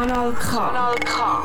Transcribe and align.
Kanal 0.00 0.32
K. 0.32 0.56
Kanal 0.56 0.94
K. 1.04 1.42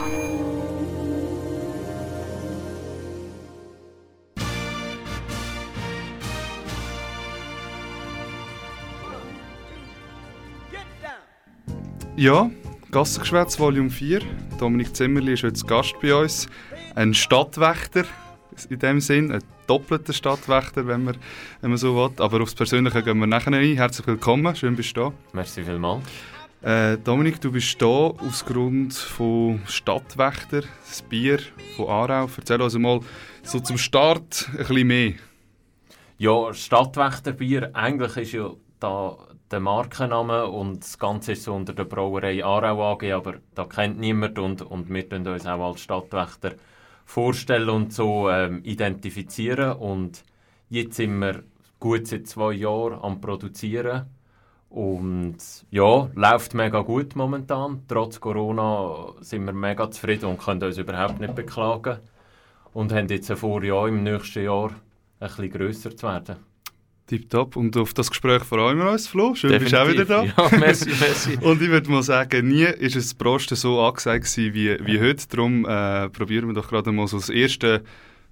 Ja, 12.15 12.49
Gassengeschwätz 12.91 13.59
Volume 13.59 13.89
4. 13.89 14.21
Dominik 14.57 14.95
Zimmerli 14.95 15.33
ist 15.33 15.43
heute 15.43 15.61
Gast 15.65 15.93
bei 16.01 16.15
uns. 16.15 16.47
Ein 16.95 17.13
Stadtwächter 17.13 18.05
in 18.69 18.79
dem 18.79 19.01
Sinn, 19.01 19.33
ein 19.33 19.43
doppelter 19.67 20.13
Stadtwächter, 20.13 20.87
wenn 20.87 21.03
man, 21.03 21.17
wenn 21.59 21.71
man 21.71 21.77
so 21.77 21.93
will. 21.93 22.23
Aber 22.23 22.39
aufs 22.39 22.55
Persönliche 22.55 23.03
gehen 23.03 23.19
wir 23.19 23.27
nachher 23.27 23.51
ein. 23.51 23.75
Herzlich 23.75 24.07
willkommen, 24.07 24.55
schön 24.55 24.77
bist 24.77 24.95
du 24.95 25.01
da. 25.01 25.13
Merci 25.33 25.61
vielmals. 25.61 26.05
Äh, 26.65 26.97
Dominik, 26.97 27.39
du 27.41 27.51
bist 27.51 27.77
hier 27.77 27.87
aus 27.87 28.43
Grund 28.43 28.91
von 28.91 29.61
Stadtwächter, 29.67 30.63
das 30.89 31.03
Bier 31.03 31.37
von 31.75 31.87
Aarau. 31.87 32.27
Erzähl 32.35 32.59
uns 32.59 32.75
mal 32.75 33.01
so 33.43 33.59
zum 33.59 33.77
Start 33.77 34.49
ein 34.49 34.57
bisschen 34.57 34.87
mehr. 34.87 35.13
Ja, 36.17 36.51
Stadtwächterbier, 36.55 37.69
eigentlich 37.75 38.17
ist 38.17 38.31
ja 38.31 38.49
da 38.79 39.15
der 39.51 39.59
Markenname 39.59 40.47
und 40.47 40.83
das 40.83 40.97
Ganze 40.97 41.33
ist 41.33 41.43
so 41.43 41.53
unter 41.53 41.73
der 41.73 41.83
Brauerei 41.83 42.43
Aarau 42.43 42.93
AG, 42.93 43.11
aber 43.11 43.35
da 43.53 43.65
kennt 43.65 43.99
niemand 43.99 44.39
und, 44.39 44.63
und 44.63 44.89
wir 44.89 45.07
tun 45.07 45.27
uns 45.27 45.45
auch 45.45 45.69
als 45.69 45.81
Stadtwächter 45.81 46.55
vorstellen 47.05 47.69
und 47.69 47.93
so 47.93 48.27
ähm, 48.31 48.63
identifizieren 48.63 49.73
und 49.73 50.23
jetzt 50.69 50.95
sind 50.95 51.19
wir 51.19 51.43
gut 51.79 52.07
seit 52.07 52.25
zwei 52.25 52.53
Jahren 52.53 52.99
am 53.03 53.21
Produzieren 53.21 54.07
und 54.75 55.37
ja, 55.71 56.09
läuft 56.15 56.53
mega 56.53 56.81
gut 56.81 57.15
momentan. 57.15 57.83
Trotz 57.87 58.19
Corona 58.19 59.13
sind 59.21 59.45
wir 59.45 59.53
mega 59.53 59.89
zufrieden 59.89 60.25
und 60.25 60.37
können 60.37 60.61
uns 60.61 60.77
überhaupt 60.77 61.21
nicht 61.21 61.33
beklagen 61.33 61.99
und 62.73 62.91
haben 62.91 63.07
jetzt 63.07 63.31
vor, 63.31 63.63
ja, 63.63 63.87
im 63.87 64.03
nächsten 64.03 64.43
Jahr 64.43 64.71
ein 65.21 65.27
bisschen 65.27 65.49
grösser 65.49 65.95
zu 65.95 66.07
werden. 66.07 66.35
Tipptopp. 67.07 67.55
Und 67.55 67.77
auf 67.77 67.93
das 67.93 68.09
Gespräch 68.09 68.43
freuen 68.43 68.77
wir 68.79 68.91
uns, 68.91 69.07
Flo. 69.07 69.33
Schön, 69.33 69.51
Definitiv. 69.51 69.63
bist 69.87 70.09
du 70.09 70.11
auch 70.11 70.25
wieder 70.25 70.33
da. 70.35 70.49
Ja, 70.49 70.57
merci, 70.59 70.89
merci. 70.99 71.37
Und 71.41 71.61
ich 71.61 71.69
würde 71.69 71.89
mal 71.89 72.03
sagen, 72.03 72.49
nie 72.49 72.65
war 72.65 72.73
das 72.77 73.13
Prosten 73.13 73.55
so 73.55 73.79
angesagt 73.79 74.35
wie, 74.35 74.77
wie 74.85 74.99
heute. 74.99 75.25
Darum 75.29 75.65
äh, 75.65 76.09
probieren 76.09 76.47
wir 76.47 76.53
doch 76.53 76.67
gerade 76.67 76.91
mal 76.91 77.07
so 77.07 77.17
das 77.17 77.29
erste 77.29 77.81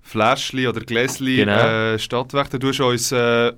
Fläschchen 0.02 0.68
oder 0.68 0.82
Gläschen 0.82 1.28
genau. 1.28 1.54
äh, 1.54 2.00
Stadtwächter. 2.00 2.60
Du 2.60 2.68
hast 2.68 2.82
uns 2.82 3.14
ein 3.14 3.20
äh, 3.20 3.54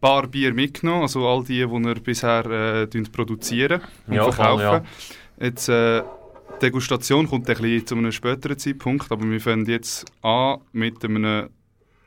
paar 0.00 0.26
Bier 0.26 0.52
mitgenommen, 0.54 1.02
also 1.02 1.26
all 1.26 1.44
die, 1.44 1.60
die 1.60 1.70
wir 1.70 1.94
bisher 1.96 2.46
äh, 2.46 3.02
produzieren 3.10 3.80
und 4.06 4.14
ja, 4.14 4.30
verkaufen. 4.30 4.64
Voll, 4.64 4.82
ja. 5.38 5.46
Jetzt, 5.46 5.68
äh, 5.68 6.02
die 6.56 6.58
Degustation 6.62 7.28
kommt 7.28 7.48
ein 7.50 7.56
bisschen 7.56 7.86
zu 7.86 7.94
einem 7.96 8.12
späteren 8.12 8.58
Zeitpunkt, 8.58 9.10
aber 9.10 9.28
wir 9.28 9.40
fangen 9.40 9.66
jetzt 9.66 10.06
an 10.22 10.60
mit 10.72 11.04
einem 11.04 11.50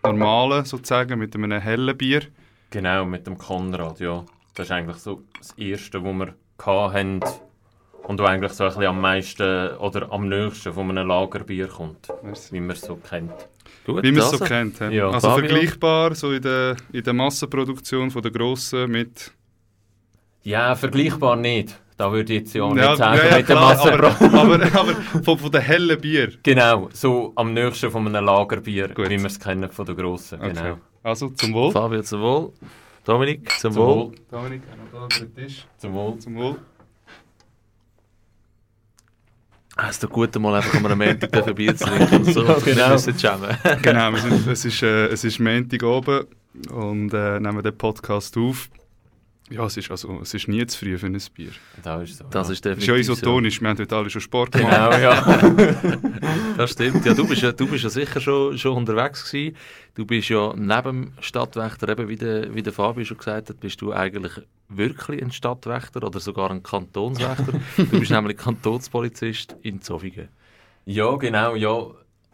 normalen, 0.03 0.65
sozusagen, 0.65 1.19
mit 1.19 1.35
einem 1.35 1.59
hellen 1.59 1.97
Bier. 1.97 2.23
Genau, 2.71 3.05
mit 3.05 3.27
dem 3.27 3.37
Konrad, 3.37 3.99
ja. 3.99 4.25
Das 4.55 4.67
ist 4.67 4.71
eigentlich 4.71 4.97
so 4.97 5.23
das 5.37 5.51
Erste, 5.57 6.03
was 6.03 6.13
wir 6.13 6.35
hatten 6.65 7.21
und 8.03 8.19
was 8.19 8.29
eigentlich 8.29 8.51
so 8.53 8.63
ein 8.63 8.69
bisschen 8.69 8.85
am 8.85 9.01
meisten 9.01 9.77
oder 9.77 10.11
am 10.11 10.27
nächsten 10.27 10.73
von 10.73 10.89
einem 10.89 11.07
Lagerbier 11.07 11.67
kommt, 11.67 12.07
Merci. 12.23 12.53
wie 12.53 12.59
man 12.59 12.71
es 12.71 12.81
so 12.81 12.95
kennt. 12.95 13.31
Gut, 13.85 14.03
wie 14.03 14.11
man 14.11 14.21
es 14.21 14.31
so 14.31 14.39
kennt. 14.39 14.79
Ja. 14.79 15.09
Also 15.09 15.29
Fabio. 15.29 15.47
vergleichbar 15.47 16.15
so 16.15 16.31
in 16.31 16.41
der, 16.41 16.75
in 16.91 17.03
der 17.03 17.13
Massenproduktion 17.13 18.11
von 18.11 18.21
der 18.21 18.31
grossen 18.31 18.89
mit... 18.91 19.31
Ja, 20.43 20.75
vergleichbar 20.75 21.35
nicht. 21.35 21.79
Da 21.97 22.09
würde 22.11 22.31
ich 22.33 22.39
jetzt 22.39 22.53
ja 22.53 22.65
nicht 22.67 22.77
ja, 22.77 22.95
sagen, 22.95 23.17
ja, 23.17 23.29
ja, 23.29 23.37
mit 23.37 23.45
klar, 23.45 23.75
der 23.75 23.97
Masse 23.97 24.21
aber, 24.21 24.39
aber, 24.39 24.79
aber 24.79 24.93
von, 25.21 25.37
von 25.37 25.51
den 25.51 25.61
hellen 25.61 25.99
Bier. 25.99 26.31
Genau, 26.43 26.89
so 26.93 27.33
am 27.35 27.53
nächsten 27.53 27.91
von 27.91 28.07
einem 28.07 28.23
Lagerbier, 28.23 28.87
Gut. 28.87 29.09
wie 29.09 29.19
wir 29.19 29.25
es 29.25 29.37
kennen 29.37 29.69
von 29.69 29.85
der 29.85 29.95
grossen. 29.95 30.39
Okay. 30.39 30.53
Genau. 30.53 30.77
Also 31.03 31.29
zum 31.31 31.53
Wohl. 31.53 31.71
Fabio, 31.73 32.01
zum 32.01 32.21
Wohl. 32.21 32.53
Dominik, 33.03 33.51
zum, 33.59 33.73
zum 33.73 33.83
Wohl. 33.83 33.95
Wohl. 33.95 34.15
Dominik, 34.31 34.61
noch 34.93 35.09
da 35.09 35.17
über 35.17 35.25
den 35.25 35.35
Tisch. 35.35 35.65
Zum 35.77 35.93
Wohl. 35.93 36.19
Zum 36.19 36.35
Wohl. 36.35 36.55
Ist 39.87 40.03
doch 40.03 40.09
gut, 40.09 40.35
mal 40.39 40.55
einfach 40.55 40.83
am 40.83 40.97
Montag 40.97 41.47
ein 41.47 41.55
Bier 41.55 41.75
zu 41.75 41.85
trinken. 41.87 42.25
So. 42.25 42.43
ja, 42.43 42.55
genau. 42.59 42.91
Wir 42.91 43.75
genau, 43.81 44.11
wir 44.11 44.19
sind, 44.19 44.47
es, 44.47 44.65
ist, 44.65 44.81
äh, 44.83 45.07
es 45.07 45.23
ist 45.23 45.39
Montag 45.39 45.83
oben 45.83 46.25
und 46.71 47.13
äh, 47.13 47.39
nehmen 47.39 47.61
den 47.61 47.77
Podcast 47.77 48.35
auf. 48.37 48.69
Ja, 49.49 49.65
es 49.65 49.77
ist, 49.77 49.89
also, 49.89 50.19
es 50.21 50.33
ist 50.33 50.47
nie 50.47 50.65
zu 50.67 50.77
früh 50.77 50.97
für 50.97 51.07
ein 51.07 51.19
Bier. 51.33 51.51
Das 51.81 52.09
ist 52.09 52.17
so. 52.17 52.25
Das 52.29 52.47
ja. 52.47 52.53
ist 52.53 52.65
definitiv 52.65 52.93
Es 52.93 52.99
ist 52.99 53.07
ja 53.07 53.13
isotonisch, 53.13 53.55
so. 53.55 53.61
wir 53.61 53.69
haben 53.69 53.79
heute 53.79 53.95
alle 53.95 54.09
schon 54.09 54.21
Sport 54.21 54.51
gemacht. 54.51 54.71
Genau, 54.71 54.97
ja. 54.97 55.41
das 56.57 56.71
stimmt. 56.71 57.05
Ja, 57.05 57.13
du 57.13 57.27
bist 57.27 57.41
ja, 57.41 57.51
du 57.51 57.67
bist 57.67 57.83
ja 57.83 57.89
sicher 57.89 58.19
schon, 58.19 58.57
schon 58.57 58.77
unterwegs 58.77 59.25
gewesen. 59.25 59.55
Du 59.95 60.05
bist 60.05 60.29
ja 60.29 60.53
neben 60.55 60.83
dem 60.83 61.13
Stadtwächter, 61.19 61.89
eben 61.89 62.07
wie 62.07 62.15
der, 62.15 62.53
wie 62.53 62.61
der 62.61 62.73
Fabio 62.73 63.03
schon 63.05 63.17
gesagt 63.17 63.49
hat, 63.49 63.59
bist 63.59 63.81
du 63.81 63.91
eigentlich 63.91 64.33
wirklich 64.67 65.21
ein 65.21 65.31
Stadtwächter 65.31 66.03
oder 66.03 66.19
sogar 66.19 66.51
ein 66.51 66.61
Kantonswächter. 66.61 67.53
du 67.77 67.99
bist 67.99 68.11
nämlich 68.11 68.37
Kantonspolizist 68.37 69.55
in 69.63 69.81
Zofingen. 69.81 70.29
Ja, 70.85 71.15
genau, 71.15 71.55
ja. 71.55 71.87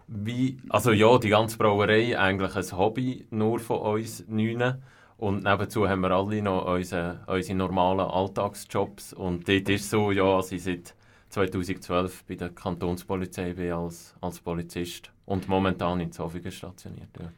Wie, 0.08 0.59
also 0.70 0.92
ja, 0.92 1.18
die 1.18 1.30
ganze 1.30 1.58
Brauerei 1.58 2.18
eigentlich 2.20 2.56
ein 2.56 2.78
Hobby 2.78 3.26
nur 3.32 3.59
von 3.59 3.80
uns 3.80 4.24
Neunen. 4.28 4.84
Und 5.18 5.44
nebenzu 5.44 5.88
haben 5.88 6.02
wir 6.02 6.12
alle 6.12 6.42
noch 6.42 6.66
unsere, 6.66 7.24
unsere 7.28 7.58
normalen 7.58 8.02
Alltagsjobs. 8.02 9.14
Und 9.14 9.48
dort 9.48 9.70
ist 9.70 9.90
so, 9.90 10.12
ja, 10.12 10.42
sie 10.42 10.59
seit 10.59 10.94
2012 11.30 12.26
bei 12.26 12.36
der 12.36 12.50
Kantonspolizei 12.50 13.53
bin 13.53 13.72
als, 13.72 14.16
als 14.22 14.40
Polizist 14.40 15.12
und 15.26 15.48
momentan 15.48 16.00
in 16.00 16.12
Zofingen 16.12 16.52
stationiert. 16.52 17.09
Ja. 17.20 17.31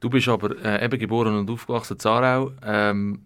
Du 0.00 0.10
bist 0.10 0.28
aber 0.28 0.56
äh, 0.64 0.84
eben 0.84 0.98
geboren 0.98 1.36
und 1.36 1.50
aufgewachsen 1.50 1.94
in 1.94 1.98
Zarau. 1.98 2.52
Ähm, 2.62 3.22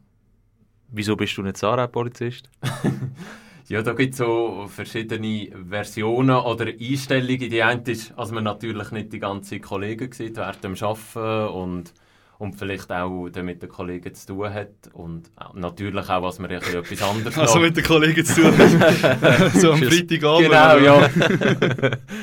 wieso 0.88 1.16
bist 1.16 1.36
du 1.36 1.42
nicht 1.42 1.56
Zarau-Polizist? 1.56 2.50
ja, 3.68 3.82
da 3.82 3.92
gibt 3.92 4.12
es 4.12 4.18
so 4.18 4.66
verschiedene 4.68 5.50
Versionen 5.68 6.36
oder 6.36 6.66
Einstellungen. 6.66 7.50
Die 7.50 7.62
eine 7.62 7.82
ist, 7.82 8.16
als 8.16 8.30
man 8.30 8.44
natürlich 8.44 8.90
nicht 8.90 9.12
die 9.12 9.18
ganzen 9.18 9.60
Kollegen 9.60 10.12
sieht 10.12 10.36
während 10.36 10.64
dem 10.64 10.74
Arbeiten 10.80 11.48
und 11.54 11.94
und 12.38 12.54
vielleicht 12.54 12.90
auch 12.92 13.28
mit 13.42 13.62
den 13.62 13.68
Kollegen 13.68 14.14
zu 14.14 14.26
tun 14.28 14.54
hat 14.54 14.70
und 14.92 15.30
natürlich 15.54 16.08
auch, 16.08 16.22
was 16.22 16.38
man 16.38 16.50
etwas 16.50 17.02
anderes 17.02 17.36
Also 17.38 17.58
mit 17.58 17.76
den 17.76 17.84
Kollegen 17.84 18.24
zu 18.24 18.42
tun 18.42 18.56
hat, 18.56 19.52
so 19.54 19.72
am 19.72 19.82
Freitagabend. 19.82 20.46
Genau, 20.46 20.78
ja. 20.78 21.10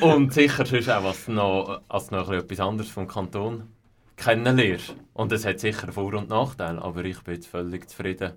und 0.00 0.32
sicher 0.32 0.64
sonst 0.64 0.88
auch, 0.88 1.04
was 1.04 1.28
noch, 1.28 1.82
als 1.88 2.10
noch 2.10 2.30
etwas 2.30 2.60
anderes 2.60 2.90
vom 2.90 3.06
Kanton 3.06 3.64
kennenlernst. 4.16 4.96
Und 5.12 5.32
es 5.32 5.44
hat 5.44 5.60
sicher 5.60 5.92
Vor- 5.92 6.14
und 6.14 6.30
Nachteile, 6.30 6.80
aber 6.80 7.04
ich 7.04 7.20
bin 7.20 7.34
jetzt 7.34 7.48
völlig 7.48 7.88
zufrieden. 7.90 8.32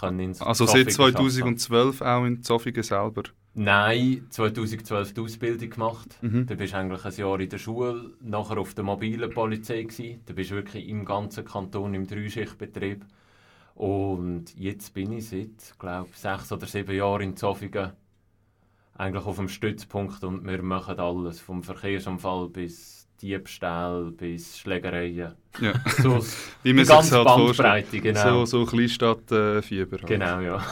also 0.00 0.66
seit 0.66 0.90
2012 0.90 2.00
auch 2.02 2.24
in 2.24 2.42
Zofingen 2.42 2.82
selber? 2.82 3.22
Nein, 3.54 4.26
2012 4.30 5.14
die 5.14 5.20
Ausbildung 5.20 5.70
gemacht. 5.70 6.18
Mhm. 6.22 6.46
Da 6.46 6.54
bist 6.54 6.72
du 6.72 6.76
eigentlich 6.78 7.04
ein 7.04 7.14
Jahr 7.14 7.40
in 7.40 7.48
der 7.48 7.58
Schule, 7.58 8.12
nachher 8.20 8.58
auf 8.58 8.74
der 8.74 8.84
mobilen 8.84 9.30
Polizei 9.30 9.82
gewesen. 9.82 10.20
Da 10.26 10.32
bist 10.34 10.50
du 10.50 10.54
wirklich 10.54 10.88
im 10.88 11.04
ganzen 11.04 11.44
Kanton 11.44 11.94
im 11.94 12.06
Dreischichtbetrieb. 12.06 13.04
Und 13.74 14.56
jetzt 14.56 14.94
bin 14.94 15.12
ich 15.12 15.28
seit, 15.28 15.78
glaube 15.78 16.10
sechs 16.14 16.52
oder 16.52 16.66
sieben 16.66 16.94
Jahren 16.94 17.22
in 17.22 17.36
Zofingen 17.36 17.92
eigentlich 19.00 19.24
auf 19.24 19.36
dem 19.36 19.48
Stützpunkt 19.48 20.22
und 20.24 20.46
wir 20.46 20.62
machen 20.62 21.00
alles, 21.00 21.40
vom 21.40 21.62
Verkehrsunfall 21.62 22.50
bis 22.50 22.99
Diebstahl 23.20 24.10
bis 24.12 24.58
Schlägereien. 24.58 25.34
Ja. 25.60 25.72
So, 26.02 26.24
Wie 26.62 26.72
man 26.72 26.84
sich 26.84 26.94
halt 26.94 27.24
Bandbreite, 27.24 28.00
genau. 28.00 28.44
So, 28.44 28.64
so 28.64 28.66
Kleinstadtfieber. 28.66 29.98
Äh, 30.02 30.06
genau, 30.06 30.40
ja. 30.40 30.64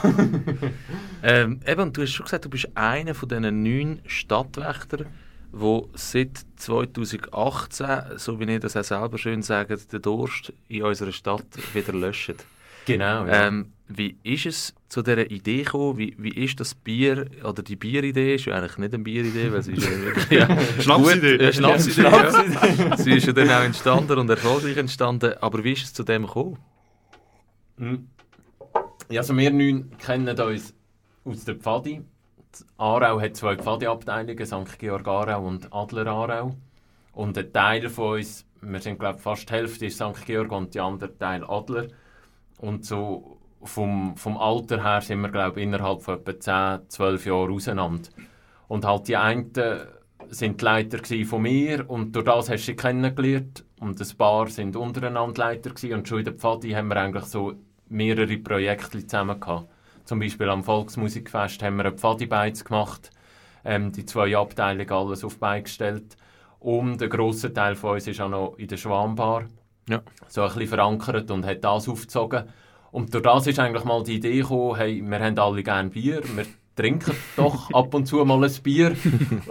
ähm, 1.23 1.61
eben, 1.67 1.93
du 1.93 2.03
hast 2.03 2.13
schon 2.13 2.25
gesagt, 2.25 2.45
du 2.45 2.51
bist 2.51 2.69
einer 2.75 3.15
von 3.15 3.29
diesen 3.29 3.63
neun 3.63 4.01
Stadtwächtern, 4.07 5.07
die 5.53 5.83
seit 5.95 6.41
2018, 6.57 7.87
so 8.17 8.41
wie 8.41 8.45
ich 8.45 8.61
das 8.61 8.77
auch 8.77 8.85
selber 8.85 9.19
schön 9.19 9.43
sage, 9.43 9.77
den 9.77 10.03
Durst 10.03 10.53
in 10.69 10.83
unserer 10.83 11.13
Stadt 11.13 11.47
wieder 11.75 11.93
löschen. 11.93 12.37
Genau, 12.87 13.27
ja. 13.27 13.49
Ähm, 13.49 13.73
wie 13.89 14.17
ist 14.23 14.47
es 14.47 14.75
zu 14.89 15.03
dieser 15.03 15.31
Idee 15.31 15.63
gekommen? 15.63 15.99
Wie, 15.99 16.15
wie 16.19 16.31
ist 16.31 16.59
das 16.61 16.75
Bier, 16.75 17.27
oder 17.45 17.63
die 17.63 17.77
Bieridee, 17.77 18.35
ist 18.35 18.47
ja 18.47 18.55
eigentlich 18.55 18.79
nicht 18.79 18.95
eine 18.95 19.03
Bieridee, 19.03 19.53
weil 19.53 19.63
sie 19.63 19.73
ist 19.73 19.89
ja, 20.31 20.49
ja 20.49 20.61
Schnapsidee. 20.81 21.43
Ja, 21.43 21.53
Schnapsidee, 21.53 22.03
ja. 22.03 22.97
Sie 22.97 23.13
ist 23.13 23.27
ja 23.27 23.33
dann 23.33 23.51
auch 23.51 23.65
entstanden 23.65 24.19
und 24.19 24.31
erfolgreich 24.31 24.77
entstanden, 24.77 25.35
aber 25.41 25.63
wie 25.63 25.73
ist 25.73 25.85
es 25.85 25.95
zu 25.95 26.05
dem 26.05 26.27
gekommen? 26.27 26.59
Hm. 27.77 28.09
Ja, 29.11 29.21
also 29.21 29.37
wir 29.37 29.51
neun 29.51 29.91
kennen 29.99 30.39
uns 30.39 30.75
aus 31.25 31.45
der 31.45 31.55
Pfadi. 31.57 32.03
Aarau 32.79 33.21
hat 33.21 33.37
zwei 33.37 33.57
Pfadi-Abteilungen, 33.57 34.47
St. 34.47 34.79
Georg 34.79 35.07
Aarau 35.07 35.47
und 35.47 35.73
Adler 35.73 36.07
Aarau. 36.07 36.57
Und 37.13 37.37
ein 37.37 37.53
Teil 37.53 37.89
von 37.89 38.19
uns, 38.19 38.47
wir 38.61 38.81
sind 38.81 38.99
glaube 38.99 39.19
fast 39.19 39.49
die 39.49 39.53
Hälfte 39.53 39.87
ist 39.87 39.97
St. 39.97 40.25
Georg 40.27 40.51
und 40.53 40.75
die 40.75 40.81
andere 40.81 41.17
Teil 41.17 41.45
Adler. 41.45 41.89
Und 42.59 42.85
so 42.85 43.38
vom, 43.63 44.17
vom 44.17 44.37
Alter 44.37 44.83
her 44.83 45.01
sind 45.01 45.21
wir, 45.21 45.31
glaube 45.31 45.61
innerhalb 45.61 46.03
von 46.03 46.19
etwa 46.19 46.79
10, 46.81 46.89
12 46.89 47.27
Jahren 47.27 47.53
auseinander. 47.53 48.09
Und 48.69 48.85
halt 48.85 49.09
die 49.09 49.17
einen 49.17 49.53
sind 50.31 50.61
die 50.61 50.65
Leiter 50.65 50.99
von 51.27 51.43
mir 51.43 51.89
und 51.89 52.15
durch 52.15 52.25
das 52.25 52.51
hast 52.51 52.63
du 52.63 52.67
sie 52.67 52.77
kennengelernt 52.77 53.65
und 53.81 54.01
ein 54.01 54.17
paar 54.17 54.49
sind 54.49 54.77
untereinander 54.77 55.39
Leiter 55.39 55.71
gewesen. 55.71 55.95
und 55.95 56.09
schon 56.09 56.19
in 56.19 56.25
der 56.25 56.35
Pfadi 56.35 56.73
haben 56.73 56.89
wir 56.89 56.97
eigentlich 56.97 57.25
so 57.25 57.55
mehrere 57.89 58.37
Projekte 58.37 59.07
zusammen 59.07 59.41
gehabt. 59.41 59.69
Zum 60.05 60.21
Beispiel 60.21 60.49
am 60.49 60.65
Volksmusikfest 60.65 61.63
haben 61.63 61.77
wir 61.77 61.87
eine 61.87 61.97
Pfadi-Beiz 61.97 62.65
gemacht, 62.65 63.11
ähm, 63.65 63.93
die 63.93 64.05
zwei 64.05 64.37
Abteilungen 64.37 64.91
alles 64.91 65.25
auf 65.25 65.39
beigestellt 65.39 66.17
und 66.61 67.03
ein 67.03 67.09
grosser 67.11 67.53
Teil 67.53 67.75
von 67.75 67.95
uns 67.95 68.07
ist 68.07 68.21
auch 68.21 68.29
noch 68.29 68.59
in 68.59 68.69
der 68.69 68.77
Schwambar 68.77 69.47
ja. 69.89 70.03
so 70.29 70.43
ein 70.43 70.49
bisschen 70.49 70.69
verankert 70.69 71.31
und 71.31 71.47
hat 71.47 71.65
das 71.65 71.89
aufgezogen. 71.89 72.45
Und 72.91 73.13
durch 73.13 73.23
das 73.23 73.47
ist 73.47 73.59
eigentlich 73.59 73.85
mal 73.85 74.03
die 74.03 74.17
Idee 74.17 74.39
gekommen, 74.41 74.77
hey, 74.77 75.03
wir 75.05 75.19
haben 75.21 75.39
alle 75.39 75.63
gerne 75.63 75.91
Bier, 75.91 76.23
wir 76.35 76.47
trinken 76.75 77.15
doch 77.37 77.71
ab 77.73 77.93
und 77.93 78.07
zu 78.07 78.25
mal 78.25 78.43
ein 78.43 78.63
Bier. 78.63 78.97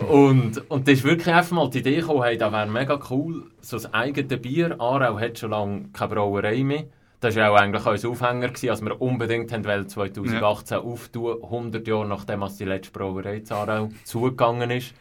und, 0.09 0.69
und 0.69 0.87
das 0.87 0.95
ist 0.95 1.03
wirklich 1.03 1.33
einfach 1.33 1.51
mal 1.51 1.69
die 1.69 1.79
Idee 1.79 1.97
gekommen, 1.97 2.23
hey, 2.23 2.37
das 2.37 2.51
wäre 2.51 2.67
mega 2.67 2.99
cool, 3.09 3.43
so 3.61 3.77
ein 3.77 3.93
eigenes 3.93 4.41
Bier. 4.41 4.79
Aarau 4.79 5.19
hat 5.19 5.37
schon 5.37 5.51
lange 5.51 5.89
keine 5.93 6.15
Brauerei 6.15 6.63
mehr. 6.63 6.85
Das 7.19 7.35
war 7.35 7.51
auch 7.51 7.55
eigentlich 7.55 7.85
unser 7.85 8.09
Aufhänger, 8.09 8.49
gewesen, 8.49 8.69
als 8.69 8.81
wir 8.81 9.01
unbedingt 9.01 9.51
haben 9.51 9.63
2018 9.63 10.77
ja. 10.77 10.83
auftun, 10.83 11.43
100 11.43 11.87
Jahre 11.87 12.07
nachdem 12.07 12.43
als 12.43 12.57
die 12.57 12.65
letzte 12.65 12.91
Brauerei 12.91 13.37
in 13.37 13.51
Aarau 13.51 13.89
zugegangen 14.03 14.69
ist. 14.69 14.93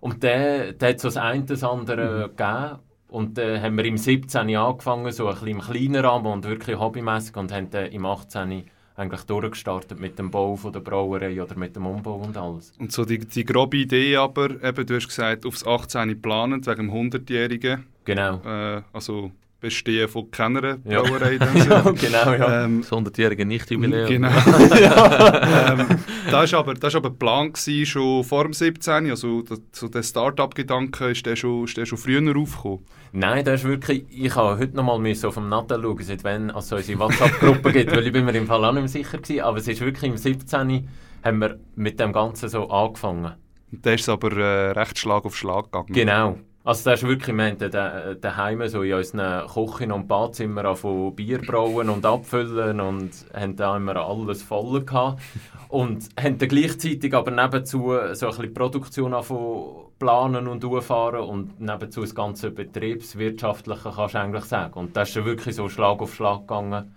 Und 0.00 0.24
der, 0.24 0.72
der 0.72 0.88
hat 0.90 1.00
so 1.00 1.06
das 1.06 1.16
eine 1.16 1.44
das 1.44 1.62
andere 1.62 2.28
mhm. 2.28 2.36
gegeben. 2.36 2.78
Und 3.12 3.36
dann 3.36 3.56
äh, 3.56 3.60
haben 3.60 3.76
wir 3.76 3.84
im 3.84 3.98
17. 3.98 4.56
angefangen, 4.56 5.12
so 5.12 5.26
ein 5.26 5.34
bisschen 5.34 5.48
im 5.48 5.60
kleinen 5.60 6.02
Rahmen 6.02 6.26
und 6.26 6.44
wirklich 6.44 6.78
hobbymäßig 6.78 7.36
und 7.36 7.52
haben 7.52 7.68
dann 7.68 7.92
im 7.92 8.06
18 8.06 8.64
eigentlich 8.96 9.22
durchgestartet 9.24 10.00
mit 10.00 10.18
dem 10.18 10.30
Bau 10.30 10.56
von 10.56 10.72
der 10.72 10.80
Brauerei 10.80 11.42
oder 11.42 11.54
mit 11.56 11.76
dem 11.76 11.84
Umbau 11.84 12.16
und 12.16 12.38
alles. 12.38 12.72
Und 12.78 12.90
so 12.90 13.04
die, 13.04 13.18
die 13.18 13.44
grobe 13.44 13.76
Idee 13.76 14.16
aber, 14.16 14.62
eben, 14.62 14.86
du 14.86 14.96
hast 14.96 15.08
gesagt, 15.08 15.44
aufs 15.44 15.66
18. 15.66 16.22
planend, 16.22 16.66
wegen 16.66 16.88
dem 16.88 17.10
100-Jährigen. 17.10 17.84
Genau. 18.04 18.40
Äh, 18.46 18.82
also 18.94 19.30
Bestehen 19.62 20.08
von 20.08 20.28
keiner 20.32 20.78
ja. 20.84 21.00
Brauerei. 21.00 21.34
ja, 21.54 21.82
genau, 21.82 22.32
ja. 22.32 22.64
Ähm, 22.64 22.80
das 22.80 22.90
100-jährige 22.90 23.46
Nicht-Jubiläum. 23.46 24.08
Genau. 24.08 24.28
ähm, 24.28 25.86
das 26.28 26.52
war 26.52 26.58
aber, 26.58 26.74
das 26.74 26.96
aber 26.96 27.10
Plan 27.10 27.52
gewesen, 27.52 27.86
schon 27.86 28.24
vor 28.24 28.42
dem 28.42 28.54
17. 28.54 29.08
Also 29.08 29.44
so 29.70 29.86
der 29.86 30.02
Start-up-Gedanke, 30.02 31.12
ist 31.12 31.24
der 31.24 31.36
schon, 31.36 31.64
ist 31.64 31.76
der 31.76 31.86
schon 31.86 31.96
früher 31.96 32.36
aufgekommen? 32.36 32.80
Nein, 33.12 33.44
das 33.44 33.60
ist 33.60 33.68
wirklich... 33.68 34.04
Ich 34.10 34.34
habe 34.34 34.58
heute 34.58 34.74
noch 34.74 34.82
mal 34.82 34.94
auf 34.96 35.34
dem 35.34 35.48
Natal 35.48 35.80
schauen, 35.80 36.02
seit 36.02 36.24
wann 36.24 36.50
es 36.50 36.56
also 36.56 36.76
unsere 36.76 36.98
WhatsApp-Gruppe 36.98 37.72
gibt, 37.72 37.92
weil 37.94 38.04
ich 38.04 38.12
bin 38.12 38.24
mir 38.24 38.34
im 38.34 38.48
Fall 38.48 38.64
auch 38.64 38.72
nicht 38.72 38.80
mehr 38.80 38.88
sicher 38.88 39.18
gewesen. 39.18 39.42
Aber 39.42 39.58
es 39.58 39.68
ist 39.68 39.80
wirklich 39.80 40.10
im 40.10 40.16
17. 40.16 40.88
haben 41.22 41.38
wir 41.38 41.60
mit 41.76 42.00
dem 42.00 42.12
Ganzen 42.12 42.48
so 42.48 42.68
angefangen. 42.68 43.34
Und 43.70 43.86
da 43.86 43.92
ist 43.92 44.00
es 44.00 44.08
aber 44.08 44.36
äh, 44.36 44.70
recht 44.72 44.98
Schlag 44.98 45.24
auf 45.24 45.36
Schlag 45.36 45.66
gegangen. 45.66 45.92
Genau. 45.92 46.38
Also 46.64 46.90
das 46.90 47.02
ist 47.02 47.08
wirklich, 47.08 47.36
wir 47.36 47.44
haben 47.44 48.20
daheim 48.20 48.68
so 48.68 48.82
in 48.82 48.94
unseren 48.94 49.48
Küchen 49.48 49.90
und 49.90 50.06
Badzimmer 50.06 50.76
von 50.76 51.14
Bier 51.14 51.38
brauen 51.38 51.88
und 51.88 52.06
abfüllen 52.06 52.80
und 52.80 53.10
haben 53.34 53.56
da 53.56 53.76
immer 53.76 53.96
alles 53.96 54.44
voll 54.44 54.84
gehabt. 54.84 55.20
und 55.68 56.08
haben 56.20 56.38
dann 56.38 56.48
gleichzeitig 56.48 57.14
aber 57.14 57.30
nebenzu 57.30 57.94
so 58.12 58.26
ein 58.26 58.30
bisschen 58.30 58.54
Produktion 58.54 59.22
von 59.24 59.86
planen 59.98 60.46
und 60.46 60.62
durchfahren 60.62 61.22
und 61.22 61.60
nebenzu 61.60 62.02
das 62.02 62.14
ganze 62.14 62.50
Betriebswirtschaftliche 62.50 63.90
kannst 63.94 64.14
du 64.14 64.18
eigentlich 64.20 64.44
sagen. 64.44 64.74
Und 64.74 64.96
das 64.96 65.16
ist 65.16 65.24
wirklich 65.24 65.56
so 65.56 65.68
Schlag 65.68 66.00
auf 66.00 66.14
Schlag 66.14 66.40
gegangen. 66.40 66.94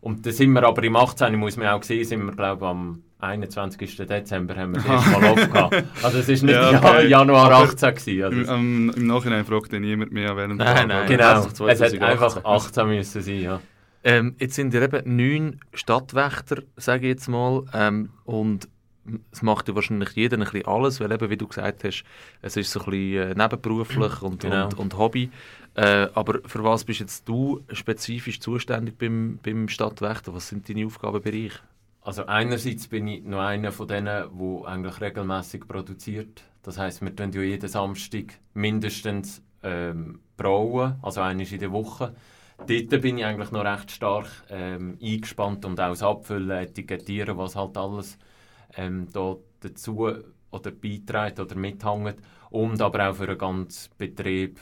Und 0.00 0.26
dann 0.26 0.32
sind 0.32 0.52
wir 0.52 0.62
aber 0.62 0.84
im 0.84 0.94
18. 0.94 1.34
muss 1.36 1.56
man 1.56 1.68
auch 1.68 1.82
sehen, 1.82 2.04
sind 2.04 2.24
wir 2.24 2.32
glaube 2.32 2.64
ich 2.64 2.70
am 2.70 3.02
21. 3.18 3.96
Dezember 3.96 4.56
haben 4.56 4.74
wir 4.74 4.82
das 4.82 4.90
erste 4.90 5.10
Mal 5.10 5.24
aufgehabt. 5.26 5.84
Also 6.02 6.18
es 6.18 6.28
war 6.28 6.34
nicht 6.34 6.48
ja, 6.48 6.78
okay. 6.78 7.08
Januar 7.08 7.50
18 7.52 7.94
gewesen. 7.94 8.22
Also 8.24 8.54
im, 8.54 8.90
Im 8.90 9.06
Nachhinein 9.06 9.44
fragt 9.44 9.72
ja 9.72 9.80
niemand 9.80 10.12
mehr 10.12 10.36
während 10.36 10.56
Nein, 10.56 10.88
nein, 10.88 11.08
genau. 11.08 11.46
Es 11.66 11.80
hätte 11.80 12.02
einfach 12.02 12.44
18 12.44 12.86
müssen 12.86 13.22
sein, 13.22 13.40
ja. 13.40 13.60
Ähm, 14.04 14.36
jetzt 14.38 14.54
sind 14.54 14.72
ihr 14.72 14.82
eben 14.82 15.16
neun 15.16 15.60
Stadtwächter, 15.74 16.62
sage 16.76 17.06
ich 17.06 17.14
jetzt 17.14 17.28
mal, 17.28 17.64
ähm, 17.74 18.10
und 18.24 18.68
es 19.32 19.42
macht 19.42 19.68
ja 19.68 19.74
wahrscheinlich 19.74 20.10
jeder 20.10 20.36
ein 20.36 20.44
bisschen 20.44 20.66
alles, 20.66 21.00
weil 21.00 21.10
eben, 21.10 21.30
wie 21.30 21.36
du 21.36 21.46
gesagt 21.46 21.84
hast, 21.84 22.04
es 22.42 22.56
ist 22.56 22.70
so 22.70 22.80
ein 22.80 22.86
bisschen 22.86 23.30
äh, 23.30 23.34
nebenberuflich 23.34 24.22
und, 24.22 24.40
genau. 24.40 24.66
und, 24.66 24.78
und, 24.78 24.98
Hobby. 24.98 25.30
Äh, 25.74 26.08
aber 26.14 26.40
für 26.46 26.62
was 26.64 26.84
bist 26.84 27.00
jetzt 27.00 27.28
du 27.28 27.64
spezifisch 27.72 28.40
zuständig 28.40 28.96
beim, 28.98 29.38
beim 29.42 29.68
Stadtwächter? 29.68 30.34
Was 30.34 30.48
sind 30.48 30.68
deine 30.68 30.86
Aufgabenbereiche? 30.86 31.60
Also 32.06 32.24
einerseits 32.26 32.86
bin 32.86 33.08
ich 33.08 33.24
noch 33.24 33.40
einer 33.40 33.72
von 33.72 33.88
denen, 33.88 34.04
der 34.06 34.68
eigentlich 34.68 35.00
regelmäßig 35.00 35.66
produziert. 35.66 36.44
Das 36.62 36.78
heißt, 36.78 37.02
wir 37.02 37.16
tun 37.16 37.32
ja 37.32 37.42
jeden 37.42 37.68
Samstag 37.68 38.38
mindestens 38.54 39.42
ähm, 39.64 40.20
brauen, 40.36 41.00
also 41.02 41.20
einmal 41.20 41.44
in 41.44 41.58
der 41.58 41.72
Woche. 41.72 42.14
Dort 42.58 43.02
bin 43.02 43.18
ich 43.18 43.24
eigentlich 43.24 43.50
noch 43.50 43.64
recht 43.64 43.90
stark 43.90 44.28
ähm, 44.50 44.96
eingespannt 45.02 45.64
und 45.64 45.80
auch 45.80 45.88
das 45.88 46.04
Abfüllen, 46.04 46.50
Etikettieren, 46.56 47.38
was 47.38 47.56
halt 47.56 47.76
alles 47.76 48.18
ähm, 48.76 49.08
da 49.12 49.34
dazu 49.58 50.08
oder 50.52 50.70
beiträgt 50.70 51.40
oder 51.40 51.56
mithängt. 51.56 52.18
Und 52.50 52.80
aber 52.82 53.10
auch 53.10 53.16
für 53.16 53.26
den 53.26 53.38
ganzen 53.38 53.90
Betrieb 53.98 54.60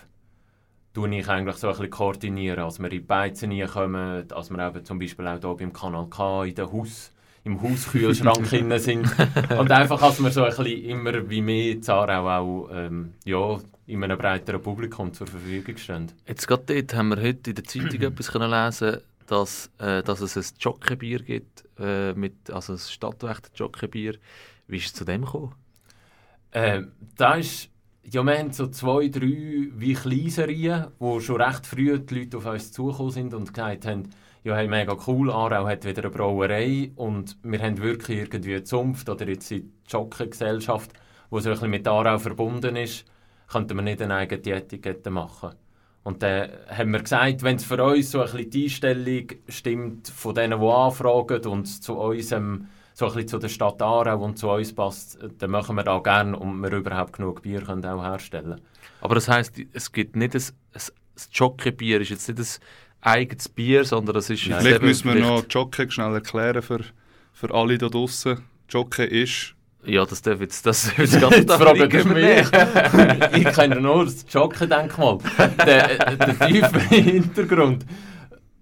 tue 0.94 1.14
ich 1.14 1.29
eigentlich 1.29 1.56
so 1.56 1.67
ein 1.67 1.75
bisschen 1.75 1.90
koordinieren, 1.90 2.64
als 2.64 2.79
wir 2.79 2.87
in 2.87 2.90
die 2.90 3.00
Beizen 3.00 3.67
kommen, 3.67 4.32
als 4.32 4.49
wir 4.49 4.67
eben 4.67 4.85
zum 4.87 4.99
Beispiel 4.99 5.26
auch 5.26 5.40
hier 5.40 5.55
beim 5.56 5.75
Kanal 5.75 6.08
K 6.08 6.44
in 6.44 6.55
den 6.55 6.73
Haus 6.73 7.13
im 7.44 7.62
Hauskühlschrank 7.62 8.46
sind. 8.79 9.06
Und 9.58 9.70
einfach, 9.70 10.02
als 10.02 10.23
wir 10.23 10.31
so 10.31 10.43
ein 10.43 10.56
bisschen 10.56 10.85
immer 10.85 11.29
wie 11.29 11.43
mehr 11.43 11.81
Zarau 11.81 12.29
auch 12.29 12.70
ähm, 12.73 13.14
ja, 13.25 13.58
in 13.87 14.02
einem 14.02 14.19
breiteren 14.19 14.62
Publikum 14.62 15.12
zur 15.12 15.26
Verfügung 15.26 15.76
stehen. 15.76 16.12
Jetzt 16.26 16.49
gerade 16.49 16.75
dort 16.75 16.94
haben 16.94 17.08
wir 17.11 17.23
heute 17.23 17.50
in 17.50 17.56
der 17.56 17.64
Zeitung 17.64 18.00
etwas 18.00 18.32
können 18.32 18.50
lesen 18.50 18.99
dass, 19.26 19.70
äh, 19.79 20.02
dass 20.02 20.20
es 20.20 20.37
ein 20.37 20.44
Jockeybier 20.58 21.20
gibt, 21.20 21.64
äh, 21.79 22.12
mit, 22.12 22.50
also 22.50 22.75
ein 22.75 22.79
Stadtwächter 22.79 23.50
Jockeybier. 23.55 24.19
Wie 24.67 24.76
ist 24.76 24.87
es 24.87 24.94
zu 24.94 25.05
dem 25.05 25.25
gekommen? 25.25 25.55
Äh, 26.50 26.82
da 27.17 27.35
ist, 27.35 27.70
ja, 28.02 28.23
wir 28.23 28.38
haben 28.38 28.52
so 28.52 28.67
zwei, 28.69 29.08
drei 29.08 29.69
wie 29.75 29.94
Kleinserien, 29.94 30.88
wo 30.99 31.20
schon 31.20 31.40
recht 31.40 31.67
früh 31.67 31.99
die 31.99 32.20
Leute 32.20 32.37
auf 32.37 32.47
uns 32.47 32.73
zugekommen 32.73 33.12
sind 33.12 33.35
und 33.35 33.52
gesagt 33.52 33.87
haben, 33.87 34.11
ja, 34.44 34.56
hey, 34.56 34.69
mega 34.69 34.94
cool, 35.06 35.31
Aarau 35.31 35.66
hat 35.66 35.87
wieder 35.87 36.02
eine 36.02 36.11
Brauerei 36.11 36.92
und 36.97 37.38
wir 37.42 37.59
haben 37.61 37.78
wirklich 37.78 38.18
irgendwie 38.18 38.52
eine 38.52 38.64
Zunft 38.64 39.09
oder 39.09 39.26
jetzt 39.26 39.50
die 39.50 39.71
Jockey-Gesellschaft, 39.88 40.92
die 40.92 41.40
so 41.40 41.49
ein 41.49 41.54
bisschen 41.54 41.71
mit 41.71 41.88
Aarau 41.88 42.18
verbunden 42.18 42.76
ist, 42.76 43.07
könnten 43.50 43.75
wir 43.75 43.83
nicht 43.83 44.02
eine 44.02 44.16
eigene 44.16 44.57
Etikette 44.57 45.09
machen. 45.09 45.54
Und 46.02 46.23
dann 46.23 46.50
haben 46.68 46.90
wir 46.90 47.00
gesagt, 47.00 47.42
wenn 47.42 47.57
es 47.57 47.64
für 47.64 47.83
uns 47.83 48.11
so 48.11 48.21
ein 48.21 48.26
bisschen 48.26 48.50
die 48.50 48.64
Einstellung 48.64 49.26
stimmt 49.49 50.09
von 50.09 50.35
denen, 50.35 50.61
die 50.61 50.66
anfragen 50.66 51.47
und 51.47 51.64
zu 51.64 51.95
unserem, 51.95 52.68
so 52.92 53.07
ein 53.07 53.14
bisschen 53.14 53.28
zu 53.28 53.38
der 53.38 53.49
Stadt 53.49 53.80
Aarau 53.80 54.23
und 54.23 54.38
zu 54.38 54.50
uns 54.50 54.75
passt, 54.75 55.18
dann 55.38 55.50
machen 55.50 55.76
wir 55.76 55.85
da 55.85 56.00
gerne 56.00 56.38
und 56.38 56.61
wir 56.61 56.71
überhaupt 56.71 57.14
genug 57.14 57.40
Bier 57.40 57.62
können 57.62 57.87
auch 57.87 58.02
herstellen 58.02 58.61
Aber 59.00 59.14
das 59.14 59.26
heisst, 59.26 59.54
es 59.73 59.90
gibt 59.90 60.16
nicht 60.16 60.35
ein, 60.35 60.42
ein, 60.75 60.83
ein 60.83 61.23
Jockey-Bier, 61.33 62.02
ist 62.02 62.11
jetzt 62.11 62.28
nicht 62.28 62.38
ein 62.38 62.61
eigenes 63.04 63.49
Bier, 63.49 63.84
sondern 63.84 64.16
es 64.16 64.30
ist... 64.30 64.42
Vielleicht 64.42 64.82
müssen 64.82 65.14
wir 65.14 65.20
noch 65.20 65.44
Jockey 65.49 65.90
schnell 65.90 66.14
erklären 66.14 66.62
für, 66.62 66.80
für 67.32 67.54
alle 67.54 67.78
da 67.78 67.88
draußen. 67.88 68.38
Jockey 68.68 69.04
ist... 69.04 69.54
Ja, 69.84 70.06
das 70.06 70.23
darf 70.23 70.40
jetzt, 70.40 70.64
das 70.64 70.96
jetzt 70.96 71.20
ganz 71.20 71.52
Frage 71.52 72.04
mich. 72.04 72.46
ich 73.46 73.54
kenne 73.54 73.80
nur 73.82 74.06
das 74.06 74.25
Jockey-Denkmal. 74.30 75.18
der, 75.58 76.16
der 76.16 76.38
tiefe 76.49 76.80
Hintergrund 76.88 77.84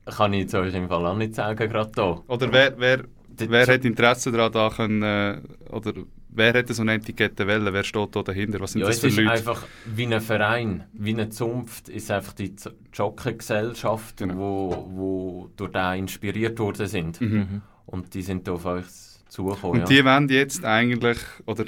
kann 0.04 0.32
ich 0.32 0.40
jetzt 0.40 0.54
euch 0.54 0.75
im 0.75 0.88
Fall 0.88 1.06
auch 1.06 1.16
nicht 1.16 1.34
sagen, 1.34 1.68
gerade 1.68 1.90
hier. 1.94 2.25
Oder 2.26 2.52
wer, 2.52 2.75
wer, 2.76 3.04
wer 3.37 3.66
hat 3.66 3.84
Interesse 3.84 4.32
daran, 4.32 4.52
da 4.52 4.70
können, 4.70 5.02
äh, 5.02 5.40
oder 5.70 5.92
wer 6.32 6.52
hätte 6.52 6.74
so 6.74 6.82
eine 6.82 6.94
Etikette 6.94 7.46
wählen? 7.46 7.72
Wer 7.72 7.84
steht 7.84 8.16
da 8.16 8.22
dahinter? 8.22 8.60
Was 8.60 8.72
sind 8.72 8.82
ja, 8.82 8.88
das 8.88 8.98
für 8.98 9.08
es 9.08 9.16
Leute? 9.16 9.34
ist 9.34 9.48
einfach 9.48 9.66
wie 9.86 10.06
ein 10.06 10.20
Verein, 10.20 10.84
wie 10.92 11.10
eine 11.10 11.28
Zunft, 11.28 11.88
ist 11.88 12.10
einfach 12.10 12.32
die 12.32 12.54
Jockey-Gesellschaft, 12.92 14.16
genau. 14.16 14.36
wo, 14.36 14.88
wo 14.90 15.50
durch 15.56 15.72
den 15.72 15.98
inspiriert 16.00 16.58
worden 16.58 16.86
sind. 16.86 17.20
Mhm. 17.20 17.28
mhm. 17.28 17.62
Und 17.84 18.14
die 18.14 18.22
sind 18.22 18.48
auf 18.48 18.64
euch 18.64 18.86
zugekommen. 19.28 19.80
Und 19.80 19.88
die 19.88 19.96
ja. 19.96 20.04
wollen 20.04 20.28
jetzt 20.28 20.64
eigentlich, 20.64 21.18
oder 21.46 21.64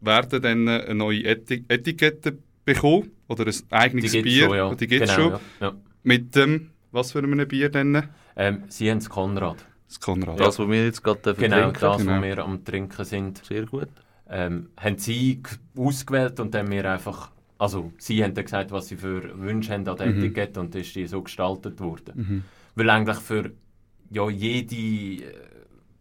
werden 0.00 0.42
dann 0.42 0.68
eine 0.68 0.94
neue 0.94 1.24
Etik 1.24 1.64
Etikette 1.68 2.38
bekommen? 2.64 3.10
Oder 3.28 3.46
ein 3.46 3.54
eigenes 3.70 4.12
die 4.12 4.22
Bier? 4.22 4.46
Schon, 4.46 4.56
ja. 4.56 4.74
Die 4.74 4.86
gibt 4.86 5.02
es 5.02 5.16
genau, 5.16 5.30
schon. 5.30 5.40
Ja. 5.60 5.72
Mit 6.02 6.34
dem, 6.34 6.70
was 6.92 7.12
für 7.12 7.18
einem 7.18 7.46
Bier 7.46 7.68
denn? 7.68 8.08
Ähm, 8.36 8.62
sie 8.68 8.90
haben 8.90 8.98
es 8.98 9.10
Konrad. 9.10 9.66
Das 9.90 9.98
Konrad. 9.98 10.38
Das, 10.38 10.56
was 10.58 10.68
wir 10.68 10.84
jetzt 10.84 11.02
gerade 11.02 11.34
genau, 11.34 11.56
trinken. 11.56 11.80
das, 11.80 11.96
genau. 11.98 12.12
was 12.12 12.22
wir 12.22 12.38
am 12.38 12.64
Trinken 12.64 13.04
sind. 13.04 13.44
Sehr 13.44 13.66
gut. 13.66 13.88
Ähm, 14.28 14.70
haben 14.76 14.98
sie 14.98 15.42
ausgewählt 15.76 16.38
und 16.38 16.54
dann 16.54 16.70
wir 16.70 16.88
einfach, 16.88 17.32
also 17.58 17.92
sie 17.98 18.22
haben 18.22 18.32
dann 18.34 18.44
gesagt, 18.44 18.70
was 18.70 18.86
sie 18.86 18.96
für 18.96 19.36
Wünsche 19.36 19.72
haben 19.72 19.88
an 19.88 19.96
der 19.96 20.06
mhm. 20.06 20.18
Etikette 20.22 20.60
und 20.60 20.72
das 20.72 20.82
ist 20.82 20.94
die 20.94 21.08
so 21.08 21.22
gestaltet 21.22 21.80
worden. 21.80 22.14
Mhm. 22.14 22.44
Weil 22.76 22.88
eigentlich 22.88 23.18
für 23.18 23.50
ja, 24.10 24.30
jede 24.30 25.24
äh, 25.24 25.34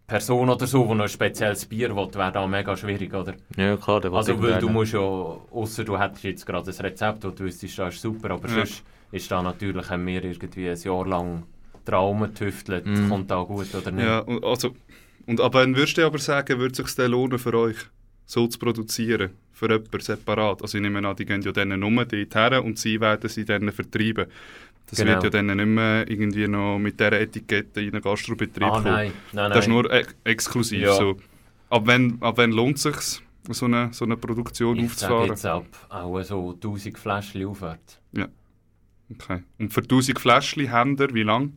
Person 0.06 0.50
oder 0.50 0.68
so, 0.68 0.86
die 0.86 0.94
noch 0.94 1.06
ein 1.06 1.10
spezielles 1.10 1.66
Bier 1.66 1.96
will, 1.96 2.14
wäre 2.14 2.32
da 2.32 2.46
mega 2.46 2.78
schwierig, 2.78 3.12
oder? 3.12 3.34
Ja, 3.58 3.76
klar. 3.76 4.02
Der 4.02 4.14
also, 4.14 4.40
weil 4.40 4.60
du 4.60 4.70
musst 4.70 4.94
ja, 4.94 5.00
außer 5.00 5.84
du 5.84 5.98
hättest 5.98 6.24
jetzt 6.24 6.46
gerade 6.46 6.70
ein 6.70 6.78
Rezept, 6.78 7.26
und 7.26 7.40
du 7.40 7.46
wüsstest, 7.46 7.80
das 7.80 7.96
ist 7.96 8.02
super, 8.02 8.32
aber 8.32 8.48
ja. 8.50 8.54
sonst 8.54 8.84
ist 9.12 9.32
da 9.32 9.42
natürlich, 9.42 9.90
haben 9.90 10.06
wir 10.06 10.24
irgendwie 10.24 10.70
ein 10.70 10.78
Jahr 10.78 11.08
lang 11.08 11.44
Traumen 11.90 12.34
getüftelt, 12.34 12.86
mm. 12.86 13.10
kommt 13.10 13.32
da 13.32 13.42
gut 13.44 13.74
oder 13.74 13.92
nicht. 13.92 14.06
Ja, 14.06 14.26
also, 14.44 14.76
und 15.26 15.42
aber 15.42 15.62
dann 15.62 15.76
würdest 15.76 15.98
du 15.98 16.06
aber 16.06 16.18
sagen, 16.20 16.60
würde 16.60 16.82
es 16.82 16.96
sich 16.96 17.08
lohnen 17.08 17.40
für 17.40 17.54
euch, 17.54 17.78
so 18.26 18.48
zu 18.48 18.60
produzieren, 18.60 19.32
für 19.52 19.70
jemanden 19.70 20.00
separat? 20.00 20.62
Also 20.62 20.78
ich 20.78 20.82
nehme 20.82 21.08
an, 21.08 21.16
die 21.16 21.26
gehen 21.26 21.42
ja 21.42 21.52
dann 21.52 21.80
nur 21.80 22.06
dort 22.06 22.36
her 22.36 22.64
und 22.64 22.78
sie 22.78 23.00
werden 23.00 23.30
sie 23.30 23.46
dann 23.46 23.72
vertreiben. 23.72 24.28
Das 24.90 25.00
genau. 25.00 25.12
wird 25.12 25.26
ja 25.26 25.30
dann 25.30 25.56
nicht 25.56 25.66
mehr 25.66 26.10
irgendwie 26.10 26.48
noch 26.48 26.80
mit 26.80 27.00
dieser 27.00 27.14
Etikette 27.14 27.82
in 27.82 27.94
einen 27.94 28.02
Gastrobetrieb 28.02 28.64
ah, 28.64 28.72
kommen. 28.72 28.86
Nein. 28.86 29.14
Nein, 29.34 29.52
das 29.52 29.60
ist 29.66 29.68
nur 29.68 29.92
e 29.92 30.04
exklusiv 30.24 30.82
ja. 30.82 30.96
so. 30.96 31.18
Ab 31.70 31.84
wann, 31.86 32.18
ab 32.22 32.38
wann 32.38 32.52
lohnt 32.52 32.78
es 32.78 32.84
sich, 32.84 33.22
so 33.50 33.66
eine, 33.66 33.94
so 33.94 34.06
eine 34.06 34.18
Produktion 34.18 34.78
ich 34.78 34.86
aufzufahren? 34.86 35.26
Ich 35.26 35.30
jetzt 35.30 35.46
ab 35.46 35.66
auch 35.90 36.24
so 36.24 36.54
1000 36.54 36.98
Fläschchen 36.98 37.46
aufwärts. 37.46 38.00
Ja. 38.14 38.28
Okay. 39.12 39.44
Und 39.60 39.74
für 39.74 39.82
1000 39.82 40.20
Fläschchen 40.20 40.72
haben 40.72 40.98
wir 40.98 41.14
wie 41.14 41.24
lange? 41.24 41.52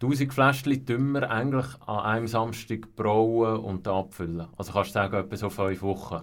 1000 0.00 0.32
Fläschchen 0.32 1.12
wir 1.12 1.30
eigentlich 1.30 1.66
an 1.86 1.98
einem 2.04 2.28
Samstag 2.28 2.94
brauen 2.94 3.58
und 3.60 3.88
abfüllen. 3.88 4.46
Also 4.56 4.72
kannst 4.72 4.90
du 4.90 4.94
sagen, 4.94 5.16
etwa 5.16 5.36
so 5.36 5.50
5 5.50 5.82
Wochen. 5.82 6.22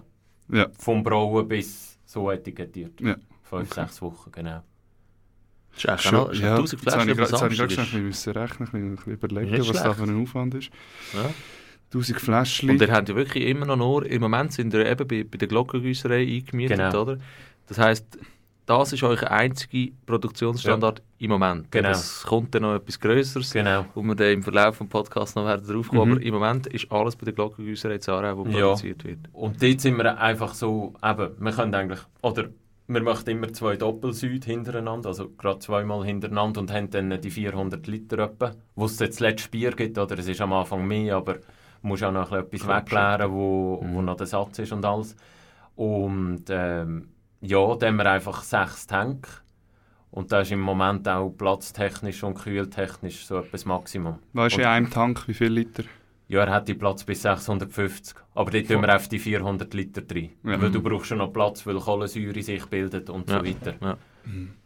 Ja. 0.50 0.66
Vom 0.78 1.02
Brauen 1.02 1.46
bis 1.46 1.98
so 2.04 2.30
etikettiert. 2.30 3.00
Ja. 3.00 3.16
5, 3.42 3.72
6 3.72 4.02
okay. 4.02 4.14
Wochen, 4.14 4.32
genau. 4.32 4.62
Das 5.74 5.84
ist 5.84 6.06
echt 6.06 6.12
noch, 6.12 6.32
ja, 6.32 6.54
1000 6.56 6.80
Flaschen 6.80 7.08
Jetzt 7.08 7.32
habe 7.32 7.52
ich 7.52 7.58
gerade 7.58 7.86
schnell 7.86 8.02
müssen 8.02 8.32
rechnen, 8.32 8.68
ein 8.72 8.96
bisschen 8.96 9.12
überlegen, 9.12 9.68
was 9.68 9.82
da 9.82 9.92
für 9.92 10.04
ein 10.04 10.22
Aufwand 10.22 10.54
ist. 10.54 10.70
Ja. 11.12 11.30
1000 11.92 12.20
Flaschen. 12.20 12.70
Und 12.70 12.80
ihr 12.80 12.90
habt 12.90 13.08
ja 13.10 13.14
wirklich 13.14 13.46
immer 13.46 13.66
noch 13.66 13.76
nur, 13.76 14.06
im 14.06 14.22
Moment 14.22 14.52
sind 14.52 14.72
ihr 14.72 14.86
eben 14.86 15.06
bei, 15.06 15.22
bei 15.24 15.36
der 15.36 15.48
Glockengüsserei 15.48 16.22
eingemietet, 16.22 16.78
genau. 16.78 17.02
oder? 17.02 17.18
Das 17.66 17.78
heisst, 17.78 18.18
das 18.66 18.92
ist 18.92 19.02
euer 19.04 19.30
einziger 19.30 19.94
Produktionsstandard 20.04 20.98
ja. 20.98 21.04
im 21.24 21.30
Moment. 21.30 21.70
Genau. 21.70 21.90
Es 21.90 22.24
kommt 22.24 22.54
dann 22.54 22.62
noch 22.62 22.74
etwas 22.74 22.98
Größeres, 22.98 23.52
genau. 23.52 23.86
wo 23.94 24.02
wir 24.02 24.16
dann 24.16 24.32
im 24.32 24.42
Verlauf 24.42 24.78
des 24.78 24.88
Podcasts 24.88 25.36
noch 25.36 25.46
werden 25.46 25.66
drauf 25.66 25.88
kommen. 25.88 26.10
Mhm. 26.10 26.16
Aber 26.16 26.22
im 26.22 26.34
Moment 26.34 26.66
ist 26.66 26.90
alles 26.90 27.14
bei 27.14 27.24
der 27.24 27.34
Glockengüsserei 27.34 27.98
Zara, 27.98 28.36
wo 28.36 28.42
produziert 28.42 29.04
wird. 29.04 29.20
Und 29.32 29.62
dort 29.62 29.80
sind 29.80 29.96
wir 29.96 30.18
einfach 30.20 30.52
so, 30.52 30.94
eben, 31.02 31.30
wir 31.38 31.52
können 31.52 31.74
eigentlich, 31.74 32.00
oder 32.22 32.48
wir 32.88 33.02
machen 33.02 33.28
immer 33.28 33.52
zwei 33.52 33.76
Doppelsüd 33.76 34.44
hintereinander, 34.44 35.08
also 35.08 35.30
gerade 35.30 35.60
zweimal 35.60 36.04
hintereinander 36.04 36.60
und 36.60 36.72
haben 36.72 36.90
dann 36.90 37.20
die 37.20 37.30
400 37.30 37.86
Liter 37.86 38.18
etwa, 38.18 38.52
wo 38.74 38.86
es 38.86 38.98
jetzt 38.98 39.14
das 39.16 39.20
letzte 39.20 39.50
Bier 39.50 39.72
gibt, 39.72 39.98
oder 39.98 40.18
es 40.18 40.28
ist 40.28 40.40
am 40.40 40.52
Anfang 40.52 40.86
mehr, 40.86 41.16
aber 41.16 41.38
musst 41.82 42.04
auch 42.04 42.12
noch 42.12 42.32
etwas 42.32 42.66
wegklären, 42.66 43.30
wo, 43.30 43.80
mhm. 43.82 43.94
wo 43.94 44.02
noch 44.02 44.16
der 44.16 44.26
Satz 44.26 44.58
ist 44.58 44.72
und 44.72 44.84
alles. 44.84 45.16
Und 45.76 46.44
ähm, 46.48 47.08
ja, 47.40 47.74
dann 47.76 47.88
haben 47.88 47.96
wir 47.96 48.10
einfach 48.10 48.42
sechs 48.42 48.86
Tanks 48.86 49.42
und 50.10 50.32
da 50.32 50.40
ist 50.40 50.52
im 50.52 50.60
Moment 50.60 51.06
auch 51.08 51.30
platztechnisch 51.30 52.22
und 52.22 52.34
kühltechnisch 52.34 53.26
so 53.26 53.38
etwas 53.38 53.64
Maximum. 53.64 54.18
Weißt 54.32 54.56
du 54.56 54.60
in 54.62 54.66
einem 54.66 54.90
Tank 54.90 55.28
wie 55.28 55.34
viel 55.34 55.52
Liter? 55.52 55.84
Ja, 56.28 56.44
er 56.44 56.52
hat 56.52 56.66
die 56.68 56.74
Platz 56.74 57.04
bis 57.04 57.22
650. 57.22 58.16
Aber 58.34 58.50
dort 58.50 58.66
tun 58.66 58.82
wir 58.82 58.96
auf 58.96 59.08
die 59.08 59.18
400 59.18 59.72
Liter 59.74 60.00
drin. 60.00 60.30
Ja. 60.42 60.60
Weil 60.60 60.70
du 60.70 60.82
brauchst 60.82 61.06
schon 61.06 61.18
noch 61.18 61.32
Platz, 61.32 61.64
weil 61.66 61.76
Kohlensäure 61.76 62.42
sich 62.42 62.66
bildet 62.66 63.10
und 63.10 63.30
ja. 63.30 63.38
so 63.38 63.46
weiter. 63.46 63.74
Ja. 63.80 63.96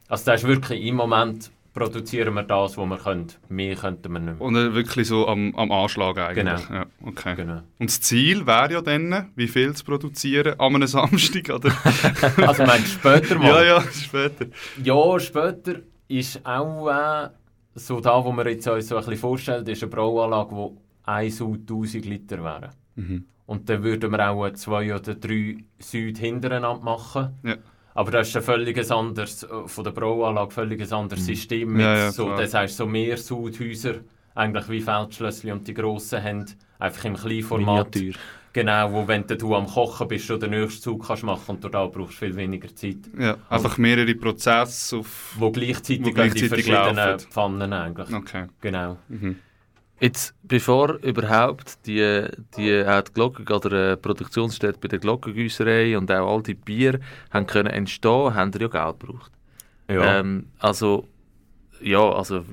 Also 0.08 0.24
das 0.24 0.42
ist 0.42 0.48
wirklich 0.48 0.82
im 0.84 0.96
Moment 0.96 1.50
produzieren 1.72 2.34
wir 2.34 2.42
das, 2.42 2.76
was 2.76 2.86
wir 2.88 2.96
können. 2.96 3.28
Mehr 3.48 3.76
könnten 3.76 4.12
wir 4.12 4.18
nicht 4.18 4.38
mehr. 4.38 4.40
Und 4.40 4.54
wirklich 4.74 5.08
so 5.08 5.28
am, 5.28 5.54
am 5.54 5.70
Anschlag 5.70 6.18
eigentlich. 6.18 6.66
Genau. 6.66 6.80
Ja, 6.80 6.86
okay. 7.04 7.34
genau. 7.36 7.62
Und 7.78 7.90
das 7.90 8.00
Ziel 8.00 8.46
wäre 8.46 8.72
ja 8.72 8.80
dann, 8.80 9.30
wie 9.36 9.48
viel 9.48 9.74
zu 9.74 9.84
produzieren 9.84 10.58
an 10.58 10.74
einem 10.74 10.86
Samstag, 10.86 11.48
oder? 11.50 11.72
also 12.46 12.64
meinst 12.64 12.86
du 12.86 12.98
später 12.98 13.38
mal? 13.38 13.48
Ja, 13.48 13.62
ja, 13.62 13.82
später. 13.82 14.46
Ja, 14.82 15.20
später 15.20 15.80
ist 16.08 16.44
auch 16.44 16.88
äh, 16.88 17.28
so 17.74 18.00
da, 18.00 18.24
wo 18.24 18.32
man 18.32 18.46
jetzt 18.46 18.66
uns 18.66 18.88
so 18.88 18.96
ein 18.96 19.04
bisschen 19.04 19.16
vorstellt, 19.18 19.68
ist 19.68 19.82
eine 19.82 19.90
Brauanlage, 19.90 20.54
die 20.54 21.08
1 21.08 21.36
Sud 21.36 21.60
1000 21.60 22.04
Liter 22.04 22.42
wären. 22.42 22.70
Mhm. 22.96 23.24
Und 23.46 23.68
dann 23.68 23.82
würden 23.82 24.12
wir 24.12 24.30
auch 24.30 24.50
zwei 24.50 24.94
oder 24.94 25.14
drei 25.14 25.56
Süd 25.78 26.18
hintereinander 26.18 26.84
machen. 26.84 27.38
Ja. 27.42 27.56
Aber 28.00 28.12
das 28.12 28.28
ist 28.28 28.36
ein 28.36 28.42
völlig 28.42 28.90
anderes, 28.90 29.42
äh, 29.42 29.48
von 29.66 29.84
der 29.84 29.90
Brauanlage 29.90 30.52
völlig 30.52 30.90
anderes 30.90 31.20
mhm. 31.20 31.26
System. 31.26 31.72
Mit 31.74 31.82
ja, 31.82 31.96
ja, 31.96 32.10
so, 32.10 32.34
das 32.34 32.54
heißt, 32.54 32.74
so 32.74 32.86
mehr 32.86 33.18
Sudhäuser, 33.18 33.96
eigentlich 34.34 34.70
wie 34.70 34.80
Feldschlössli 34.80 35.52
und 35.52 35.68
die 35.68 35.74
grossen 35.74 36.24
haben, 36.24 36.46
einfach 36.78 37.04
im 37.04 37.14
Kleinformat. 37.14 37.94
Miniatur. 37.94 38.18
Genau, 38.54 38.90
wo 38.90 39.06
wenn 39.06 39.26
du 39.26 39.54
am 39.54 39.66
Kochen 39.66 40.08
bist, 40.08 40.30
du 40.30 40.38
den 40.38 40.52
nächsten 40.52 40.80
Zug 40.80 41.06
kannst 41.06 41.24
machen 41.24 41.56
und 41.56 41.74
da 41.74 41.86
brauchst 41.86 42.14
du 42.14 42.24
viel 42.24 42.36
weniger 42.36 42.74
Zeit. 42.74 42.96
Ja, 43.18 43.36
einfach 43.50 43.76
mehrere 43.76 44.14
Prozesse 44.14 44.96
auf... 44.96 45.34
Wo 45.38 45.50
gleichzeitig, 45.50 46.06
wo 46.06 46.10
gleichzeitig 46.10 46.42
die 46.42 46.48
verschiedenen 46.48 46.96
laufen. 46.96 47.30
Pfannen 47.30 47.72
eigentlich. 47.74 48.14
Okay. 48.14 48.46
Genau. 48.62 48.96
Mhm. 49.08 49.36
Jetzt, 50.00 50.34
bevor 50.42 50.94
überhaupt 51.02 51.86
die, 51.86 52.24
die, 52.56 52.84
auch 52.86 53.02
die 53.02 53.12
Glocken 53.12 53.46
oder 53.46 53.96
die 53.96 54.00
Produktionsstätte 54.00 54.78
bei 54.80 54.88
der 54.88 54.98
Glockengüsserei 54.98 55.96
und 55.96 56.10
auch 56.10 56.36
all 56.36 56.42
die 56.42 56.54
Bier 56.54 57.00
haben 57.30 57.46
können 57.46 57.68
entstehen, 57.68 58.34
haben 58.34 58.50
ihr 58.54 58.62
ja 58.62 58.68
Geld 58.68 59.00
gebraucht. 59.00 59.30
Ja. 59.88 60.20
Ähm, 60.20 60.46
also, 60.58 61.06
ja, 61.82 62.00
also, 62.00 62.44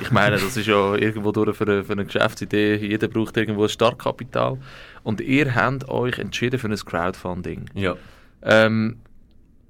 ich 0.00 0.10
meine, 0.10 0.32
das 0.36 0.56
ist 0.56 0.66
ja 0.66 0.94
irgendwo 0.94 1.32
durch 1.32 1.56
für 1.56 1.64
eine, 1.64 1.84
für 1.84 1.92
eine 1.92 2.04
Geschäftsidee, 2.04 2.76
jeder 2.76 3.08
braucht 3.08 3.36
irgendwo 3.36 3.62
ein 3.62 3.68
Startkapital. 3.70 4.58
Und 5.02 5.22
ihr 5.22 5.54
habt 5.54 5.88
euch 5.88 6.18
entschieden 6.18 6.58
für 6.58 6.68
ein 6.68 6.76
Crowdfunding. 6.76 7.66
Ja. 7.74 7.96
Ähm, 8.42 8.98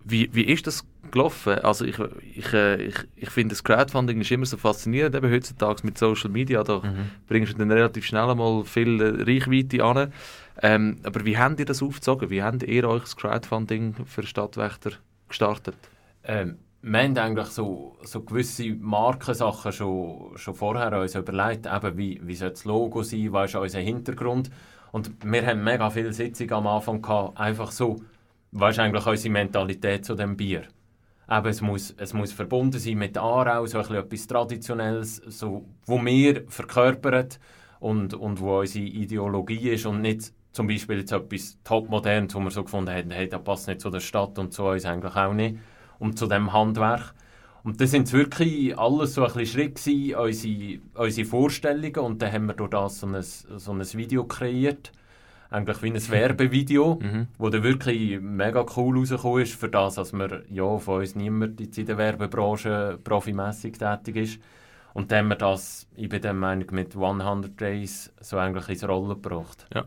wie, 0.04 0.30
wie 0.32 0.44
ist 0.44 0.66
das 0.66 0.84
gelaufen. 1.10 1.58
Also 1.60 1.84
ich, 1.84 1.98
ich, 2.34 2.52
äh, 2.52 2.82
ich, 2.82 2.96
ich 3.16 3.30
finde, 3.30 3.54
das 3.54 3.64
Crowdfunding 3.64 4.20
ist 4.20 4.30
immer 4.30 4.46
so 4.46 4.56
faszinierend, 4.56 5.14
eben 5.14 5.30
heutzutage 5.30 5.80
mit 5.84 5.98
Social 5.98 6.30
Media, 6.30 6.62
da 6.62 6.78
mhm. 6.78 7.10
bringst 7.28 7.52
du 7.52 7.58
dann 7.58 7.70
relativ 7.70 8.06
schnell 8.06 8.34
mal 8.34 8.64
viel 8.64 9.00
äh, 9.00 9.22
Reichweite 9.22 9.84
an. 9.84 10.12
Ähm, 10.62 10.98
aber 11.04 11.24
wie 11.24 11.38
habt 11.38 11.58
ihr 11.58 11.66
das 11.66 11.82
aufgezogen? 11.82 12.30
Wie 12.30 12.42
habt 12.42 12.62
ihr 12.62 12.88
euch 12.88 13.02
das 13.02 13.16
Crowdfunding 13.16 13.94
für 14.06 14.22
Stadtwächter 14.24 14.92
gestartet? 15.28 15.76
Ähm, 16.24 16.58
wir 16.82 17.02
haben 17.02 17.18
eigentlich 17.18 17.48
so, 17.48 17.96
so 18.02 18.22
gewisse 18.22 18.74
Markensachen 18.74 19.72
schon, 19.72 20.32
schon 20.36 20.54
vorher 20.54 20.98
uns 20.98 21.14
überlegt, 21.14 21.66
eben 21.66 21.96
wie, 21.96 22.20
wie 22.22 22.34
soll 22.34 22.50
das 22.50 22.64
Logo 22.64 23.02
sein, 23.02 23.32
was 23.32 23.50
ist 23.50 23.56
unser 23.56 23.80
Hintergrund. 23.80 24.50
Und 24.92 25.10
wir 25.24 25.46
haben 25.46 25.62
mega 25.62 25.90
viele 25.90 26.12
Sitzungen 26.12 26.52
am 26.52 26.66
Anfang 26.66 27.02
gehabt, 27.02 27.38
einfach 27.38 27.70
so, 27.70 27.96
was 28.52 28.72
ist 28.72 28.78
eigentlich 28.80 29.06
unsere 29.06 29.32
Mentalität 29.32 30.04
zu 30.04 30.14
dem 30.14 30.36
Bier? 30.36 30.62
Eben, 31.30 31.46
es, 31.46 31.60
muss, 31.60 31.94
es 31.96 32.12
muss 32.12 32.32
verbunden 32.32 32.80
sein 32.80 32.98
mit 32.98 33.16
Aarau, 33.16 33.64
so 33.66 33.78
etwas 33.78 34.26
Traditionelles, 34.26 35.16
so, 35.26 35.64
wo 35.86 36.04
wir 36.04 36.44
verkörpern 36.48 37.28
und, 37.78 38.14
und 38.14 38.40
wo 38.40 38.58
unsere 38.58 38.84
Ideologie 38.84 39.70
ist 39.70 39.86
und 39.86 40.00
nicht 40.00 40.32
zum 40.52 40.66
Beispiel 40.66 40.98
jetzt 40.98 41.12
etwas 41.12 41.58
topmodernes, 41.62 42.34
wo 42.34 42.40
wir 42.40 42.50
so 42.50 42.64
gefunden 42.64 42.90
haben, 42.90 43.12
hey, 43.12 43.28
das 43.28 43.44
passt 43.44 43.68
nicht 43.68 43.80
zu 43.80 43.90
der 43.90 44.00
Stadt 44.00 44.38
und 44.38 44.52
zu 44.52 44.64
uns 44.64 44.84
eigentlich 44.84 45.14
auch 45.14 45.32
nicht 45.32 45.58
und 46.00 46.18
zu 46.18 46.26
dem 46.26 46.52
Handwerk. 46.52 47.14
Und 47.62 47.80
das 47.80 47.92
sind 47.92 48.12
wirklich 48.12 48.76
alles 48.76 49.14
so 49.14 49.22
ein 49.22 49.32
bisschen 49.32 49.46
Schritt 49.46 49.76
gewesen, 49.76 50.14
unsere, 50.16 50.80
unsere 50.94 51.28
Vorstellungen 51.28 51.98
und 51.98 52.22
dann 52.22 52.32
haben 52.32 52.46
wir 52.46 52.54
durch 52.54 52.70
das 52.70 53.00
so 53.00 53.06
ein, 53.06 53.22
so 53.22 53.72
ein 53.72 53.80
Video 53.80 54.24
kreiert 54.24 54.90
eigentlich 55.50 55.82
wie 55.82 55.90
ein 55.90 56.10
Werbevideo, 56.10 56.98
mhm. 57.02 57.28
wo 57.38 57.48
dann 57.50 57.62
wirklich 57.62 58.20
mega 58.20 58.64
cool 58.76 58.98
rausgekommen 58.98 59.42
ist, 59.42 59.54
für 59.54 59.68
das, 59.68 59.96
dass 59.96 60.12
wir, 60.12 60.44
ja, 60.48 60.78
von 60.78 61.00
uns 61.00 61.14
niemand 61.14 61.60
in 61.60 61.86
der 61.86 61.98
Werbebranche 61.98 62.98
profimässig 63.02 63.78
tätig 63.78 64.16
ist. 64.16 64.40
Und 64.92 65.12
dann 65.12 65.18
haben 65.18 65.28
wir 65.28 65.36
das, 65.36 65.86
ich 65.94 66.08
bin 66.08 66.22
der 66.22 66.34
Meinung, 66.34 66.66
mit 66.72 66.96
100 66.96 67.60
Days 67.60 68.12
so 68.20 68.38
eigentlich 68.38 68.68
ins 68.68 68.88
Rollen 68.88 69.10
gebracht. 69.20 69.66
Ja. 69.74 69.86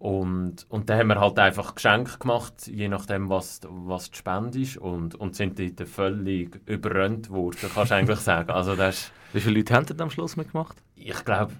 Und, 0.00 0.64
und 0.70 0.88
dann 0.88 0.98
haben 0.98 1.08
wir 1.08 1.20
halt 1.20 1.38
einfach 1.38 1.74
Geschenke 1.74 2.18
gemacht, 2.18 2.66
je 2.66 2.88
nachdem, 2.88 3.28
was, 3.28 3.60
was 3.68 4.10
die 4.10 4.16
Spende 4.16 4.60
ist. 4.60 4.78
Und, 4.78 5.14
und 5.14 5.36
sind 5.36 5.58
dort 5.58 5.88
völlig 5.88 6.58
überrannt 6.66 7.28
worden, 7.28 7.70
kannst 7.74 7.90
du 7.90 7.94
eigentlich 7.94 8.20
sagen. 8.20 8.50
Also 8.50 8.76
das 8.76 9.12
Wie 9.34 9.40
viele 9.40 9.58
Leute 9.58 9.74
haben 9.74 9.84
denn 9.84 10.00
am 10.00 10.10
Schluss 10.10 10.36
mitgemacht? 10.36 10.82
Ich 10.96 11.22
glaube, 11.24 11.52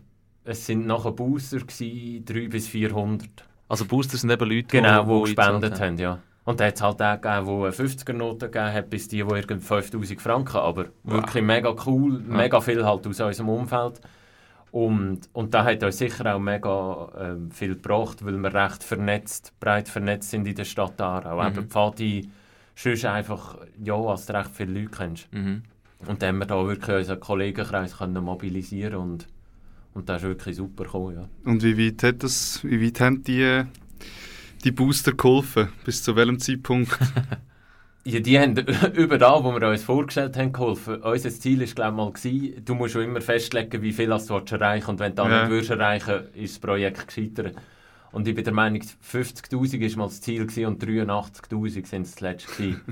es 0.44 0.66
sind 0.66 0.86
nachher 0.86 1.12
Booster, 1.12 1.58
gewesen, 1.58 2.24
300 2.24 2.50
bis 2.50 2.68
400. 2.68 3.28
Also 3.68 3.84
Booster 3.84 4.16
sind 4.16 4.30
eben 4.30 4.48
Leute, 4.48 4.68
genau, 4.68 5.04
die, 5.04 5.14
die 5.14 5.34
gespendet 5.34 5.74
haben. 5.74 5.80
haben. 5.80 5.98
ja. 5.98 6.18
Und 6.44 6.58
da 6.58 6.66
hat 6.66 6.74
es 6.74 6.82
halt 6.82 7.02
auch 7.02 7.20
gegeben, 7.20 7.46
die 7.46 7.64
eine 7.64 7.70
50er-Note 7.70 8.46
gegeben 8.50 8.72
hat, 8.72 8.90
bis 8.90 9.08
die, 9.08 9.22
die 9.22 9.34
irgendwie 9.34 9.60
5000 9.60 10.20
Franken. 10.20 10.56
Aber 10.56 10.86
wow. 11.04 11.14
wirklich 11.14 11.44
mega 11.44 11.74
cool, 11.86 12.24
ja. 12.28 12.36
mega 12.36 12.60
viel 12.60 12.84
halt 12.84 13.06
aus 13.06 13.20
unserem 13.20 13.48
Umfeld. 13.48 14.00
Und, 14.72 15.28
und 15.32 15.52
das 15.52 15.66
hat 15.66 15.82
uns 15.82 15.98
sicher 15.98 16.34
auch 16.34 16.38
mega 16.38 17.08
ähm, 17.18 17.50
viel 17.50 17.74
gebracht, 17.74 18.24
weil 18.24 18.36
wir 18.36 18.54
recht 18.54 18.82
vernetzt, 18.82 19.52
breit 19.60 19.88
vernetzt 19.88 20.30
sind 20.30 20.46
in 20.46 20.54
der 20.54 20.64
Stadt 20.64 21.00
Aarau. 21.00 21.42
Mhm. 21.42 21.48
Eben 21.48 21.68
Pfadi, 21.68 22.30
sonst 22.74 23.04
einfach, 23.04 23.58
ja, 23.82 23.94
als 23.94 24.26
du 24.26 24.34
recht 24.34 24.50
viele 24.52 24.80
Leute 24.80 24.96
kennst. 24.96 25.32
Mhm. 25.32 25.62
Und 26.06 26.22
dann 26.22 26.28
haben 26.30 26.38
wir 26.38 26.46
da 26.46 26.66
wirklich 26.66 26.96
unseren 26.96 27.20
Kollegenkreis 27.20 27.98
können 27.98 28.24
mobilisieren 28.24 28.96
und 28.96 29.26
Und 29.94 30.08
das 30.08 30.22
ist 30.22 30.28
wirklich 30.28 30.56
super 30.56 30.84
gekommen, 30.84 31.16
ja. 31.16 31.28
Und 31.44 31.62
wie 31.62 31.76
weit, 31.76 32.02
hat 32.02 32.22
das, 32.22 32.62
wie 32.64 32.84
weit 32.84 33.00
haben 33.00 33.22
die, 33.22 33.64
die 34.64 34.70
Booster 34.70 35.12
geholfen? 35.12 35.68
Bis 35.84 36.02
zu 36.02 36.14
welchem 36.14 36.38
Zeitpunkt? 36.38 36.96
ja, 38.04 38.20
die 38.20 38.38
haben 38.38 38.56
überall, 38.94 39.42
wo 39.42 39.52
wir 39.52 39.68
uns 39.68 39.82
vorgestellt 39.82 40.36
haben, 40.36 40.52
geholfen. 40.52 41.02
Unser 41.02 41.30
Ziel 41.30 41.60
war, 41.60 41.66
glaube 41.66 41.96
mal, 41.96 42.12
gewesen, 42.12 42.64
du 42.64 42.74
musst 42.74 42.92
schon 42.92 43.02
immer 43.02 43.20
festlegen, 43.20 43.82
wie 43.82 43.92
viel 43.92 44.08
du 44.08 44.34
erreichen 44.34 44.90
Und 44.90 45.00
wenn 45.00 45.14
du 45.14 45.22
das 45.22 45.30
ja. 45.30 45.40
nicht 45.42 45.50
würdest 45.50 45.70
erreichen 45.70 46.24
ist 46.34 46.54
das 46.54 46.60
Projekt 46.60 47.06
gescheitert. 47.06 47.56
Und 48.12 48.26
ich 48.26 48.34
bin 48.34 48.44
der 48.44 48.52
Meinung, 48.52 48.80
50'000 48.80 49.90
war 49.90 49.98
mal 49.98 50.06
das 50.06 50.20
Ziel 50.20 50.42
und 50.42 50.82
83'000 50.82 51.86
sind 51.86 52.02
es 52.02 52.16
zuletzt 52.16 52.48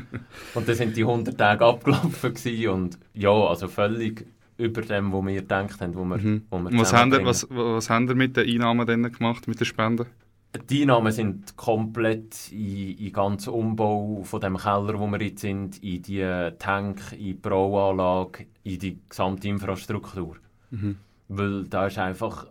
Und 0.55 0.69
dann 0.69 0.77
sind 0.77 0.97
die 0.97 1.03
100 1.03 1.37
Tage 1.37 1.65
abgelaufen 1.65 2.35
gewesen 2.35 2.69
und 2.69 2.99
ja, 3.15 3.31
also 3.31 3.67
völlig 3.67 4.27
über 4.59 4.83
dem, 4.83 5.13
was 5.13 5.25
wir 5.25 5.41
gedacht 5.41 5.81
haben, 5.81 5.95
wo 5.95 6.05
wir, 6.05 6.19
mhm. 6.19 6.43
wo 6.51 6.59
wir 6.59 6.79
was, 6.79 6.93
haben 6.93 7.13
ihr, 7.13 7.25
was, 7.25 7.47
was 7.51 7.89
haben 7.89 8.09
ihr 8.09 8.15
mit 8.15 8.37
den 8.37 8.49
Einnahmen 8.49 8.87
denn 8.87 9.11
gemacht, 9.11 9.49
mit 9.49 9.59
den 9.59 9.65
Spenden? 9.65 10.07
Die 10.69 10.83
Einnahmen 10.83 11.13
sind 11.13 11.57
komplett 11.57 12.51
in, 12.51 12.97
in 12.99 13.13
ganzen 13.13 13.51
Umbau 13.51 14.23
von 14.25 14.41
dem 14.41 14.57
Keller, 14.57 14.99
wo 14.99 15.07
wir 15.07 15.23
jetzt 15.23 15.43
sind, 15.43 15.83
in 15.83 16.03
die 16.03 16.51
Tank, 16.59 17.13
in 17.13 17.19
die 17.19 17.35
Brauanlage, 17.35 18.47
in 18.65 18.79
die 18.79 18.99
gesamte 19.09 19.49
Infrastruktur. 19.49 20.37
Mhm. 20.71 20.97
Weil 21.29 21.65
da 21.65 21.87
ist 21.87 21.99
einfach 21.99 22.47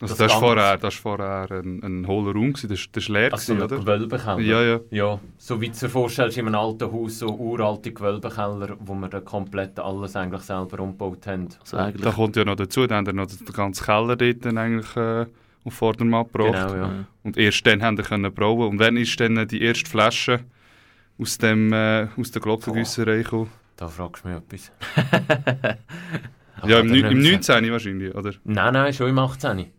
also 0.00 0.14
das, 0.14 0.18
das, 0.18 0.32
ist 0.32 0.38
vorher, 0.38 0.76
das 0.76 0.94
ist 0.94 1.00
vorher 1.00 1.50
ein, 1.50 1.82
ein 1.82 2.06
hohler 2.06 2.32
Raum, 2.32 2.52
gewesen. 2.52 2.68
das, 2.68 2.86
das 2.92 3.02
ist 3.02 3.08
leer, 3.08 3.32
also 3.32 3.52
gewesen, 3.52 3.64
oder? 3.64 3.78
Gewölbekeller? 3.78 4.40
Ja, 4.40 4.62
ja. 4.62 4.80
ja. 4.90 5.20
So 5.38 5.60
wie 5.60 5.70
du 5.70 5.76
dir 5.76 5.88
vorstellst, 5.88 6.38
in 6.38 6.46
einem 6.46 6.54
alten 6.54 6.92
Haus, 6.92 7.18
so 7.18 7.28
uralte 7.28 7.92
Gewölbekeller, 7.92 8.76
wo 8.78 8.94
wir 8.94 9.08
dann 9.08 9.24
komplett 9.24 9.78
alles 9.80 10.14
eigentlich 10.14 10.42
selber 10.42 10.80
umgebaut 10.80 11.26
haben. 11.26 11.48
Also 11.60 11.76
da 11.76 12.12
kommt 12.12 12.36
ja 12.36 12.44
noch 12.44 12.54
dazu, 12.54 12.86
dann 12.86 12.98
haben 12.98 13.06
wir 13.06 13.12
noch 13.12 13.26
den 13.26 13.44
ganzen 13.46 13.84
Keller 13.84 14.14
dort 14.14 14.44
dann 14.44 14.58
eigentlich 14.58 14.96
äh, 14.96 15.26
auf 15.64 15.74
Vordermann 15.74 16.24
gebracht. 16.24 16.52
Genau, 16.52 16.74
ja. 16.74 17.04
Und 17.24 17.36
erst 17.36 17.66
dann 17.66 17.82
haben 17.82 17.96
wir 17.96 18.04
können 18.04 18.32
brauen. 18.32 18.68
Und 18.68 18.78
wann 18.78 18.96
ist 18.96 19.18
dann 19.18 19.48
die 19.48 19.62
erste 19.62 19.90
Flasche 19.90 20.44
aus, 21.18 21.38
dem, 21.38 21.72
äh, 21.72 22.06
aus 22.16 22.30
der 22.30 22.40
Glockengüsserei 22.40 23.22
gekommen? 23.22 23.50
Da 23.74 23.88
fragst 23.88 24.24
du 24.24 24.28
mich 24.28 24.38
etwas. 24.38 24.72
ja, 26.68 26.78
im, 26.78 26.94
im 26.94 27.20
19. 27.20 27.70
wahrscheinlich, 27.72 28.14
oder? 28.14 28.32
Nein, 28.44 28.72
nein, 28.72 28.92
schon 28.92 29.08
im 29.08 29.18
18. 29.18 29.72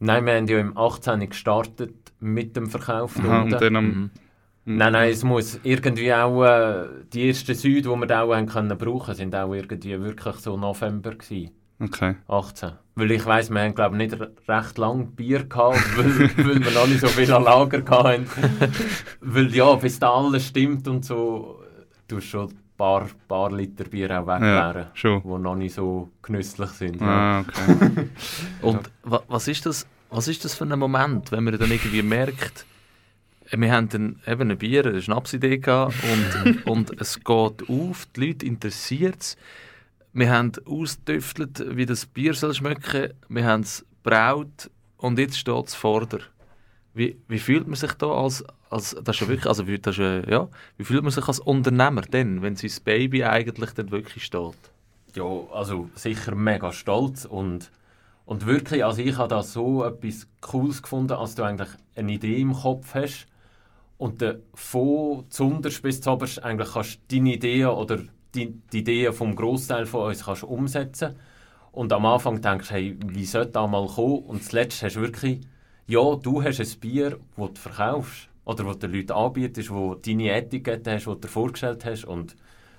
Nein, 0.00 0.26
wir 0.26 0.34
haben 0.34 0.46
ja 0.46 0.58
im 0.58 0.76
18. 0.76 1.28
gestartet 1.28 2.12
mit 2.20 2.56
dem 2.56 2.68
Verkauf. 2.68 3.18
Aha, 3.18 3.42
und 3.42 3.50
dann 3.50 3.76
am 3.76 3.86
mhm. 3.86 4.10
Nein, 4.66 4.94
nein, 4.94 5.10
es 5.10 5.22
muss 5.24 5.60
irgendwie 5.62 6.12
auch, 6.14 6.42
äh, 6.42 6.86
die 7.12 7.28
ersten 7.28 7.54
Süd, 7.54 7.84
die 7.84 7.88
wir 7.88 8.22
auch 8.22 8.34
haben 8.34 8.46
können 8.46 8.78
brauchen, 8.78 9.14
sind 9.14 9.34
auch 9.34 9.52
irgendwie 9.52 10.00
wirklich 10.00 10.36
so 10.36 10.56
November 10.56 11.10
gewesen. 11.10 11.50
Okay. 11.80 12.14
18. 12.28 12.72
Weil 12.94 13.10
ich 13.10 13.26
weiss, 13.26 13.50
wir 13.50 13.60
haben 13.60 13.74
glaube 13.74 13.96
nicht 13.96 14.16
recht 14.48 14.78
lang 14.78 15.08
Bier 15.14 15.44
gehabt, 15.44 15.76
weil, 15.98 16.30
weil 16.38 16.64
wir 16.64 16.70
noch 16.70 16.86
nicht 16.86 17.00
so 17.00 17.08
viel 17.08 17.30
an 17.30 17.44
Lager 17.44 17.82
hatten. 17.90 18.26
weil 19.20 19.54
ja, 19.54 19.74
bis 19.74 19.98
da 19.98 20.14
alles 20.14 20.46
stimmt 20.46 20.88
und 20.88 21.04
so, 21.04 21.60
du 22.08 22.20
schon 22.20 22.54
paar, 22.76 23.06
paar 23.28 23.52
Liter 23.52 23.84
Bier 23.84 24.20
auch 24.20 24.26
weg 24.26 24.42
ja, 24.42 24.74
wären, 24.74 24.86
die 24.94 25.42
noch 25.42 25.54
nicht 25.54 25.74
so 25.74 26.10
genüsslich 26.22 26.70
sind. 26.70 27.00
Ah, 27.02 27.40
okay. 27.40 28.08
und 28.62 28.90
was 29.02 29.48
ist 29.48 29.66
das 29.66 29.86
was 30.14 30.28
ist 30.28 30.44
das 30.44 30.54
für 30.54 30.64
ein 30.64 30.78
Moment, 30.78 31.32
wenn 31.32 31.42
man 31.42 31.58
dann 31.58 31.72
irgendwie 31.72 32.02
merkt, 32.02 32.66
wir 33.50 33.72
haben 33.72 33.88
dann 33.88 34.20
eben 34.26 34.42
eine 34.42 34.56
Bier, 34.56 34.86
eine 34.86 35.02
Schnapsidee 35.02 35.58
gehabt 35.58 35.94
und, 36.04 36.66
und 36.66 37.00
es 37.00 37.18
geht 37.18 37.68
auf, 37.68 38.06
die 38.14 38.26
Leute 38.26 38.46
interessiert 38.46 39.20
es. 39.20 39.36
Wir 40.12 40.30
haben 40.30 40.52
ausgetüftelt, 40.64 41.76
wie 41.76 41.84
das 41.84 42.06
Bier 42.06 42.34
soll 42.34 42.54
schmecken, 42.54 43.12
wir 43.28 43.44
haben 43.44 43.62
es 43.62 43.84
braut 44.04 44.70
und 44.98 45.18
jetzt 45.18 45.36
steht 45.36 45.66
es 45.66 45.74
vor 45.74 46.06
dir. 46.06 46.20
Wie, 46.94 47.18
wie 47.26 47.40
fühlt 47.40 47.66
man 47.66 47.74
sich 47.74 47.92
da 47.94 48.06
als, 48.06 48.44
als 48.74 48.96
das 49.02 49.16
ist 49.16 49.20
ja 49.20 49.28
wirklich, 49.28 49.46
also 49.46 49.62
das 49.62 49.98
ist, 49.98 50.28
ja, 50.28 50.48
wie 50.76 50.84
fühlt 50.84 51.02
man 51.02 51.12
sich 51.12 51.26
als 51.26 51.38
Unternehmer 51.38 52.02
denn, 52.02 52.42
wenn 52.42 52.56
sein 52.56 52.72
Baby 52.84 53.24
eigentlich 53.24 53.70
dann 53.70 53.90
wirklich 53.92 54.24
steht? 54.24 54.58
Ja, 55.14 55.24
also 55.52 55.88
sicher 55.94 56.34
mega 56.34 56.72
stolz 56.72 57.24
und 57.24 57.70
und 58.26 58.46
wirklich, 58.46 58.84
also 58.84 59.02
ich 59.02 59.16
habe 59.18 59.28
da 59.28 59.42
so 59.42 59.84
etwas 59.84 60.26
Cooles 60.40 60.82
gefunden, 60.82 61.12
als 61.12 61.34
du 61.34 61.42
eigentlich 61.42 61.68
eine 61.94 62.12
Idee 62.12 62.40
im 62.40 62.54
Kopf 62.54 62.94
hast 62.94 63.26
und 63.98 64.22
dann 64.22 64.40
von 64.54 65.24
zuunterst 65.28 65.82
bis 65.82 66.00
zuoberst 66.00 66.42
eigentlich 66.42 66.72
kannst 66.72 67.00
deine 67.12 67.34
Ideen 67.34 67.68
oder 67.68 67.98
die, 68.34 68.54
die 68.72 68.78
Ideen 68.78 69.12
vom 69.12 69.36
Großteil 69.36 69.86
von 69.86 70.08
uns 70.08 70.24
kannst 70.24 70.42
umsetzen 70.42 71.16
und 71.70 71.92
am 71.92 72.06
Anfang 72.06 72.40
denkst 72.40 72.68
du, 72.68 72.74
hey, 72.74 72.96
wie 73.06 73.26
soll 73.26 73.46
das 73.46 73.70
mal 73.70 73.86
kommen? 73.86 74.24
Und 74.24 74.42
zuletzt 74.42 74.82
hast 74.82 74.96
du 74.96 75.00
wirklich, 75.02 75.42
ja, 75.86 76.14
du 76.16 76.42
hast 76.42 76.60
ein 76.60 76.80
Bier, 76.80 77.18
das 77.36 77.52
du 77.52 77.60
verkaufst 77.60 78.28
oder 78.44 78.64
das 78.64 78.78
du 78.78 78.88
den 78.88 78.96
Leuten 78.96 79.12
anbietest, 79.12 79.70
wo 79.70 79.94
deine 79.94 80.30
Etikette 80.30 80.92
hast, 80.92 81.06
die 81.06 81.10
du 81.10 81.14
dir 81.14 81.28
vorgestellt 81.28 81.84
hast 81.84 82.04
und 82.04 82.36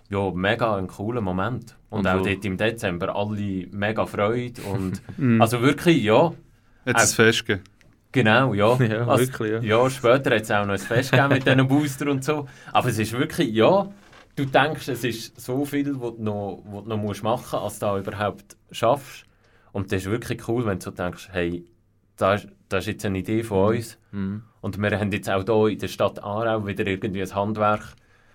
ja, 0.09 0.31
mega 0.31 0.75
ein 0.75 0.87
cooler 0.87 1.21
Moment. 1.21 1.75
Und, 1.89 1.99
und 1.99 2.07
auch 2.07 2.19
so. 2.19 2.25
dort 2.25 2.45
im 2.45 2.57
Dezember 2.57 3.15
alle 3.15 3.67
mega 3.71 4.05
Freude. 4.05 4.61
Und 4.61 5.01
mhm. 5.17 5.41
also 5.41 5.61
wirklich, 5.61 6.03
ja. 6.03 6.31
Jetzt 6.85 7.19
ein 7.19 7.25
Fest 7.25 7.45
gegeben. 7.45 7.63
Genau, 8.11 8.53
ja. 8.53 8.75
ja, 8.79 9.07
also, 9.07 9.25
wirklich, 9.25 9.51
ja. 9.51 9.59
ja. 9.61 9.89
später 9.89 10.35
hat 10.35 10.43
es 10.43 10.51
auch 10.51 10.65
noch 10.65 10.73
ein 10.73 10.79
Fest 10.79 11.11
gegeben 11.11 11.29
mit 11.29 11.45
diesen 11.45 11.67
Booster 11.67 12.09
und 12.11 12.23
so. 12.23 12.47
Aber 12.71 12.89
es 12.89 12.99
ist 12.99 13.13
wirklich, 13.13 13.51
ja, 13.51 13.89
du 14.35 14.45
denkst, 14.45 14.87
es 14.87 15.03
ist 15.03 15.41
so 15.41 15.65
viel, 15.65 15.99
was 15.99 16.15
du 16.15 16.23
noch, 16.23 16.63
was 16.65 16.83
du 16.83 16.89
noch 16.89 16.97
musst 16.97 17.23
machen 17.23 17.59
musst, 17.59 17.63
als 17.63 17.79
du 17.79 17.85
da 17.85 17.97
überhaupt 17.97 18.55
schaffst. 18.71 19.25
Und 19.71 19.91
das 19.91 20.03
ist 20.03 20.11
wirklich 20.11 20.47
cool, 20.47 20.65
wenn 20.65 20.79
du 20.79 20.91
denkst, 20.91 21.29
hey, 21.31 21.65
das 22.15 22.47
das 22.69 22.83
ist 22.83 22.87
jetzt 22.87 23.05
eine 23.05 23.19
Idee 23.19 23.43
von 23.43 23.75
uns. 23.75 23.97
Mhm. 24.11 24.43
Und 24.65 24.79
wir 24.79 24.99
haben 24.99 25.11
jetzt 25.11 25.29
auch 25.29 25.45
hier 25.45 25.73
in 25.73 25.77
der 25.77 25.87
Stadt 25.87 26.23
Aarau 26.23 26.65
wieder 26.65 26.87
irgendwie 26.87 27.21
ein 27.21 27.35
Handwerk 27.35 27.83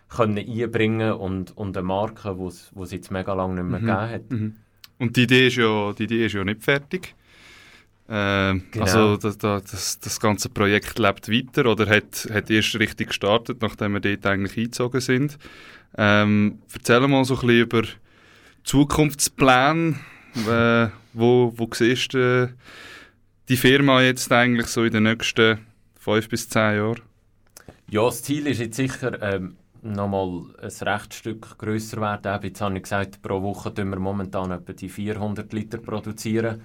können 0.09 0.39
einbringen 0.39 1.15
und, 1.15 1.57
und 1.57 1.77
eine 1.77 1.85
Marke, 1.85 2.37
die 2.39 2.81
es 2.83 2.93
jetzt 2.93 3.11
mega 3.11 3.35
lange 3.35 3.55
nicht 3.55 3.65
mehr 3.65 3.81
mhm. 3.81 3.87
gegeben 3.87 4.11
hat. 4.13 4.31
Mhm. 4.31 4.57
Und 5.01 5.17
die 5.17 5.25
Idee 5.25 5.49
ist 5.49 5.57
ja, 5.57 5.93
die 5.93 6.05
Idee 6.05 6.27
ist 6.27 6.35
ja 6.35 6.45
nicht 6.45 6.63
fertig. 6.63 7.17
Äh, 8.07 8.61
genau. 8.71 8.85
Also 8.85 9.17
das, 9.17 9.39
das, 9.39 9.99
das 9.99 10.21
ganze 10.21 10.51
Projekt 10.51 11.01
lebt 11.01 11.29
weiter 11.29 11.69
oder 11.69 11.89
hat, 11.89 12.29
hat 12.33 12.49
erst 12.49 12.79
richtig 12.79 13.09
gestartet, 13.09 13.61
nachdem 13.61 13.95
wir 13.95 14.01
dort 14.01 14.25
eigentlich 14.25 14.57
eingezogen 14.57 15.01
sind. 15.01 15.37
Ähm, 15.99 16.61
erzähl 16.73 17.01
mal 17.09 17.25
so 17.25 17.35
ein 17.35 17.41
bisschen 17.41 17.61
über 17.61 17.83
Zukunftspläne. 18.63 19.97
Äh, 20.49 20.91
wo, 21.13 21.53
wo 21.57 21.69
siehst 21.75 22.15
du 22.15 22.55
die 23.49 23.57
Firma 23.57 24.01
jetzt 24.01 24.31
eigentlich 24.31 24.69
so 24.69 24.85
in 24.85 24.93
den 24.93 25.03
nächsten 25.03 25.59
fünf 26.01 26.29
bis 26.31 26.49
zehn 26.49 26.77
Jahren? 26.77 27.03
Ja, 27.91 28.07
das 28.07 28.23
Ziel 28.23 28.47
ist 28.47 28.59
jetzt 28.59 28.77
sicher, 28.77 29.23
ähm, 29.23 29.57
nochmal 29.83 30.45
ein 30.61 30.89
Rechtsstück 30.89 31.59
grösser 31.59 32.01
werden. 32.01 32.43
Jetzt 32.43 32.61
habe 32.61 32.77
ich 32.77 32.83
gesagt, 32.83 33.23
pro 33.23 33.43
Woche 33.43 33.71
produzieren 33.71 33.91
wir 33.91 33.99
momentan 33.99 34.51
etwa 34.51 34.73
die 34.73 34.89
400 34.89 35.53
Liter. 35.53 35.79
produzieren. 35.79 36.63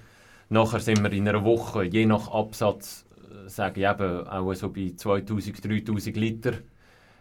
Nachher 0.48 0.80
sind 0.80 1.02
wir 1.02 1.12
in 1.12 1.28
einer 1.28 1.44
Woche, 1.44 1.84
je 1.84 2.06
nach 2.06 2.28
Absatz, 2.28 3.04
äh, 3.30 3.48
sage 3.48 3.80
ich 3.80 3.86
eben, 3.86 4.26
auch 4.26 4.54
so 4.54 4.70
bei 4.70 4.92
2000, 4.96 5.64
3000 5.64 6.16
Liter. 6.16 6.52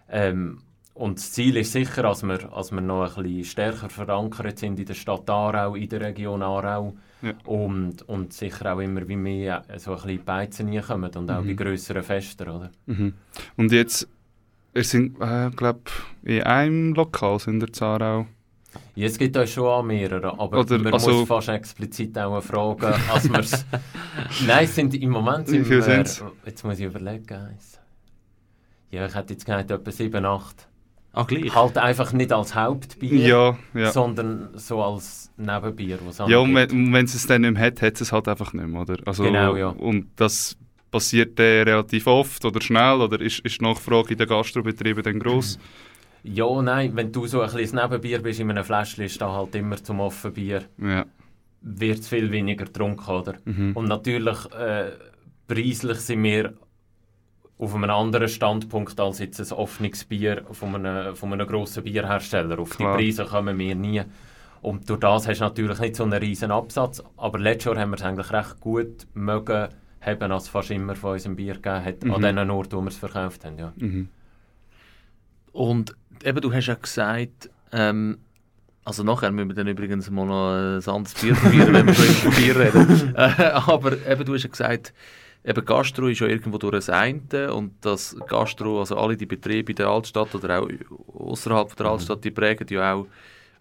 Ähm, 0.07 0.61
und 0.93 1.17
das 1.17 1.33
Ziel 1.33 1.57
ist 1.57 1.73
sicher, 1.73 2.03
dass 2.03 2.23
wir, 2.23 2.37
dass 2.37 2.71
wir 2.71 2.79
noch 2.79 3.17
ein 3.17 3.23
bisschen 3.23 3.43
stärker 3.43 3.89
verankert 3.89 4.59
sind 4.59 4.79
in 4.79 4.85
der 4.85 4.93
Stadt 4.93 5.29
Aarau, 5.29 5.75
in 5.75 5.89
der 5.89 5.99
Region 5.99 6.41
Aarau. 6.41 6.95
Ja. 7.25 7.33
Und, 7.45 8.07
und 8.07 8.33
sicher 8.33 8.73
auch 8.73 8.79
immer 8.79 9.07
wie 9.07 9.15
mehr 9.15 9.63
so 9.77 9.91
ein 9.91 10.01
bisschen 10.01 10.23
Beizen 10.23 10.81
kommen 10.81 11.11
und 11.15 11.31
auch 11.31 11.41
mhm. 11.41 11.47
bei 11.47 11.53
grösseren 11.53 12.03
Festen. 12.03 12.47
Oder? 12.47 12.71
Mhm. 12.85 13.13
Und 13.57 13.71
jetzt 13.71 14.07
wir 14.75 14.83
sind, 14.83 15.21
äh, 15.21 15.49
glaube 15.55 15.83
in 16.23 16.43
einem 16.43 16.93
Lokal 16.93 17.39
sind 17.39 17.61
wir 17.61 17.71
Zarau. 17.71 18.27
Ja, 18.95 19.07
es 19.07 19.17
gibt 19.17 19.37
euch 19.37 19.53
schon 19.53 19.67
an 19.67 19.87
mehreren, 19.87 20.37
aber 20.37 20.59
Oder, 20.59 20.77
man 20.79 20.91
also, 20.91 21.11
muss 21.11 21.27
fast 21.29 21.47
explizit 21.47 22.17
auch 22.17 22.41
fragen, 22.41 22.93
als 23.09 23.29
wir's... 23.31 23.65
Nein, 24.45 24.67
sind, 24.67 24.93
im 24.95 25.11
Moment 25.11 25.47
sind 25.47 25.69
wir... 25.69 25.79
Jetzt 26.45 26.65
muss 26.65 26.77
ich 26.77 26.85
überlegen. 26.85 27.57
Ja, 28.91 29.05
ich 29.05 29.15
hätte 29.15 29.33
jetzt 29.33 29.45
gesagt, 29.45 29.71
etwa 29.71 29.91
7, 29.91 30.25
8. 30.25 30.67
Ah, 31.15 31.23
gleich? 31.23 31.55
Halt 31.55 31.77
einfach 31.77 32.11
nicht 32.11 32.33
als 32.33 32.53
Hauptbier, 32.55 33.27
ja, 33.27 33.57
ja. 33.73 33.91
sondern 33.91 34.49
so 34.55 34.83
als 34.83 35.31
Nebenbier. 35.37 35.97
Ja, 36.27 36.39
und 36.39 36.53
wenn, 36.53 36.91
wenn 36.93 37.05
es 37.05 37.15
es 37.15 37.25
dann 37.25 37.41
nicht 37.41 37.53
mehr 37.53 37.63
hat, 37.63 37.81
hat 37.81 38.01
es 38.01 38.11
halt 38.11 38.27
einfach 38.27 38.51
nicht 38.51 38.67
mehr, 38.67 38.81
oder? 38.81 38.97
Also, 39.05 39.23
genau, 39.23 39.55
ja. 39.55 39.69
Und 39.69 40.07
das 40.17 40.57
passiert 40.91 41.39
der 41.39 41.65
relativ 41.65 42.07
oft 42.07 42.43
oder 42.43 42.61
schnell 42.61 42.99
oder 42.99 43.21
ist, 43.21 43.39
ist 43.39 43.61
die 43.61 43.63
Nachfrage 43.63 44.11
in 44.11 44.17
den 44.17 44.27
Gastrobetrieben 44.27 45.03
dann 45.03 45.19
gross? 45.19 45.57
Ja, 46.27 46.59
nein, 46.59 46.95
wenn 46.95 47.11
du 47.11 47.27
so 47.27 47.41
ein 47.41 47.49
kleines 47.51 47.71
Nebenbier 47.71 48.17
bist 48.17 48.39
in 48.39 48.49
einem 48.49 48.63
Fläschchen, 48.63 49.05
ist 49.05 49.21
da 49.21 49.31
halt 49.31 49.53
immer 49.53 49.75
zum 49.75 49.99
Offenbier. 49.99 50.63
Ja. 50.81 51.05
Wird 51.61 51.99
es 51.99 52.07
viel 52.07 52.31
weniger 52.31 52.65
getrunken, 52.65 53.07
oder? 53.07 53.35
Mhm. 53.45 53.73
Und 53.75 53.87
natürlich, 53.87 54.51
äh, 54.51 54.93
preislich 55.47 55.99
sind 55.99 56.23
wir 56.23 56.55
auf 57.57 57.73
einem 57.73 57.89
anderen 57.89 58.27
Standpunkt 58.27 58.99
als 58.99 59.19
jetzt 59.19 59.39
ein 59.39 59.57
offenes 59.57 60.03
Bier 60.03 60.43
von 60.51 60.75
einem, 60.75 61.15
von 61.15 61.31
einem 61.31 61.47
grossen 61.47 61.83
Bierhersteller. 61.83 62.59
Auf 62.59 62.71
Klar. 62.71 62.97
die 62.97 63.03
Preise 63.05 63.25
kommen 63.25 63.57
wir 63.57 63.75
nie. 63.75 64.01
Und 64.61 64.89
durch 64.89 64.99
das 64.99 65.27
hast 65.27 65.39
du 65.39 65.43
natürlich 65.45 65.79
nicht 65.79 65.95
so 65.95 66.03
einen 66.03 66.13
riesen 66.13 66.51
Absatz. 66.51 67.01
Aber 67.17 67.39
letztes 67.39 67.65
Jahr 67.73 67.77
haben 67.81 67.91
wir 67.91 67.95
es 67.97 68.03
eigentlich 68.03 68.31
recht 68.31 68.59
gut 68.59 69.07
mögen 69.13 69.69
haben, 70.01 70.31
als 70.31 70.49
fast 70.49 70.71
immer 70.71 70.95
von 70.95 71.13
unserem 71.13 71.35
Bier 71.35 71.53
gegeben 71.55 71.85
hat, 71.85 72.03
Mhm. 72.03 72.13
an 72.13 72.21
den 72.35 72.49
Orten, 72.49 72.73
wo 72.77 72.81
wir 72.81 72.89
es 72.89 72.97
verkauft 72.97 73.45
haben. 73.45 73.57
Ja. 73.57 73.73
Mhm. 73.77 74.09
Und 75.51 75.95
eben, 76.23 76.41
du 76.41 76.53
hast 76.53 76.65
ja 76.67 76.75
gesagt, 76.75 77.49
ähm, 77.71 78.17
also 78.83 79.03
nachher 79.03 79.31
müssen 79.31 79.49
wir 79.49 79.55
dann 79.55 79.67
übrigens 79.67 80.09
mal 80.09 80.25
noch 80.25 80.51
ein 80.53 80.93
anderes 80.95 81.13
Bier 81.21 81.33
probieren, 81.35 81.73
wenn 81.73 81.87
wir 81.87 81.93
schon 81.93 82.05
über 82.23 82.35
Bier 82.35 82.59
reden. 82.59 83.15
Äh, 83.15 83.43
aber 83.53 83.93
eben, 84.07 84.25
du 84.25 84.33
hast 84.33 84.43
ja 84.43 84.49
gesagt, 84.49 84.93
eben 85.45 85.65
Gastro 85.65 86.07
ist 86.07 86.19
ja 86.19 86.27
irgendwo 86.27 86.57
durch 86.57 86.73
das 86.73 86.89
eine 86.89 87.53
und 87.53 87.73
das 87.81 88.15
Gastro, 88.27 88.79
also 88.79 88.97
alle 88.97 89.15
die 89.15 89.25
Betriebe 89.25 89.71
in 89.71 89.75
der 89.75 89.87
Altstadt 89.87 90.33
oder 90.33 90.61
auch 90.61 90.69
außerhalb 91.13 91.75
der 91.75 91.85
Altstadt, 91.85 92.23
die 92.23 92.31
prägen 92.31 92.67
ja 92.69 92.93
auch 92.93 93.07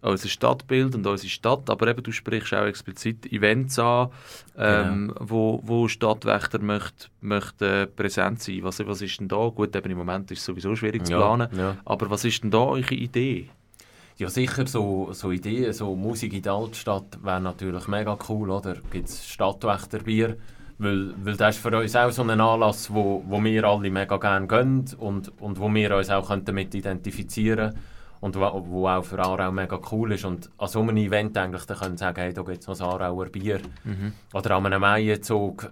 unser 0.00 0.28
Stadtbild 0.28 0.94
und 0.94 1.06
unsere 1.06 1.30
Stadt, 1.30 1.68
aber 1.70 1.88
eben 1.88 2.02
du 2.02 2.12
sprichst 2.12 2.52
auch 2.54 2.66
explizit 2.66 3.30
Events 3.32 3.78
an, 3.78 4.10
ähm, 4.56 5.14
wo, 5.18 5.60
wo 5.64 5.88
Stadtwächter 5.88 6.58
möchte, 6.60 7.08
möchte 7.20 7.86
präsent 7.86 8.42
sein. 8.42 8.62
Was, 8.62 8.86
was 8.86 9.00
ist 9.00 9.18
denn 9.20 9.28
da? 9.28 9.48
Gut, 9.48 9.74
eben 9.74 9.90
im 9.90 9.98
Moment 9.98 10.30
ist 10.30 10.40
es 10.40 10.44
sowieso 10.44 10.76
schwierig 10.76 11.06
zu 11.06 11.14
planen, 11.14 11.48
ja. 11.56 11.76
aber 11.84 12.10
was 12.10 12.24
ist 12.24 12.42
denn 12.42 12.50
da 12.50 12.58
eure 12.58 12.94
Idee? 12.94 13.48
Ja, 14.16 14.28
sicher, 14.28 14.66
so, 14.66 15.08
so 15.12 15.32
Ideen, 15.32 15.72
so 15.72 15.96
Musik 15.96 16.34
in 16.34 16.42
der 16.42 16.52
Altstadt 16.52 17.18
wäre 17.22 17.40
natürlich 17.40 17.88
mega 17.88 18.16
cool, 18.28 18.50
oder? 18.50 18.76
Gibt 18.90 19.08
es 19.08 19.26
Stadtwächterbier? 19.26 20.36
Weil, 20.78 21.14
weil 21.24 21.36
das 21.36 21.56
ist 21.56 21.62
für 21.62 21.76
uns 21.78 21.94
auch 21.94 22.10
so 22.10 22.22
ein 22.22 22.40
Anlass, 22.40 22.92
wo, 22.92 23.22
wo 23.26 23.42
wir 23.42 23.64
alle 23.64 23.90
mega 23.90 24.16
gerne 24.16 24.46
gehen 24.48 24.84
und, 24.98 25.40
und 25.40 25.58
wo 25.60 25.72
wir 25.72 25.96
uns 25.96 26.10
auch 26.10 26.26
können 26.28 26.44
damit 26.44 26.74
identifizieren 26.74 27.70
können 27.70 27.80
und 28.20 28.36
wo, 28.36 28.64
wo 28.66 28.88
auch 28.88 29.04
für 29.04 29.18
Aarau 29.20 29.52
mega 29.52 29.78
cool 29.92 30.12
ist. 30.12 30.24
Und 30.24 30.50
an 30.58 30.68
so 30.68 30.80
einem 30.80 30.96
Event 30.96 31.36
eigentlich, 31.38 31.64
da 31.66 31.74
können 31.74 31.96
sagen, 31.96 32.20
hey, 32.20 32.32
da 32.32 32.42
gibt 32.42 32.58
es 32.60 32.66
noch 32.66 32.80
ein 32.80 32.86
Aarauer 32.86 33.26
Bier. 33.26 33.60
Oder 34.32 34.56
an 34.56 34.66
einem 34.66 34.80
Maienzug, 34.80 35.70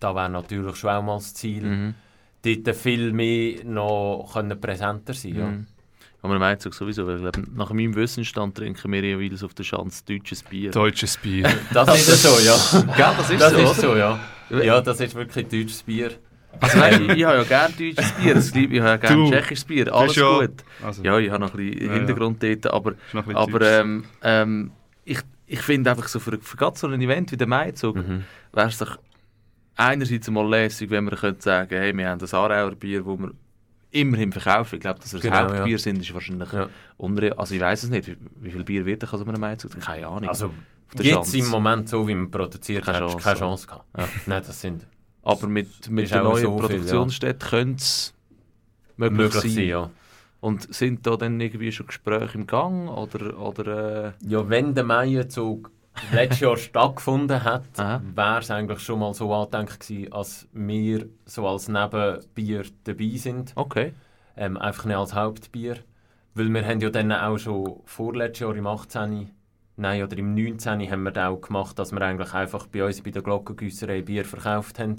da 0.00 0.14
wäre 0.14 0.30
natürlich 0.30 0.76
schon 0.76 0.90
auch 0.90 1.02
mal 1.02 1.16
das 1.16 1.34
Ziel, 1.34 1.64
Mhm. 1.64 1.94
dort 2.42 2.76
viel 2.76 3.12
mehr 3.12 3.64
noch 3.64 4.30
können 4.32 4.58
präsenter 4.60 5.12
sein 5.12 5.34
ja. 5.34 5.46
Mhm. 5.46 5.66
Aber 6.20 6.30
man 6.32 6.40
meint 6.40 6.66
es 6.66 6.76
sowieso, 6.76 7.06
weil 7.06 7.16
ich 7.16 7.22
glaube, 7.22 7.42
nach 7.54 7.72
meinem 7.72 7.94
Wissensstand 7.94 8.56
trinken 8.56 8.90
wir 8.92 9.02
jeweils 9.04 9.44
auf 9.44 9.54
der 9.54 9.62
Schanze 9.64 10.02
deutsches 10.04 10.42
Bier. 10.42 10.70
Deutsches 10.72 11.16
Bier. 11.16 11.48
Das 11.72 12.08
ist 12.08 12.22
so, 12.22 12.38
ja. 12.40 12.56
Gell, 12.96 13.14
das 13.16 13.30
ist 13.30 13.40
Das 13.40 13.52
so, 13.52 13.58
ist 13.70 13.80
so, 13.80 13.96
ja. 13.96 14.18
Ja, 14.50 14.80
das 14.80 14.98
ist 15.00 15.14
wirklich 15.14 15.46
deutsches 15.46 15.82
Bier. 15.84 16.10
Also, 16.60 16.78
nein, 16.78 17.02
ich, 17.02 17.18
ich 17.18 17.24
habe 17.24 17.36
ja 17.38 17.44
gerne 17.44 17.72
deutsches 17.78 18.12
Bier, 18.12 18.34
es 18.36 18.52
liebe- 18.52 18.74
ich 18.74 18.80
habe 18.80 18.90
ja 18.90 18.96
gerne 18.96 19.30
tschechisches 19.30 19.64
Bier, 19.64 19.94
alles 19.94 20.16
ja- 20.16 20.38
gut. 20.40 20.50
Also, 20.82 21.02
Ja, 21.04 21.18
ich 21.18 21.30
habe 21.30 21.40
noch 21.40 21.54
ein 21.54 21.56
bisschen 21.70 21.86
Ja, 21.86 21.92
Hintergrund 21.94 22.42
dort, 22.42 22.66
aber, 22.66 22.94
aber 23.34 23.60
ähm, 23.80 24.04
ähm, 24.22 24.70
ich, 25.04 25.20
ich 25.46 25.60
finde 25.60 25.90
einfach 25.92 26.08
so 26.08 26.18
für, 26.18 26.36
für 26.40 26.56
gerade 26.56 26.76
so 26.76 26.88
ein 26.88 27.00
Event 27.00 27.30
wie 27.30 27.36
der 27.36 27.46
Maizug 27.46 27.94
Mhm. 27.96 28.24
wäre 28.52 28.68
es 28.68 28.78
doch 28.78 28.98
einerseits 29.76 30.28
mal 30.30 30.48
lässig, 30.48 30.90
wenn 30.90 31.04
wir 31.04 31.16
könnte 31.16 31.42
sagen, 31.42 31.68
hey, 31.76 31.96
wir 31.96 32.08
haben 32.08 32.18
das 32.18 32.34
Aarauer 32.34 32.72
Bier, 32.74 33.02
das 33.04 33.06
wir 33.18 33.30
immerhin 33.90 34.32
verkaufen. 34.32 34.76
Ich 34.76 34.80
glaube, 34.80 35.00
dass 35.00 35.12
wir 35.12 35.20
das 35.20 35.22
Genau, 35.30 35.36
Hauptbier 35.54 35.72
ja. 35.72 35.78
sind, 35.78 36.00
ist 36.00 36.12
wahrscheinlich 36.14 36.52
Ja. 36.52 36.68
unreal. 36.96 37.32
Also 37.34 37.54
ich 37.54 37.60
weiß 37.60 37.84
es 37.84 37.90
nicht, 37.90 38.06
wie, 38.08 38.16
wie 38.40 38.50
viel 38.50 38.64
Bier 38.64 38.84
wird 38.86 39.02
ich 39.02 39.12
an 39.12 39.18
so 39.18 39.24
einem 39.24 39.40
Maizug? 39.40 39.78
Keine 39.80 40.06
Ahnung. 40.06 40.28
Also, 40.28 40.50
jetzt 41.00 41.34
im 41.34 41.48
Moment, 41.48 41.88
so 41.88 42.06
wie 42.08 42.14
man 42.14 42.30
produziert, 42.30 42.84
Keine 42.84 42.98
Chance, 43.00 43.16
keine 43.18 43.34
ja. 43.34 43.40
Chance 43.40 43.66
gehabt. 43.66 43.84
Ja. 43.98 44.08
Nein, 44.26 44.42
das 44.46 44.60
sind 44.60 44.86
Aber 45.22 45.46
mit, 45.46 45.90
mit 45.90 46.10
der 46.10 46.22
neuen 46.22 46.42
so 46.44 46.56
Produktionsstätte 46.56 47.46
könnte 47.46 47.82
es 47.82 48.14
möglich, 48.96 49.18
möglich 49.18 49.42
sein. 49.42 49.50
sein, 49.52 49.68
ja. 49.68 49.90
Und 50.40 50.72
sind 50.72 51.04
da 51.06 51.16
dann 51.16 51.40
irgendwie 51.40 51.72
schon 51.72 51.86
Gespräche 51.88 52.38
im 52.38 52.46
Gang? 52.46 52.88
Oder, 52.88 53.38
oder 53.38 54.06
äh, 54.08 54.12
Ja, 54.26 54.48
wenn 54.48 54.74
der 54.74 54.84
Maienzug 54.84 55.70
letztes 56.12 56.40
Jahr 56.40 56.56
stattgefunden 56.56 57.42
hat, 57.44 57.64
wäre 57.76 58.38
es 58.38 58.50
eigentlich 58.50 58.80
schon 58.80 59.00
mal 59.00 59.14
so 59.14 59.32
angedenkt 59.34 59.80
gewesen, 59.80 60.12
als 60.12 60.48
wir 60.52 61.06
so 61.24 61.46
als 61.46 61.68
Nebenbier 61.68 62.64
dabei 62.84 63.10
sind. 63.16 63.52
okay. 63.56 63.92
Ähm, 64.36 64.56
einfach 64.56 64.84
nicht 64.84 64.96
als 64.96 65.14
Hauptbier. 65.14 65.78
Weil 66.34 66.48
wir 66.50 66.64
haben 66.64 66.80
ja 66.80 66.90
dann 66.90 67.10
auch 67.10 67.38
schon 67.38 67.80
vorletztes 67.86 68.40
Jahr 68.40 68.54
im 68.54 68.68
18. 68.68 69.30
Nein, 69.76 70.02
oder 70.02 70.16
im 70.16 70.34
19. 70.34 70.90
haben 70.90 71.02
wir 71.02 71.10
das 71.10 71.28
auch 71.28 71.40
gemacht, 71.40 71.78
dass 71.78 71.92
wir 71.92 72.00
eigentlich 72.02 72.34
einfach 72.34 72.66
bei 72.68 72.84
uns 72.84 73.00
bei 73.00 73.10
der 73.10 73.22
Glockengüsserei 73.22 74.02
Bier 74.02 74.24
verkauft 74.24 74.78
haben, 74.78 74.96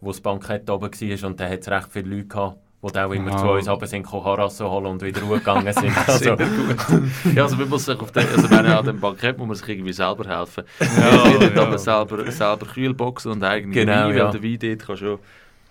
wo 0.00 0.10
das 0.10 0.20
Bankett 0.20 0.70
oben 0.70 0.92
war 0.92 1.28
und 1.28 1.40
da 1.40 1.48
hat 1.48 1.60
es 1.60 1.68
recht 1.68 1.92
viele 1.92 2.16
Leute 2.16 2.26
gehabt, 2.28 2.58
dann 2.82 3.06
auch 3.06 3.12
immer 3.12 3.32
Wow. 3.32 3.40
zu 3.40 3.48
uns 3.50 3.68
runter 3.68 3.86
sind, 3.86 4.12
Harasso 4.12 4.70
holen 4.70 4.86
und 4.86 5.02
wieder 5.02 5.20
hochgegangen 5.22 5.72
sind. 5.72 5.96
also, 6.08 6.30
ja, 7.34 7.42
also 7.42 7.56
man 7.56 7.68
muss 7.68 7.84
sich 7.84 7.98
auf 7.98 8.12
den, 8.12 8.26
also 8.28 8.50
wenn 8.50 8.66
an 8.66 8.84
dem 8.84 9.00
Bankett 9.00 9.36
muss 9.38 9.46
man 9.48 9.56
sich 9.56 9.68
irgendwie 9.68 9.92
selber 9.92 10.24
helfen. 10.28 10.64
Ja, 10.80 10.86
Ja, 11.40 11.48
ja. 11.54 11.62
aber 11.62 11.78
selber, 11.78 12.30
selber 12.30 12.66
Kühlboxen 12.66 13.32
und 13.32 13.42
eigene 13.44 13.72
Genau, 13.74 13.92
Wein, 14.08 14.16
ja. 14.16 14.24
weil 14.32 14.32
der 14.32 14.42
Wein 14.42 14.58
dort 14.60 14.86
kann 14.86 14.96
schon... 14.96 15.18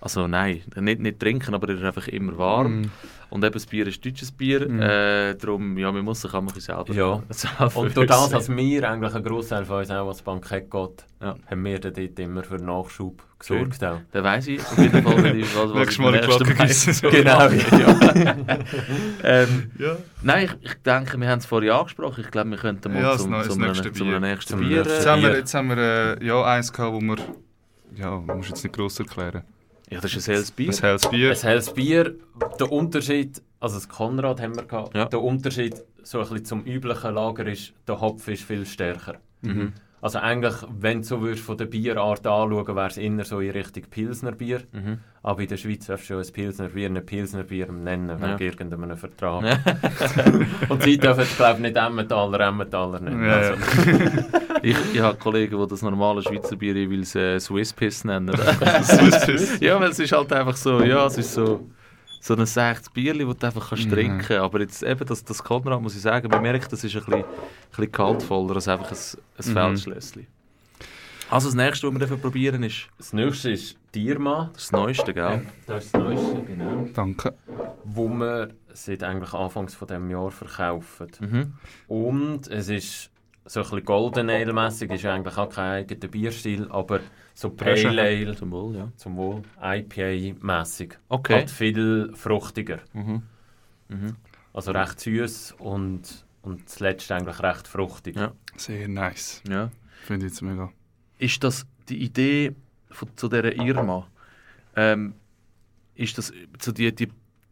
Also 0.00 0.28
nein, 0.28 0.62
nicht, 0.76 1.00
nicht 1.00 1.18
trinken, 1.18 1.54
aber 1.54 1.68
er 1.70 1.74
ist 1.74 1.82
einfach 1.82 2.06
immer 2.06 2.38
warm. 2.38 2.82
Mhm. 2.82 2.90
Und 3.30 3.44
eben 3.44 3.52
das 3.52 3.66
Bier 3.66 3.86
ist 3.86 4.02
deutsches 4.04 4.32
Bier. 4.32 4.66
Mhm. 4.68 4.80
Äh, 4.80 5.34
darum, 5.34 5.76
ja, 5.76 5.92
man 5.92 6.02
muss 6.02 6.22
sich 6.22 6.32
auch 6.32 6.40
mal 6.40 6.54
selber... 6.58 6.92
Ja. 6.94 7.22
selber 7.28 7.76
Und 7.76 7.94
durch 7.96 8.06
das, 8.06 8.30
dass 8.30 8.48
wir 8.48 8.88
eigentlich 8.90 9.14
ein 9.14 9.22
Großteil 9.22 9.64
von 9.66 9.78
uns 9.80 9.90
auch 9.90 9.96
ans 10.06 10.22
Bankett 10.22 10.70
geht, 10.70 11.04
Ja. 11.20 11.36
haben 11.50 11.64
wir 11.64 11.78
dann 11.78 11.92
dort 11.92 12.18
immer 12.18 12.42
für 12.42 12.56
Nachschub 12.56 13.22
gesorgt. 13.38 13.84
Auch. 13.84 13.98
Dann 14.12 14.24
weiss 14.24 14.46
ich 14.46 14.60
auf 14.60 14.78
jeden 14.78 15.02
Fall, 15.02 15.22
wenn 15.22 15.38
ich, 15.40 15.54
was, 15.54 15.64
was 15.70 15.74
Nächstes 15.74 15.92
ich 15.94 15.98
Mal 15.98 16.20
Glocke 16.20 16.54
Mal 16.54 16.66
gießen. 16.66 16.92
so 16.94 17.10
Genau, 17.10 17.38
ja. 17.48 18.58
ähm, 19.24 19.70
Ja. 19.78 19.96
nein, 20.22 20.44
ich, 20.62 20.70
ich 20.70 20.74
denke, 20.82 21.18
wir 21.20 21.28
haben 21.28 21.38
es 21.38 21.46
vorhin 21.46 21.70
angesprochen. 21.70 22.24
Ich 22.24 22.30
glaube, 22.30 22.50
wir 22.50 22.56
könnten 22.58 22.92
mal 22.92 23.02
Ja, 23.02 23.16
zum, 23.18 23.32
zum, 23.42 23.50
zum 23.50 23.58
Bier. 23.58 24.20
nächsten 24.20 24.46
Zum 24.46 24.60
Bier... 24.60 24.82
nächsten 24.82 24.88
äh, 24.90 24.94
Jetzt 24.94 25.06
haben 25.06 25.22
wir, 25.22 25.28
Bier. 25.30 25.38
jetzt 25.38 25.54
haben 25.54 25.68
wir 25.68 25.76
äh, 26.20 26.24
ja, 26.26 26.44
eins 26.44 26.72
gehabt, 26.72 26.94
wo 26.94 27.00
wir... 27.00 27.16
Ja, 27.96 28.16
muss 28.16 28.48
jetzt 28.48 28.62
nicht 28.64 28.74
gross 28.74 28.98
erklären. 28.98 29.42
Ja, 29.90 30.00
das 30.00 30.14
ist 30.14 30.28
ein 30.28 30.32
helles 30.34 30.50
Bier. 30.50 30.66
Das 30.68 30.82
helles 30.82 31.08
Bier. 31.08 31.30
Ein 31.30 31.36
helles 31.36 31.72
Bier, 31.72 32.14
der 32.60 32.70
Unterschied, 32.72 33.42
also 33.60 33.76
das 33.76 33.88
Konrad 33.88 34.40
haben 34.40 34.54
wir 34.56 34.64
gehabt, 34.64 34.94
Ja. 34.94 35.06
der 35.06 35.22
Unterschied 35.22 35.74
so 36.02 36.18
ein 36.18 36.28
bisschen 36.28 36.44
zum 36.44 36.64
üblichen 36.64 37.14
Lager 37.14 37.46
ist, 37.46 37.72
der 37.86 38.00
Hopf 38.00 38.28
ist 38.28 38.44
viel 38.44 38.64
stärker. 38.66 39.16
Mhm. 39.42 39.72
Also 40.00 40.18
eigentlich, 40.18 40.54
wenn 40.78 40.98
du 40.98 41.04
so 41.06 41.20
würdest 41.20 41.42
von 41.44 41.56
der 41.56 41.64
Bierart 41.66 42.26
anschauen, 42.26 42.76
wäre 42.76 42.86
es 42.86 42.96
eher 42.98 43.24
so 43.24 43.40
in 43.40 43.50
Richtung 43.50 43.82
Pilsner 43.90 44.32
Bier. 44.32 44.60
Mhm. 44.72 44.98
Aber 45.22 45.42
in 45.42 45.48
der 45.48 45.56
Schweiz 45.56 45.86
darfst 45.86 46.08
du 46.08 46.16
ein 46.18 46.32
Pilsner 46.32 46.68
Bier 46.68 46.88
ein 46.88 47.04
Pilsner 47.04 47.42
Bier 47.42 47.70
nennen, 47.72 48.08
wegen 48.20 48.30
Ja. 48.30 48.38
irgendeinem 48.38 48.96
Vertrag. 48.96 49.42
Und 50.68 50.82
sie 50.82 50.96
dürfen, 50.98 51.24
glaube 51.36 51.54
ich, 51.54 51.58
nicht 51.60 51.76
Emmentaler 51.76 52.40
Emmentaler 52.40 53.00
nennen. 53.00 53.24
Ja, 53.24 53.42
ja. 53.42 53.50
Also, 53.50 53.62
Ich, 54.62 54.76
ich 54.94 55.00
habe 55.00 55.16
Kollegen, 55.18 55.56
die 55.60 55.66
das 55.68 55.82
normale 55.82 56.20
Schweizer 56.22 56.56
Bier 56.56 56.74
jeweils 56.74 57.14
äh, 57.14 57.38
Swiss 57.38 57.72
Piss 57.72 58.04
nennen. 58.04 58.36
Swiss 58.82 59.24
Piss. 59.26 59.60
ja, 59.60 59.78
weil 59.80 59.90
es 59.90 59.98
ist 60.00 60.10
halt 60.12 60.32
einfach 60.32 60.56
so, 60.56 60.82
ja, 60.82 61.06
es 61.06 61.16
ist 61.18 61.32
so, 61.32 61.68
so 62.28 62.34
ein 62.36 62.46
sechtes 62.46 62.90
Bierli, 62.90 63.24
das 63.24 63.36
du 63.38 63.46
einfach 63.46 63.70
kannst 63.70 63.86
Mhm. 63.86 63.90
trinken 63.90 64.36
Aber 64.38 64.60
jetzt 64.60 64.82
eben, 64.82 65.04
das, 65.06 65.24
das 65.24 65.42
Konrad, 65.42 65.80
muss 65.80 65.96
ich 65.96 66.02
sagen, 66.02 66.28
man 66.30 66.42
merkt, 66.42 66.70
das 66.72 66.84
ist 66.84 66.94
ein 66.94 67.02
bisschen, 67.04 67.24
ein 67.24 67.24
bisschen 67.70 67.92
kaltvoller 67.92 68.54
als 68.56 68.68
einfach 68.68 68.90
ein, 68.90 68.96
ein 68.96 69.48
Mhm. 69.50 69.52
Feldschlösschen. 69.54 70.26
Also 71.30 71.48
das 71.48 71.54
nächste, 71.54 71.86
was 71.86 71.92
wir 71.94 71.98
dürfen 72.00 72.20
probieren, 72.20 72.62
ist 72.62 72.88
das 72.96 73.12
nächste 73.12 73.50
ist 73.50 73.76
Dierma. 73.94 74.50
das 74.54 74.72
Neueste, 74.72 75.12
gell? 75.12 75.46
Das 75.66 75.84
ist 75.86 75.94
das 75.94 76.02
Neueste, 76.02 76.42
genau. 76.42 76.86
Danke. 76.94 77.34
Wo 77.84 78.08
wir 78.08 78.50
seit 78.72 79.02
eigentlich 79.02 79.32
Anfangs 79.34 79.74
von 79.74 79.88
dem 79.88 80.08
Jahr 80.10 80.30
verkaufen. 80.30 81.08
Mhm. 81.20 81.54
Und 81.86 82.48
es 82.48 82.68
ist 82.68 83.10
so 83.48 83.60
ein 83.60 83.64
bisschen 83.64 83.84
Golden 83.84 84.30
Ale 84.30 84.52
mäßig 84.52 84.90
ist 84.92 85.04
eigentlich 85.06 85.36
auch 85.36 85.48
kein 85.48 85.84
eigener 85.84 86.08
Bierstil, 86.08 86.68
aber 86.70 87.00
so 87.34 87.50
Pale 87.50 87.88
Ale, 88.00 88.36
Zum 88.36 88.50
Wohl, 88.50 88.76
ja. 88.76 88.92
zum 88.96 89.16
Wohl 89.16 89.42
IPA 89.60 90.34
mäßig. 90.40 90.98
Okay. 91.08 91.34
Halt 91.34 91.50
viel 91.50 92.12
fruchtiger. 92.14 92.78
Mhm. 92.92 93.22
Mhm. 93.88 94.16
Also 94.52 94.72
recht 94.72 95.00
süß 95.00 95.54
und, 95.58 96.24
und 96.42 96.68
zuletzt 96.68 97.10
eigentlich 97.12 97.40
recht 97.42 97.68
fruchtig. 97.68 98.16
Ja. 98.16 98.32
Sehr 98.56 98.88
nice. 98.88 99.42
ja. 99.48 99.70
Finde 100.04 100.26
ich 100.26 100.32
jetzt 100.32 100.42
mega. 100.42 100.70
Ist 101.18 101.42
das 101.44 101.66
die 101.88 102.02
Idee 102.02 102.54
von, 102.90 103.08
zu 103.16 103.28
dieser 103.28 103.54
Irma? 103.56 104.06
Ähm, 104.76 105.14
ist 105.94 106.18
das 106.18 106.32
so 106.60 106.72
die, 106.72 106.94
die 106.94 107.08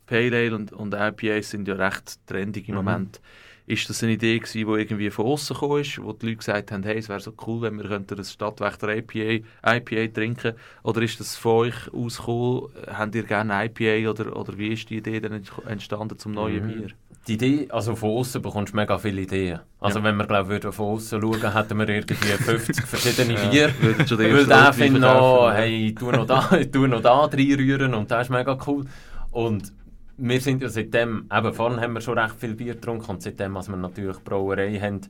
Pale 0.07 0.37
Ale 0.37 0.55
und, 0.55 0.73
und 0.73 0.95
IPAs 0.95 1.51
sind 1.51 1.67
ja 1.69 1.75
recht 1.75 2.25
trendig 2.27 2.69
im 2.69 2.75
Mhm. 2.77 2.85
Moment. 2.85 3.21
Ist 3.69 3.91
das 3.91 4.03
eine 4.05 4.13
Idee 4.13 4.39
gewesen, 4.39 4.53
die 4.67 4.81
irgendwie 4.81 5.11
von 5.11 5.27
außen 5.27 5.55
gekommen 5.55 5.81
ist, 5.81 6.01
wo 6.01 6.13
die 6.13 6.27
Leute 6.27 6.37
gesagt 6.37 6.71
haben, 6.71 6.85
hey, 6.85 6.99
es 6.99 7.09
wäre 7.09 7.19
so 7.19 7.33
cool, 7.47 7.63
wenn 7.63 7.77
wir 7.79 7.89
könnten 7.89 8.17
ein 8.17 8.25
Stadtwächter 8.25 8.95
IPA, 8.97 9.45
IPA 9.67 10.13
trinken? 10.15 10.53
Oder 10.85 11.03
ist 11.03 11.19
das 11.19 11.37
von 11.37 11.53
euch 11.67 11.93
ausgekommen? 11.93 12.69
Habt 12.87 13.15
ihr 13.17 13.25
gerne 13.25 13.65
IPA 13.67 14.11
oder, 14.11 14.37
oder 14.37 14.57
wie 14.57 14.69
ist 14.69 14.89
die 14.89 14.99
Idee 14.99 15.19
dann 15.21 15.43
entstanden 15.67 16.17
zum 16.19 16.33
neuen 16.33 16.65
Mhm. 16.65 16.69
Bier? 16.69 16.87
Die 17.27 17.33
Idee, 17.35 17.67
also 17.71 17.97
von 17.97 18.11
außen 18.11 18.41
bekommst 18.41 18.73
du 18.73 18.77
mega 18.77 18.99
viele 18.99 19.23
Ideen. 19.23 19.59
Also 19.81 19.99
Ja. 19.99 20.05
wenn 20.05 20.17
wir 20.17 20.27
glaube 20.29 20.49
würden 20.49 20.71
von 20.73 20.87
außen 20.95 21.21
schauen, 21.21 21.53
hätten 21.53 21.77
wir 21.79 21.89
irgendwie 21.89 22.15
50 22.45 22.87
verschiedene 22.87 23.35
Bier. 23.51 23.69
Den 23.81 24.09
Weil 24.33 24.47
der 24.47 24.73
findet 24.73 25.03
noch, 25.03 25.51
hey, 25.53 25.93
tu 25.93 26.13
noch 26.13 26.25
da, 26.25 26.49
tu 26.73 26.87
noch 26.87 27.03
da 27.03 27.25
reinrühren 27.25 27.95
und 27.95 28.09
das 28.13 28.27
ist 28.29 28.31
mega 28.31 28.57
cool. 28.69 28.85
Und 29.33 29.73
wir 30.19 30.41
sind 30.41 30.63
ja 30.63 30.69
seitdem, 30.69 31.29
eben 31.33 31.53
vorhin 31.53 31.81
haben 31.81 31.93
wir 31.93 32.01
schon 32.01 32.19
recht 32.19 32.37
viel 32.37 32.55
Bier 32.55 32.75
getrunken 32.75 33.11
und 33.11 33.23
seitdem, 33.23 33.57
als 33.57 33.69
wir 33.69 33.77
natürlich 33.77 34.19
Brauerei 34.19 34.79
haben, 34.79 35.01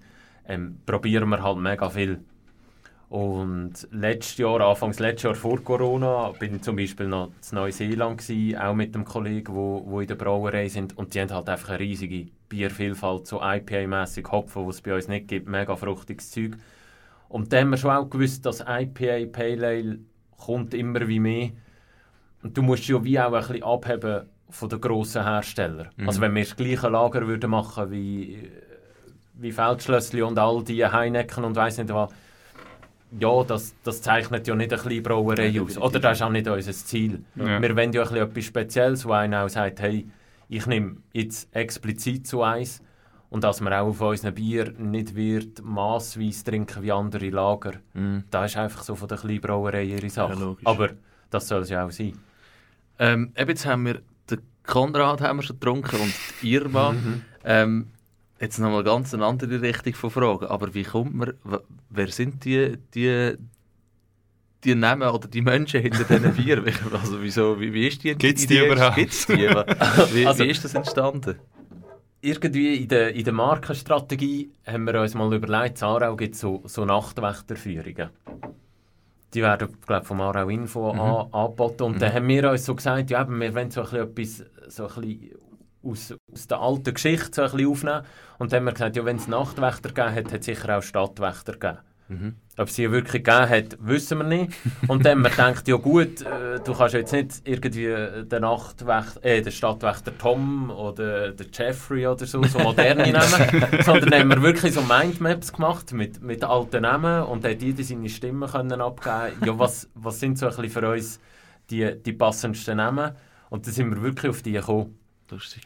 ähm, 0.49 0.79
probieren 0.85 1.29
wir 1.29 1.43
halt 1.43 1.59
mega 1.59 1.89
viel. 1.91 2.21
Und 3.09 3.87
letztes 3.93 4.37
Jahr, 4.39 4.61
Anfangs 4.61 4.99
letztes 4.99 5.23
Jahr 5.23 5.35
vor 5.37 5.63
Corona, 5.63 6.33
bin 6.41 6.57
ich 6.57 6.63
zum 6.63 6.75
Beispiel 6.75 7.07
noch 7.07 7.29
in 7.29 7.55
Neuseeland 7.55 8.19
gewesen, 8.19 8.59
auch 8.59 8.75
mit 8.75 8.95
einem 8.95 9.05
Kollegen, 9.05 9.55
wo, 9.55 9.85
wo 9.87 10.01
in 10.01 10.09
der 10.09 10.17
Brauerei 10.17 10.69
sind. 10.69 10.99
Und 10.99 11.15
die 11.15 11.21
haben 11.21 11.31
halt 11.31 11.49
einfach 11.49 11.69
eine 11.69 11.79
riesige 11.79 12.27
Biervielfalt, 12.49 13.29
so 13.29 13.41
IPA-mäßig 13.41 14.29
Hopfen, 14.33 14.67
was 14.67 14.77
es 14.77 14.83
bei 14.83 14.95
uns 14.95 15.07
nicht 15.07 15.29
gibt, 15.29 15.49
mega 15.49 15.77
fruchtiges 15.77 16.33
Zeug. 16.33 16.57
Und 17.29 17.53
dann 17.53 17.63
haben 17.63 17.71
wir 17.71 17.77
schon 17.77 17.93
auch 17.93 18.11
gewusst, 18.11 18.45
dass 18.45 18.61
IPA, 18.61 19.27
Pale 19.31 19.67
Ale 19.67 19.99
kommt 20.37 20.75
immer 20.75 21.07
wie 21.07 21.21
mehr. 21.21 21.51
Und 22.43 22.57
du 22.57 22.63
musst 22.63 22.89
ja 22.89 23.03
wie 23.05 23.21
auch 23.21 23.33
ein 23.33 23.41
bisschen 23.41 23.63
abheben 23.63 24.29
von 24.51 24.69
den 24.69 24.81
grossen 24.81 25.25
Herstellern. 25.25 25.89
Mhm. 25.97 26.09
Also 26.09 26.21
wenn 26.21 26.35
wir 26.35 26.45
das 26.45 26.57
gleiche 26.57 26.89
Lager 26.89 27.27
würden 27.27 27.51
machen 27.51 27.91
wie, 27.91 28.51
wie 29.35 29.53
Feldschlössli 29.53 30.23
und 30.23 30.39
all 30.39 30.63
die 30.63 30.85
Heineken 30.87 31.45
und 31.45 31.57
weiss 31.57 31.79
nicht 31.79 31.93
was, 31.93 32.11
ja, 33.19 33.45
das, 33.45 33.75
das 33.83 34.03
zeichnet 34.03 34.47
ja 34.47 34.55
nicht 34.55 34.73
eine 34.73 34.83
kleine 34.83 35.03
Brauerei 35.03 35.47
ja, 35.47 35.63
aus. 35.63 35.79
Oder 35.79 36.01
das 36.01 36.19
ist 36.19 36.23
auch 36.23 36.31
nicht 36.31 36.49
unser 36.49 36.73
Ziel. 36.73 37.25
Ja. 37.37 37.63
Wir 37.63 37.77
wollen 37.77 37.93
ja 37.93 38.03
ein 38.03 38.17
etwas 38.17 38.45
Spezielles, 38.45 39.07
wo 39.07 39.13
einer 39.13 39.45
auch 39.45 39.49
sagt, 39.49 39.81
hey, 39.81 40.07
ich 40.49 40.67
nehme 40.67 40.97
jetzt 41.13 41.55
explizit 41.55 42.27
zu 42.27 42.43
eins 42.43 42.83
und 43.31 43.45
dass 43.45 43.61
man 43.61 43.73
auch 43.73 43.89
auf 43.89 44.01
unseren 44.01 44.35
Bier 44.35 44.73
nicht 44.79 45.15
wird 45.15 45.63
massweise 45.63 46.45
trinken 46.45 46.83
wie 46.83 46.93
andere 46.93 47.31
Lager. 47.31 47.73
Mm. 47.95 48.19
Das 48.31 48.53
ist 48.53 48.57
einfach 48.57 48.83
so 48.83 48.95
von 48.95 49.09
der 49.09 49.19
kleinen 49.19 49.41
Brauerei 49.41 49.85
ihre 49.85 50.11
Sache. 50.11 50.39
Ja, 50.39 50.57
Aber 50.65 50.91
das 51.31 51.49
soll 51.49 51.63
es 51.63 51.71
ja 51.71 51.85
auch 51.85 51.91
sein. 51.91 52.19
Ähm, 52.99 53.33
jetzt 53.37 53.67
haben 53.67 53.87
wir 53.87 54.01
Konrad 54.67 55.21
haben 55.21 55.39
wir 55.39 55.43
schon 55.43 55.59
getrunken 55.59 56.01
und 56.01 56.13
Irma. 56.43 56.93
Mhm. 56.93 57.23
ähm, 57.45 57.87
Jetzt 58.39 58.59
nochmal 58.59 58.85
ganz 58.85 59.15
eine 59.15 59.25
andere 59.25 59.63
Richtung 59.63 59.95
von 59.95 60.11
Fragen. 60.11 60.47
Aber 60.47 60.75
wie 60.75 60.83
kommt 60.83 61.15
man, 61.15 61.33
wer 61.89 62.09
sind 62.09 62.45
die, 62.45 62.77
die, 62.95 63.35
die 64.63 64.75
Namen 64.75 65.09
oder 65.09 65.27
die 65.27 65.41
Menschen 65.41 65.81
hinter 65.81 66.05
diesen 66.05 66.35
Bier? 66.37 66.63
Also 66.93 67.23
wieso, 67.23 67.59
wie, 67.59 67.73
wie 67.73 67.89
ist 67.89 68.05
die 68.05 68.15
Gibt 68.15 68.39
es 68.39 68.47
die 68.47 68.59
überhaupt? 68.59 68.97
Gibt's 68.97 69.27
die? 69.27 69.33
Wie, 70.13 70.27
also, 70.27 70.45
wie 70.45 70.51
ist 70.51 70.65
das 70.65 70.75
entstanden? 70.75 71.37
Irgendwie 72.21 72.77
in 72.77 72.89
der, 72.89 73.15
in 73.15 73.25
der 73.25 73.33
Markenstrategie 73.33 74.51
haben 74.67 74.85
wir 74.85 75.01
uns 75.01 75.15
mal 75.15 75.33
überlegt, 75.33 75.81
in 75.81 75.87
Aarau 75.87 76.17
gibt 76.17 76.35
es 76.35 76.41
so, 76.41 76.63
so 76.67 76.85
Nachtwächterführungen. 76.85 78.11
Die 79.37 79.43
werden, 79.43 79.69
glaube 79.87 80.01
ich, 80.01 80.09
vom 80.09 80.23
Aarau 80.23 80.49
Info 80.49 80.95
mhm. 80.95 80.99
an, 80.99 81.27
angeboten. 81.31 81.83
Und 81.83 81.97
mhm. 81.97 81.99
dann 81.99 82.15
haben 82.15 82.29
wir 82.29 82.51
uns 82.51 82.65
so 82.65 82.75
gesagt, 82.75 83.11
ja, 83.11 83.29
wir 83.29 83.55
wollen 83.55 83.71
so 83.71 83.83
ein 83.83 84.15
bisschen 84.15 84.47
etwas 84.47 84.75
so 84.75 84.89
ein 84.89 85.03
bisschen 85.03 85.39
aus, 85.83 86.15
aus 86.33 86.47
der 86.49 86.59
alten 86.59 86.95
Geschichte 86.95 87.31
so 87.33 87.43
ein 87.43 87.51
bisschen 87.51 87.71
aufnehmen. 87.71 88.03
Und 88.39 88.53
dann 88.53 88.61
haben 88.61 88.65
wir 88.65 88.73
gesagt, 88.73 88.97
ja, 88.97 89.05
wenn 89.05 89.17
es 89.17 89.29
Nachtwächter 89.29 89.91
gegeben 89.91 90.15
hat, 90.15 90.33
hat 90.33 90.41
es 90.41 90.47
sicher 90.47 90.79
auch 90.79 90.83
Stadtwächter 90.83 91.53
gegeben. 91.53 91.79
Mhm. 92.09 92.37
Ob 92.59 92.69
es 92.69 92.75
sie 92.75 92.91
wirklich 92.91 93.23
gegeben 93.23 93.49
hat, 93.49 93.77
wissen 93.81 94.19
wir 94.19 94.25
nicht. 94.25 94.53
Und 94.89 95.05
dann 95.05 95.19
haben 95.19 95.23
wir 95.25 95.31
gedacht, 95.31 95.69
ja 95.69 95.77
gut, 95.77 96.23
äh, 96.23 96.59
du 96.65 96.73
kannst 96.73 96.95
jetzt 96.95 97.13
nicht 97.13 97.43
irgendwie 97.45 97.95
den, 98.25 98.41
Nachtwächter, 98.41 99.25
äh, 99.25 99.43
den 99.43 99.53
Stadtwächter 99.53 100.17
Tom 100.17 100.71
oder 100.71 101.33
den 101.33 101.49
Jeffrey 101.53 102.07
oder 102.07 102.25
so, 102.25 102.43
so 102.45 102.59
moderne 102.59 103.03
nehmen, 103.05 103.83
sondern 103.85 104.15
haben 104.15 104.31
wir 104.31 104.43
wirklich 104.43 104.73
so 104.73 104.81
Mindmaps 104.81 105.53
gemacht 105.53 105.93
mit, 105.93 106.23
mit 106.23 106.45
alten 106.45 106.83
Namen 106.83 107.25
und 107.25 107.45
hat 107.45 107.61
jeder 107.61 107.83
seine 107.83 108.09
Stimme 108.09 108.47
können 108.47 108.81
abgeben 108.81 109.45
Ja, 109.45 109.59
was, 109.59 109.91
was 109.95 110.19
sind 110.19 110.39
so 110.39 110.47
ein 110.47 110.57
bisschen 110.57 110.71
für 110.71 110.91
uns 110.91 111.21
die, 111.69 111.95
die 112.03 112.13
passendsten 112.15 112.79
Namen? 112.79 113.13
Und 113.51 113.67
dann 113.67 113.75
sind 113.75 113.95
wir 113.95 114.03
wirklich 114.03 114.31
auf 114.31 114.43
die 114.43 114.53
gekommen. 114.53 114.99
Lustig. 115.31 115.63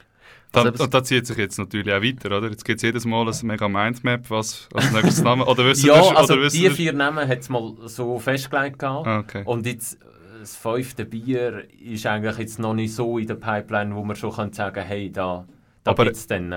Da, 0.52 0.62
also, 0.62 0.84
und 0.84 0.92
das 0.94 1.04
zieht 1.04 1.26
sich 1.26 1.36
jetzt 1.36 1.58
natürlich 1.58 1.92
auch 1.92 2.02
weiter, 2.02 2.36
oder? 2.36 2.50
Jetzt 2.50 2.64
gibt 2.64 2.78
es 2.78 2.82
jedes 2.82 3.04
Mal 3.04 3.28
ein 3.28 3.34
mega 3.42 3.68
Mindmap, 3.68 4.28
was 4.30 4.68
als 4.74 4.90
nächstes 4.92 5.22
Name, 5.22 5.44
oder 5.46 5.64
wissen 5.64 5.86
Ja, 5.86 5.98
das, 5.98 6.16
also 6.16 6.48
die 6.48 6.64
das? 6.64 6.74
vier 6.74 6.92
Namen 6.92 7.28
hat 7.28 7.38
es 7.38 7.48
mal 7.48 7.74
so 7.84 8.18
festgelegt 8.18 8.78
gehabt. 8.80 9.06
Ah, 9.06 9.20
okay. 9.20 9.42
Und 9.44 9.64
jetzt, 9.66 9.98
das 10.40 10.56
fünfte 10.56 11.04
Bier 11.04 11.64
ist 11.80 12.04
eigentlich 12.06 12.36
jetzt 12.38 12.58
noch 12.58 12.74
nicht 12.74 12.92
so 12.94 13.18
in 13.18 13.28
der 13.28 13.36
Pipeline, 13.36 13.94
wo 13.94 14.02
man 14.02 14.16
schon 14.16 14.32
kann 14.32 14.52
sagen 14.52 14.82
hey, 14.84 15.12
da, 15.12 15.46
da 15.84 15.90
aber. 15.92 16.10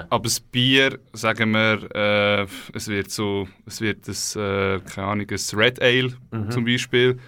Aber 0.10 0.24
das 0.24 0.40
Bier, 0.40 0.98
sagen 1.14 1.52
wir, 1.52 1.88
äh, 1.94 2.48
es 2.74 2.88
wird 2.88 3.12
so, 3.12 3.48
es 3.68 3.80
wird 3.80 4.08
das, 4.08 4.36
äh, 4.36 4.80
keine 4.80 5.08
Ahnung, 5.08 5.28
ein 5.30 5.60
Red 5.60 5.82
Ale 5.82 6.14
mhm. 6.32 6.50
zum 6.50 6.66
Beispiel, 6.66 7.20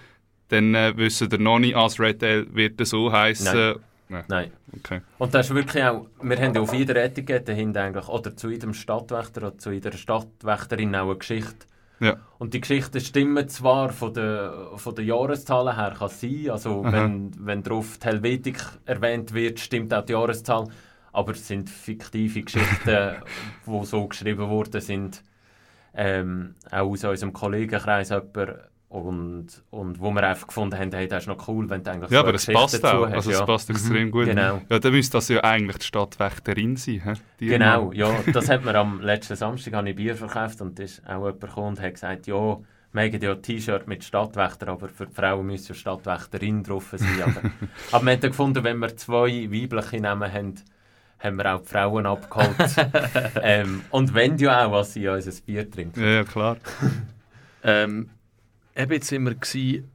dann 0.48 0.74
äh, 0.74 0.96
wissen 0.96 1.30
wir 1.30 1.38
noch 1.38 1.60
nicht, 1.60 1.76
als 1.76 2.00
Red 2.00 2.24
Ale 2.24 2.52
wird 2.52 2.80
es 2.80 2.90
so 2.90 3.12
heißen 3.12 3.76
Nein. 4.08 4.24
Nein. 4.28 4.52
Okay. 4.78 5.00
Und 5.18 5.34
das 5.34 5.48
ist 5.48 5.54
wirklich 5.54 5.82
auch, 5.82 6.06
wir 6.22 6.38
haben 6.38 6.56
auf 6.58 6.72
jeder 6.72 6.96
Etikette 6.96 7.52
hinten 7.52 7.78
eigentlich, 7.78 8.08
oder 8.08 8.36
zu 8.36 8.50
jedem 8.50 8.72
Stadtwächter 8.72 9.42
oder 9.42 9.58
zu 9.58 9.72
jeder 9.72 9.92
Stadtwächterin 9.92 10.94
auch 10.94 11.08
eine 11.08 11.16
Geschichte. 11.16 11.66
Ja. 11.98 12.16
Und 12.38 12.52
die 12.52 12.60
Geschichten 12.60 13.00
stimmen 13.00 13.48
zwar 13.48 13.90
von 13.90 14.12
den 14.12 14.50
von 14.76 14.94
der 14.94 15.04
Jahreszahlen 15.04 15.76
her, 15.76 15.94
kann 15.98 16.10
sein, 16.10 16.50
also 16.50 16.84
wenn, 16.84 17.32
wenn 17.38 17.62
drauf 17.62 17.98
die 17.98 18.06
Helvetik 18.06 18.58
erwähnt 18.84 19.32
wird, 19.32 19.60
stimmt 19.60 19.94
auch 19.94 20.04
die 20.04 20.12
Jahreszahl, 20.12 20.68
aber 21.12 21.32
es 21.32 21.48
sind 21.48 21.70
fiktive 21.70 22.42
Geschichten, 22.42 23.16
die 23.66 23.84
so 23.86 24.06
geschrieben 24.06 24.48
worden 24.48 24.80
sind. 24.80 25.22
Ähm, 25.94 26.56
auch 26.70 26.90
aus 26.90 27.04
unserem 27.04 27.32
Kollegenkreis 27.32 28.10
jemand, 28.10 28.58
und, 28.88 29.48
und 29.70 30.00
wo 30.00 30.12
wir 30.12 30.22
einfach 30.22 30.46
gefunden 30.46 30.78
haben, 30.78 30.92
hey, 30.92 31.08
das 31.08 31.24
ist 31.24 31.26
noch 31.26 31.48
cool, 31.48 31.68
wenn 31.68 31.82
du 31.82 31.90
eigentlich 31.90 32.10
Ja, 32.10 32.20
so 32.20 32.26
aber 32.26 32.34
es 32.34 32.46
passt 32.46 32.84
auch. 32.84 33.06
Hast, 33.06 33.14
also 33.14 33.30
ja. 33.32 33.40
es 33.40 33.46
passt 33.46 33.70
extrem 33.70 34.06
mhm. 34.06 34.10
gut. 34.12 34.26
Genau. 34.26 34.62
Ja, 34.68 34.78
dann 34.78 34.92
müsste 34.92 35.16
das 35.16 35.28
ja 35.28 35.42
eigentlich 35.42 35.78
die 35.78 35.86
Stadtwächterin 35.86 36.76
sein. 36.76 37.02
He? 37.38 37.48
Genau, 37.48 37.92
ja. 37.92 38.14
Das 38.32 38.48
hat 38.48 38.64
man 38.64 38.76
am 38.76 39.00
letzten 39.00 39.34
Samstag 39.34 39.74
habe 39.74 39.90
ich 39.90 39.96
Bier 39.96 40.14
verkauft 40.14 40.60
und 40.60 40.78
ist 40.78 41.02
auch 41.06 41.24
jemand 41.24 41.40
gekommen 41.40 41.68
und 41.68 41.80
hat 41.80 41.94
gesagt, 41.94 42.26
ja, 42.28 42.34
wir 42.92 43.02
haben 43.02 43.20
ja 43.20 43.32
ein 43.32 43.42
T-Shirt 43.42 43.88
mit 43.88 44.04
Stadtwächter, 44.04 44.68
aber 44.68 44.88
für 44.88 45.06
die 45.06 45.12
Frauen 45.12 45.46
müssen 45.46 45.68
ja 45.68 45.74
Stadtwächterin 45.74 46.62
drauf 46.62 46.94
sein. 46.96 47.22
Aber, 47.22 47.50
aber 47.92 48.06
wir 48.06 48.12
haben 48.12 48.20
gefunden, 48.20 48.64
wenn 48.64 48.78
wir 48.78 48.96
zwei 48.96 49.50
weibliche 49.50 50.00
Namen 50.00 50.32
haben, 50.32 50.54
haben 51.18 51.36
wir 51.36 51.54
auch 51.54 51.60
die 51.60 51.68
Frauen 51.68 52.06
abgeholt. 52.06 52.56
ähm, 53.42 53.82
und 53.90 54.14
wenn 54.14 54.38
ja 54.38 54.64
auch, 54.64 54.72
was 54.72 54.92
sie 54.92 55.08
unser 55.08 55.32
Bier 55.42 55.68
trinken. 55.68 56.00
Ja, 56.00 56.08
ja 56.08 56.24
klar. 56.24 56.56
ähm, 57.64 58.10
eben 58.76 58.92
jetzt 58.92 59.08
sind 59.08 59.24
wir 59.24 59.36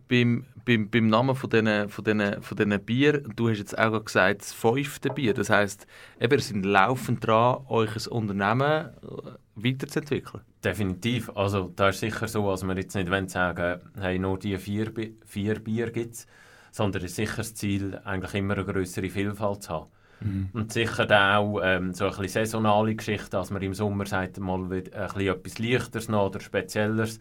beim, 0.08 0.46
beim, 0.66 0.90
beim 0.90 1.08
Namen 1.08 1.36
von 1.36 1.50
diesen, 1.50 1.90
von, 1.90 2.04
diesen, 2.04 2.42
von 2.42 2.58
diesen 2.58 2.86
Bier. 2.86 3.20
Du 3.36 3.50
hast 3.50 3.60
jetzt 3.60 3.78
auch 3.78 4.04
gesagt, 4.04 4.42
das 4.42 4.54
fünfte 4.54 5.10
Bier. 5.10 5.34
Das 5.34 5.50
heisst, 5.50 5.88
eben, 6.20 6.34
ihr 6.34 6.40
seid 6.40 6.66
laufend 6.66 7.26
dran, 7.26 7.66
euch 7.68 7.96
ein 7.96 8.12
Unternehmen 8.12 8.90
äh, 8.90 9.32
weiterzuentwickeln. 9.56 10.44
Definitiv. 10.64 11.30
Also 11.36 11.72
da 11.76 11.90
ist 11.90 12.00
sicher 12.00 12.28
so, 12.28 12.50
dass 12.50 12.64
wir 12.64 12.76
jetzt 12.76 12.96
nicht 12.96 13.30
sagen 13.30 13.82
hey, 14.00 14.20
nur 14.20 14.40
die 14.40 14.58
vier, 14.58 14.92
vier 15.26 15.60
Bier 15.60 15.92
gibt 15.92 16.16
es, 16.16 16.28
sondern 16.72 17.04
es 17.04 17.12
ist 17.12 17.16
sicher 17.18 17.38
das 17.38 17.54
Ziel, 17.54 18.00
eigentlich 18.04 18.34
immer 18.34 18.56
eine 18.56 18.66
größere 18.66 19.10
Vielfalt 19.10 19.64
zu 19.64 19.70
haben. 19.70 19.92
Mhm. 20.22 20.50
Und 20.54 20.72
sicher 20.72 21.08
dann 21.08 21.36
auch 21.36 21.60
ähm, 21.64 21.94
so 21.94 22.06
ein 22.06 22.12
bisschen 22.12 22.46
saisonale 22.46 22.96
Geschichten, 22.96 23.32
dass 23.32 23.50
man 23.50 23.62
im 23.62 23.74
Sommer 23.74 24.06
sagt, 24.06 24.40
mal 24.40 24.60
ein 24.60 24.70
bisschen 24.70 25.28
etwas 25.28 25.60
Leichteres 25.60 26.10
noch 26.10 26.28
oder 26.28 26.40
Spezielleres 26.40 27.20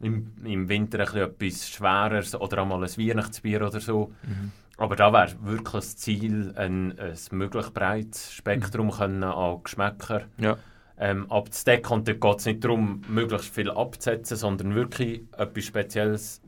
im, 0.00 0.32
im 0.44 0.68
Winter 0.68 1.00
etwas 1.00 1.68
Schwereres 1.68 2.34
oder 2.34 2.62
einmal 2.62 2.82
ein 2.82 2.96
Weihnachtsbier 2.96 3.66
oder 3.66 3.80
so. 3.80 4.12
Mhm. 4.22 4.52
Aber 4.76 4.96
da 4.96 5.12
wäre 5.12 5.34
wirklich 5.42 5.84
das 5.84 5.96
Ziel, 5.96 6.52
ein, 6.56 6.98
ein 6.98 7.16
möglichst 7.30 7.74
breites 7.74 8.32
Spektrum 8.32 8.86
mhm. 8.86 8.92
können 8.92 9.24
an 9.24 9.62
Geschmäcker 9.62 10.22
ja. 10.38 10.56
ähm, 10.98 11.30
abzudecken. 11.30 11.92
Und 11.92 12.08
da 12.08 12.12
geht 12.12 12.38
es 12.38 12.46
nicht 12.46 12.64
darum, 12.64 13.02
möglichst 13.08 13.54
viel 13.54 13.70
abzusetzen, 13.70 14.36
sondern 14.36 14.74
wirklich 14.74 15.22
etwas 15.36 15.64
Spezielles 15.64 16.42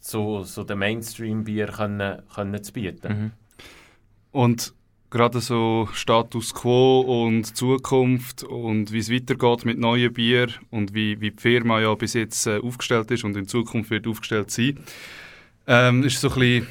zu 0.00 0.42
so 0.42 0.64
dem 0.64 0.80
Mainstream-Bier 0.80 1.68
können, 1.68 2.22
können 2.34 2.62
zu 2.62 2.72
bieten. 2.74 3.08
Mhm. 3.08 3.30
Und 4.30 4.74
gerade 5.14 5.40
so 5.40 5.88
Status 5.92 6.52
Quo 6.52 7.00
und 7.00 7.56
Zukunft 7.56 8.42
und 8.42 8.90
wie 8.92 8.98
es 8.98 9.12
weitergeht 9.12 9.64
mit 9.64 9.78
neuen 9.78 10.12
Bier 10.12 10.48
und 10.70 10.92
wie, 10.92 11.20
wie 11.20 11.30
die 11.30 11.40
Firma 11.40 11.80
ja 11.80 11.94
bis 11.94 12.14
jetzt 12.14 12.48
äh, 12.48 12.58
aufgestellt 12.58 13.12
ist 13.12 13.22
und 13.22 13.36
in 13.36 13.46
Zukunft 13.46 13.90
wird 13.90 14.08
aufgestellt 14.08 14.50
sein. 14.50 14.80
Ähm, 15.68 16.02
ist 16.02 16.20
so 16.20 16.28
ein 16.30 16.34
bisschen 16.34 16.66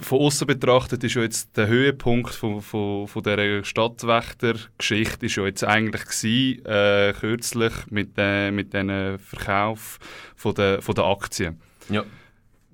von 0.00 0.18
außen 0.18 0.46
betrachtet 0.46 1.04
ist 1.04 1.14
ja 1.14 1.22
jetzt 1.22 1.56
der 1.58 1.68
Höhepunkt 1.68 2.34
von, 2.34 2.62
von, 2.62 3.06
von 3.06 3.22
dieser 3.22 3.62
Stadtwächter-Geschichte 3.62 5.26
ist 5.26 5.36
ja 5.36 5.44
jetzt 5.44 5.62
eigentlich 5.62 6.04
gewesen, 6.06 6.64
äh, 6.64 7.12
kürzlich 7.12 7.72
mit, 7.90 8.12
äh, 8.16 8.50
mit 8.50 8.72
dem 8.72 9.18
Verkauf 9.18 9.98
von 10.34 10.54
der, 10.54 10.80
von 10.80 10.94
der 10.94 11.04
Aktien. 11.04 11.60
Ja. 11.90 12.02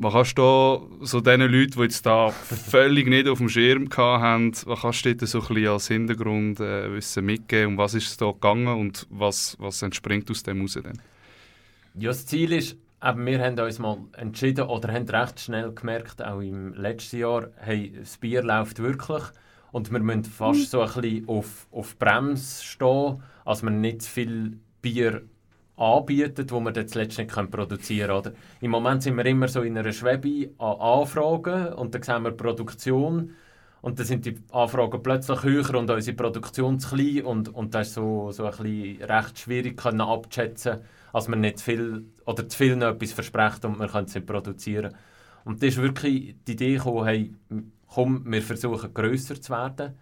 Was 0.03 0.15
kannst 0.15 0.39
du 0.39 0.89
so 1.03 1.21
diesen 1.21 1.43
Leuten, 1.43 1.73
die 1.73 1.83
jetzt 1.83 2.07
da 2.07 2.31
völlig 2.31 3.07
nicht 3.07 3.29
auf 3.29 3.37
dem 3.37 3.51
Schirm 3.51 3.87
haben, 3.99 4.53
was 4.65 4.81
kannst 4.81 5.05
du 5.05 5.27
so 5.27 5.43
ein 5.43 5.49
bisschen 5.49 5.69
als 5.69 5.89
Hintergrund 5.89 6.59
äh, 6.59 6.91
wissen 6.91 7.27
mitgeben? 7.27 7.73
Um 7.73 7.77
was 7.77 7.93
ist 7.93 8.07
es 8.07 8.17
da 8.17 8.31
gegangen 8.31 8.69
und 8.69 9.07
was, 9.11 9.59
was 9.61 9.83
entspringt 9.83 10.31
aus 10.31 10.43
dem 10.43 10.57
heraus? 10.57 10.79
Ja, 11.97 12.09
das 12.09 12.25
Ziel 12.25 12.55
ist, 12.55 12.79
eben, 13.05 13.27
wir 13.27 13.45
haben 13.45 13.59
uns 13.59 13.79
mal 13.79 13.99
entschieden 14.17 14.69
oder 14.69 14.91
haben 14.91 15.07
recht 15.07 15.39
schnell 15.39 15.71
gemerkt, 15.73 16.25
auch 16.25 16.41
im 16.41 16.73
letzten 16.73 17.19
Jahr, 17.19 17.49
hey, 17.57 17.93
das 17.95 18.17
Bier 18.17 18.43
läuft 18.43 18.79
wirklich 18.79 19.25
und 19.71 19.93
wir 19.93 20.01
müssen 20.01 20.25
fast 20.25 20.71
so 20.71 20.81
ein 20.81 20.91
bisschen 20.95 21.29
auf, 21.29 21.67
auf 21.71 21.99
Bremse 21.99 22.65
stehen, 22.65 23.23
als 23.45 23.63
wir 23.63 23.71
nicht 23.71 24.01
zu 24.01 24.11
viel 24.11 24.61
Bier 24.81 25.21
anbieten, 25.81 26.47
die 26.47 26.53
wir 26.53 26.73
dann 26.73 26.89
zuletzt 26.89 27.19
nicht 27.19 27.31
produzieren 27.51 28.09
können. 28.09 28.19
Oder? 28.19 28.33
Im 28.61 28.71
Moment 28.71 29.03
sind 29.03 29.17
wir 29.17 29.25
immer 29.25 29.49
so 29.49 29.63
in 29.63 29.79
einer 29.79 29.93
Schwebe 29.93 30.51
an 30.59 30.79
Anfragen 30.79 31.73
und 31.73 31.95
dann 31.95 32.03
sehen 32.03 32.23
wir 32.23 32.33
Produktion 32.33 33.35
und 33.81 33.99
dann 33.99 34.07
sind 34.07 34.27
die 34.27 34.37
Anfragen 34.53 35.03
plötzlich 35.03 35.43
höher 35.43 35.75
und 35.75 35.91
unsere 35.91 36.17
Produktion 36.17 36.79
zu 36.79 36.95
klein 36.95 37.25
und, 37.25 37.49
und 37.49 37.75
das 37.75 37.89
ist 37.89 37.95
so, 37.95 38.31
so 38.31 38.45
ein 38.45 38.51
bisschen 38.51 39.03
recht 39.05 39.39
schwierig 39.39 39.77
können 39.79 40.03
abzuschätzen, 40.03 40.81
als 41.15 41.29
man 41.29 41.41
nicht 41.41 41.59
zu 41.59 41.65
viel 41.65 42.05
oder 42.27 42.47
zu 42.47 42.59
viel 42.59 42.77
noch 42.77 42.89
etwas 42.89 43.13
verspricht 43.13 43.65
und 43.65 43.79
man 43.79 43.89
kann 43.89 44.05
es 44.05 44.15
nicht 44.15 44.27
produzieren. 44.27 44.95
Und 45.45 45.63
das 45.63 45.71
ist 45.71 45.83
wirklich 45.83 46.37
die 46.47 46.53
Idee 46.53 46.75
gekommen, 46.75 47.07
hey, 47.07 47.35
komm, 47.87 48.31
wir 48.31 48.43
versuchen 48.43 48.93
grösser 48.93 49.41
zu 49.41 49.51
werden. 49.51 49.95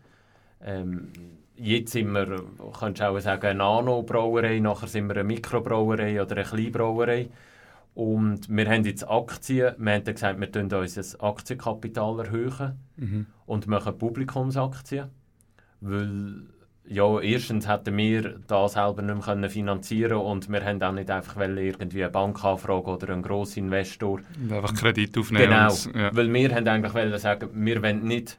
Ähm, 0.61 1.13
jetzt 1.59 1.93
sind 1.93 2.13
wir, 2.13 2.43
kannst 2.79 3.01
du 3.01 3.09
auch 3.09 3.19
sagen, 3.21 3.47
eine 3.47 3.59
Nano-Brauerei, 3.59 4.61
nachher 4.61 4.89
sind 4.89 5.09
wir 5.09 5.17
eine 5.17 5.25
Mikrobrauerei 5.25 6.23
oder 6.23 6.37
eine 6.37 6.45
Kleinbrauerei. 6.45 7.29
Und 7.95 8.49
wir 8.49 8.71
haben 8.71 8.85
jetzt 8.85 9.09
Aktien, 9.09 9.75
wir 9.77 9.93
haben 9.95 10.05
gesagt, 10.05 10.39
wir 10.39 10.49
erhöhen 10.49 10.73
unser 10.73 11.23
Aktienkapital 11.25 12.21
erhöhen 12.21 12.79
mhm. 12.97 13.27
und 13.47 13.67
machen 13.67 13.99
Publikumsaktien. 13.99 15.09
Weil, 15.81 16.43
ja, 16.87 17.21
erstens 17.21 17.69
hätten 17.69 17.97
wir 17.97 18.39
das 18.47 18.75
selber 18.75 19.03
nicht 19.03 19.27
mehr 19.27 19.51
finanzieren 19.51 20.19
und 20.19 20.49
wir 20.49 20.65
haben 20.65 20.83
auch 20.83 20.93
nicht 20.93 21.11
einfach 21.11 21.37
irgendwie 21.41 22.05
eine 22.05 22.13
Bankanfrage 22.13 22.89
oder 22.89 23.13
einen 23.13 23.23
grossen 23.23 23.65
Investor. 23.65 24.21
Einfach 24.49 24.75
Kredit 24.75 25.19
aufnehmen. 25.19 25.51
Genau, 25.51 25.73
und, 25.73 25.95
ja. 25.95 26.15
weil 26.15 26.33
wir 26.33 26.55
haben 26.55 26.69
eigentlich 26.69 27.21
sagen, 27.21 27.49
wir 27.53 27.83
wollen 27.83 28.05
nicht 28.05 28.39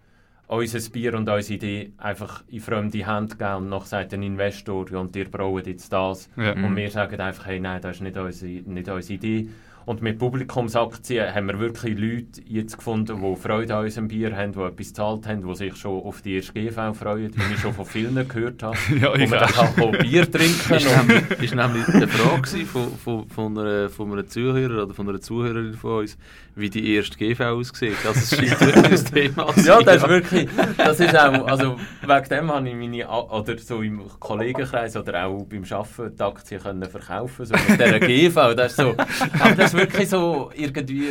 unser 0.49 0.89
Bier 0.89 1.13
und 1.13 1.29
unsere 1.29 1.53
Idee 1.53 1.93
einfach 1.97 2.43
in 2.47 2.59
fremde 2.59 3.05
Hände 3.05 3.35
geben 3.35 3.55
und 3.55 3.69
noch 3.69 3.85
sagt 3.85 4.13
ein 4.13 4.23
Investor, 4.23 4.91
und 4.91 5.15
ihr 5.15 5.29
braucht 5.29 5.67
jetzt 5.67 5.93
das. 5.93 6.27
Ja. 6.35 6.53
Und 6.53 6.75
wir 6.75 6.89
sagen 6.89 7.21
einfach, 7.21 7.45
hey, 7.45 7.59
nein, 7.59 7.81
das 7.81 7.97
ist 7.97 8.01
nicht 8.01 8.17
unsere, 8.17 8.51
nicht 8.51 8.89
unsere 8.89 9.13
Idee. 9.13 9.49
Und 9.89 10.03
mit 10.03 10.19
Publikumsaktien 10.19 11.33
haben 11.33 11.47
wir 11.47 11.59
wirklich 11.59 11.97
Leute 11.97 12.41
jetzt 12.45 12.77
gefunden, 12.77 13.23
die 13.23 13.35
Freude 13.41 13.75
an 13.75 13.85
unserem 13.85 14.07
Bier 14.07 14.37
haben, 14.37 14.51
die 14.51 14.59
etwas 14.59 14.89
gezahlt 14.89 15.25
haben, 15.25 15.47
die 15.47 15.55
sich 15.55 15.75
schon 15.77 16.03
auf 16.03 16.21
die 16.21 16.35
erste 16.35 16.53
GV 16.53 16.93
freuen, 16.93 17.33
wie 17.35 17.53
ich 17.55 17.59
schon 17.59 17.73
von 17.73 17.87
vielen 17.87 18.27
gehört 18.27 18.61
habe. 18.61 18.77
ja, 19.01 19.15
ich 19.15 19.27
man 19.27 19.39
kann 19.39 19.91
Bier 19.93 20.31
trinken. 20.31 20.59
Das 20.69 20.85
war 20.85 21.03
nämlich, 21.03 21.55
nämlich 21.55 21.87
eine 21.87 22.07
Frage 22.07 22.65
von, 22.67 22.97
von, 22.99 23.29
von, 23.29 23.57
einer, 23.57 23.89
von 23.89 24.11
einer 24.11 24.27
Zuhörer 24.27 24.83
oder 24.83 24.93
von 24.93 25.09
einer 25.09 25.21
Zuhörerin 25.21 25.73
von 25.73 26.01
uns, 26.01 26.19
wie 26.53 26.69
die 26.69 26.93
erste 26.93 27.17
GV 27.17 27.41
aussieht. 27.45 27.97
Also 28.05 28.19
es 28.19 28.29
scheint 28.29 28.61
wirklich 28.61 28.99
ein 28.99 29.05
Thema 29.13 29.47
zu 29.55 29.67
Ja, 29.67 29.81
das 29.81 30.03
ist 30.03 30.07
wirklich, 30.07 30.49
das 30.77 30.99
ist 30.99 31.17
auch, 31.17 31.47
also 31.47 31.77
wegen 32.05 32.29
dem 32.29 32.51
habe 32.51 32.69
ich 32.69 32.75
meine, 32.75 33.09
oder 33.09 33.57
so 33.57 33.81
im 33.81 34.03
Kollegenkreis 34.19 34.95
oder 34.97 35.25
auch 35.25 35.45
beim 35.45 35.63
Arbeiten 35.63 36.15
die 36.15 36.21
Aktien 36.21 36.61
können 36.61 36.87
verkaufen, 36.87 37.45
so 37.45 37.55
mit 37.55 37.79
dieser 37.79 37.99
GV, 37.99 38.53
das 38.53 38.73
ist 38.73 38.77
so, 38.77 38.89
aber 39.39 39.55
das 39.55 39.73
ist 39.73 39.78
wirklich 39.79 40.09
so 40.09 40.51
irgendwie, 40.55 41.09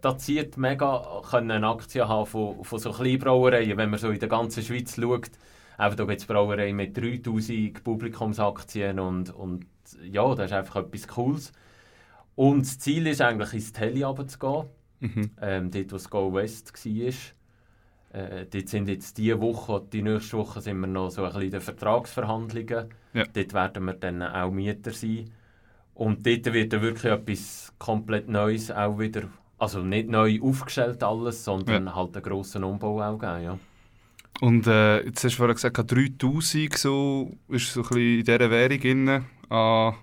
da 0.00 0.16
zieht 0.16 0.56
mega, 0.56 1.22
können 1.30 1.50
eine 1.50 1.68
Aktie 1.68 2.06
haben 2.06 2.26
von, 2.26 2.62
von 2.64 2.78
so 2.78 2.92
Kleinbrauereien, 2.92 3.76
wenn 3.76 3.90
man 3.90 3.98
so 3.98 4.10
in 4.10 4.18
der 4.18 4.28
ganzen 4.28 4.62
Schweiz 4.62 4.96
schaut, 4.96 5.30
Eben, 5.78 5.96
da 5.96 6.04
gibt 6.04 6.20
es 6.20 6.26
Brauereien 6.26 6.76
mit 6.76 6.96
3000 6.96 7.82
Publikumsaktien 7.82 9.00
und, 9.00 9.34
und 9.34 9.66
ja, 10.02 10.34
das 10.34 10.46
ist 10.46 10.52
einfach 10.52 10.76
etwas 10.76 11.08
Cooles. 11.08 11.52
Und 12.36 12.62
das 12.62 12.78
Ziel 12.78 13.06
ist 13.06 13.20
eigentlich, 13.20 13.52
ins 13.54 13.72
Tele 13.72 14.14
zu 14.26 14.38
gehen. 14.38 14.64
Mhm. 15.00 15.30
Ähm, 15.40 15.70
dort, 15.70 15.92
wo 15.92 15.96
es 15.96 16.10
Go 16.10 16.32
West 16.32 16.72
war. 16.72 18.20
Äh, 18.20 18.46
dort 18.46 18.68
sind 18.68 18.88
jetzt 18.88 19.18
diese 19.18 19.40
Woche, 19.40 19.84
die 19.92 20.02
nächste 20.02 20.38
Woche 20.38 20.60
sind 20.60 20.78
wir 20.78 20.86
noch 20.86 21.10
so 21.10 21.22
ein 21.22 21.28
bisschen 21.28 21.42
in 21.42 21.50
den 21.50 21.60
Vertragsverhandlungen. 21.60 22.86
Ja. 23.12 23.24
Dort 23.32 23.52
werden 23.52 23.84
wir 23.84 23.94
dann 23.94 24.22
auch 24.22 24.50
Mieter 24.50 24.92
sein. 24.92 25.30
Und 25.94 26.26
dort 26.26 26.52
wird 26.52 26.72
dann 26.72 26.82
wirklich 26.82 27.12
etwas 27.12 27.72
komplett 27.78 28.28
Neues 28.28 28.70
auch 28.70 28.98
wieder, 28.98 29.28
also 29.58 29.80
nicht 29.80 30.08
neu 30.08 30.40
aufgestellt 30.42 31.02
alles, 31.02 31.44
sondern 31.44 31.86
ja. 31.86 31.94
halt 31.94 32.14
einen 32.16 32.24
grossen 32.24 32.64
Umbau 32.64 33.00
auch 33.00 33.18
geben, 33.18 33.44
ja. 33.44 33.58
Und 34.40 34.66
äh, 34.66 35.04
jetzt 35.04 35.22
hast 35.22 35.34
du 35.34 35.38
vorhin 35.38 35.54
gesagt, 35.54 35.92
3000 35.92 36.76
so, 36.76 37.30
ist 37.48 37.72
so 37.72 37.82
ein 37.82 37.88
bisschen 37.88 38.18
in 38.18 38.24
dieser 38.24 38.50
Währung 38.50 38.80
drin, 38.80 39.24
an 39.48 39.94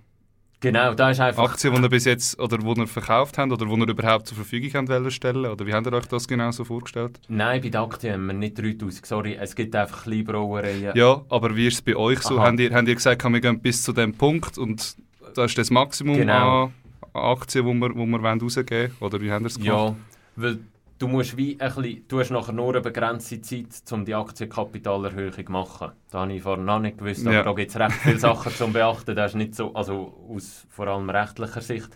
Genau, 0.62 0.94
da 0.94 1.10
ist 1.10 1.20
einfach... 1.20 1.44
Aktien, 1.44 1.74
die 1.74 1.82
ihr 1.82 1.90
bis 1.90 2.06
jetzt, 2.06 2.40
oder 2.40 2.60
die 2.60 2.68
ihr 2.68 2.86
verkauft 2.86 3.40
habt, 3.40 3.52
oder 3.52 3.66
die 3.66 3.72
ihr 3.72 3.90
überhaupt 3.90 4.28
zur 4.28 4.38
Verfügung 4.38 4.88
habt 4.88 5.12
stellen 5.12 5.48
oder 5.48 5.66
wie 5.66 5.74
habt 5.74 5.88
ihr 5.88 5.94
euch 5.94 6.06
das 6.06 6.28
genau 6.28 6.52
so 6.52 6.64
vorgestellt? 6.64 7.20
Nein, 7.28 7.62
bei 7.62 7.70
den 7.70 7.82
Aktien 7.82 8.14
haben 8.14 8.28
wir 8.28 8.34
nicht 8.34 8.60
3000, 8.60 9.04
sorry, 9.04 9.38
es 9.42 9.56
gibt 9.56 9.76
einfach 9.76 10.04
Kleinbrauereien. 10.04 10.96
Ja, 10.96 11.26
aber 11.30 11.56
wie 11.56 11.66
ist 11.66 11.74
es 11.74 11.82
bei 11.82 11.96
euch 11.96 12.20
so? 12.20 12.40
Habt 12.40 12.60
ihr, 12.60 12.72
habt 12.72 12.88
ihr 12.88 12.94
gesagt, 12.94 13.24
wir 13.24 13.42
gehen 13.42 13.60
bis 13.60 13.82
zu 13.82 13.92
dem 13.92 14.14
Punkt 14.14 14.60
und 14.60 14.96
das 15.38 15.52
ist 15.52 15.58
das 15.58 15.72
Maximum 15.72 16.17
genau. 16.17 16.63
an 16.65 16.74
Aktien, 17.13 17.65
die 17.65 17.74
wir, 17.74 17.96
wo 17.96 18.06
wir 18.06 18.20
rausgeben 18.20 18.70
wollen? 18.70 18.96
Oder 19.00 19.22
wie 19.22 19.32
habt 19.32 19.41
ihr 19.41 19.48
es 19.48 19.60
gemacht? 19.60 19.96
Ja, 19.96 19.96
weil 20.36 20.60
du 21.02 21.08
musst 21.08 21.36
wie 21.36 21.60
ein 21.60 21.74
bisschen, 21.74 22.08
du 22.08 22.20
hast 22.20 22.30
nachher 22.30 22.54
nur 22.54 22.70
eine 22.70 22.82
begrenzte 22.82 23.41
Zeit, 23.41 23.67
um 23.91 24.06
die 24.06 24.13
Aktienkapitalerhöhung 24.13 25.46
zu 25.46 25.52
machen. 25.52 25.91
Da 26.12 26.22
habe 26.22 26.34
ich 26.34 26.44
vorher 26.44 26.63
noch 26.63 26.80
nicht 26.80 27.00
gewusst, 27.00 27.26
aber 27.26 27.36
ja. 27.36 27.44
da 27.44 27.54
gibt 27.54 27.72
es 27.72 27.80
recht 27.80 27.91
viele 27.94 28.20
Sachen 28.20 28.52
zu 28.52 28.67
beachten. 28.72 29.15
Das 29.15 29.32
ist 29.32 29.36
nicht 29.36 29.56
so, 29.56 29.74
also 29.74 30.13
aus 30.30 30.65
vor 30.70 30.88
allem 30.88 31.10
rechtlicher 31.10 31.62
Sicht. 31.62 31.89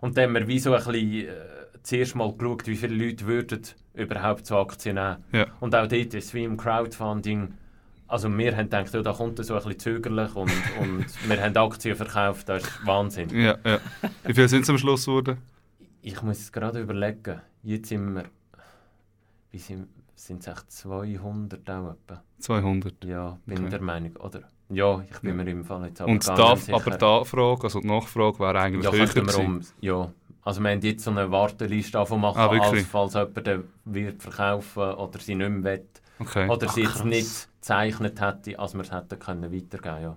Und 0.00 0.16
dann 0.16 0.24
haben 0.24 0.34
wir 0.34 0.48
wie 0.48 0.58
so 0.58 0.72
ein 0.72 0.84
bisschen 0.84 1.28
äh, 1.28 1.32
zuerst 1.82 2.14
mal 2.14 2.32
geschaut, 2.32 2.66
wie 2.66 2.76
viele 2.76 2.94
Leute 2.94 3.26
würden 3.26 3.62
überhaupt 3.94 4.46
zu 4.46 4.56
Aktien 4.56 4.96
nehmen. 4.96 5.24
Ja. 5.32 5.46
Und 5.60 5.74
auch 5.74 5.86
dort 5.86 6.14
ist 6.14 6.14
es 6.14 6.34
wie 6.34 6.44
im 6.44 6.56
Crowdfunding, 6.56 7.54
also 8.06 8.28
wir 8.36 8.56
haben 8.56 8.64
gedacht, 8.64 8.92
ja, 8.92 9.02
da 9.02 9.12
kommt 9.12 9.38
es 9.38 9.48
so 9.48 9.54
ein 9.54 9.62
bisschen 9.62 9.78
zögerlich 9.78 10.34
und, 10.34 10.52
und 10.80 11.06
wir 11.28 11.42
haben 11.42 11.56
Aktien 11.56 11.96
verkauft, 11.96 12.48
das 12.48 12.62
ist 12.62 12.86
Wahnsinn. 12.86 13.30
Ja, 13.30 13.56
ja. 13.64 13.80
Wie 14.24 14.34
viele 14.34 14.48
sind 14.48 14.62
es 14.62 14.70
am 14.70 14.78
Schluss 14.78 15.06
geworden? 15.06 15.38
Ich 16.02 16.20
muss 16.22 16.38
es 16.38 16.52
gerade 16.52 16.80
überlegen. 16.80 17.40
Jetzt 17.62 17.88
sind 17.88 18.14
wir 18.14 18.24
wie 19.54 19.58
sind, 19.58 19.86
sind 20.16 20.40
es 20.40 20.48
echt 20.48 20.72
200 20.72 21.70
auch 21.70 21.92
etwa? 21.92 22.24
200? 22.40 23.04
Ja, 23.04 23.38
bin 23.46 23.60
okay. 23.60 23.68
der 23.68 23.80
Meinung. 23.80 24.16
Oder, 24.16 24.40
ja, 24.68 25.00
ich 25.08 25.20
bin 25.20 25.38
ja. 25.38 25.44
mir 25.44 25.48
im 25.48 25.64
Fall 25.64 25.86
jetzt 25.86 26.00
aber 26.00 26.10
Und 26.10 26.26
da, 26.26 26.56
aber 26.72 26.90
die 26.90 27.04
Anfrage, 27.04 27.62
also 27.62 27.80
die 27.80 27.86
Nachfrage 27.86 28.40
wäre 28.40 28.58
eigentlich 28.58 28.84
ja, 28.84 28.92
höher 28.92 29.38
um, 29.38 29.60
Ja, 29.80 30.10
also 30.42 30.60
wir 30.60 30.70
haben 30.72 30.80
jetzt 30.80 31.04
so 31.04 31.12
eine 31.12 31.30
Warteliste 31.30 31.98
machen, 31.98 32.38
ah, 32.38 32.48
als, 32.48 32.84
falls 32.86 33.14
jemand 33.14 33.64
wird 33.84 34.22
verkaufen 34.24 34.82
oder 34.94 35.20
sie 35.20 35.36
nicht 35.36 35.48
mehr 35.48 35.78
will. 35.78 35.86
Okay. 36.18 36.48
Oder 36.48 36.68
Ach, 36.68 36.72
sie 36.72 36.82
jetzt 36.82 37.04
nicht 37.04 37.48
gezeichnet 37.60 38.20
hätte, 38.20 38.58
als 38.58 38.74
wir 38.74 38.82
es 38.82 38.92
hätten 38.92 39.18
können 39.18 39.52
weitergeben 39.52 40.02
ja. 40.02 40.16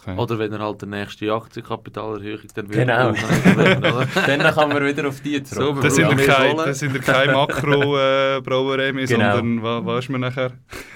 Okay. 0.00 0.16
Oder 0.16 0.38
wenn 0.38 0.52
er 0.52 0.60
halt 0.60 0.82
die 0.82 0.86
nächste 0.86 1.32
Aktienkapitalerhöhung 1.32 2.40
dann 2.54 2.68
wieder 2.68 2.80
Genau. 2.84 3.12
dann 4.26 4.54
kann 4.54 4.68
man 4.68 4.84
wieder 4.84 5.08
auf 5.08 5.20
die 5.20 5.42
zurück. 5.42 5.76
So, 5.76 5.82
das 5.82 5.94
sind 5.96 6.16
wir 6.16 6.26
keine, 6.26 6.54
das 6.56 6.78
sind 6.78 7.02
keine 7.02 7.32
Makro-Brauerei 7.32 8.88
äh, 8.88 8.92
mehr, 8.92 9.06
genau. 9.06 9.36
sondern 9.36 9.62
was, 9.62 9.84
was 9.84 10.04
ist 10.04 10.10
man 10.10 10.20
nachher? 10.20 10.52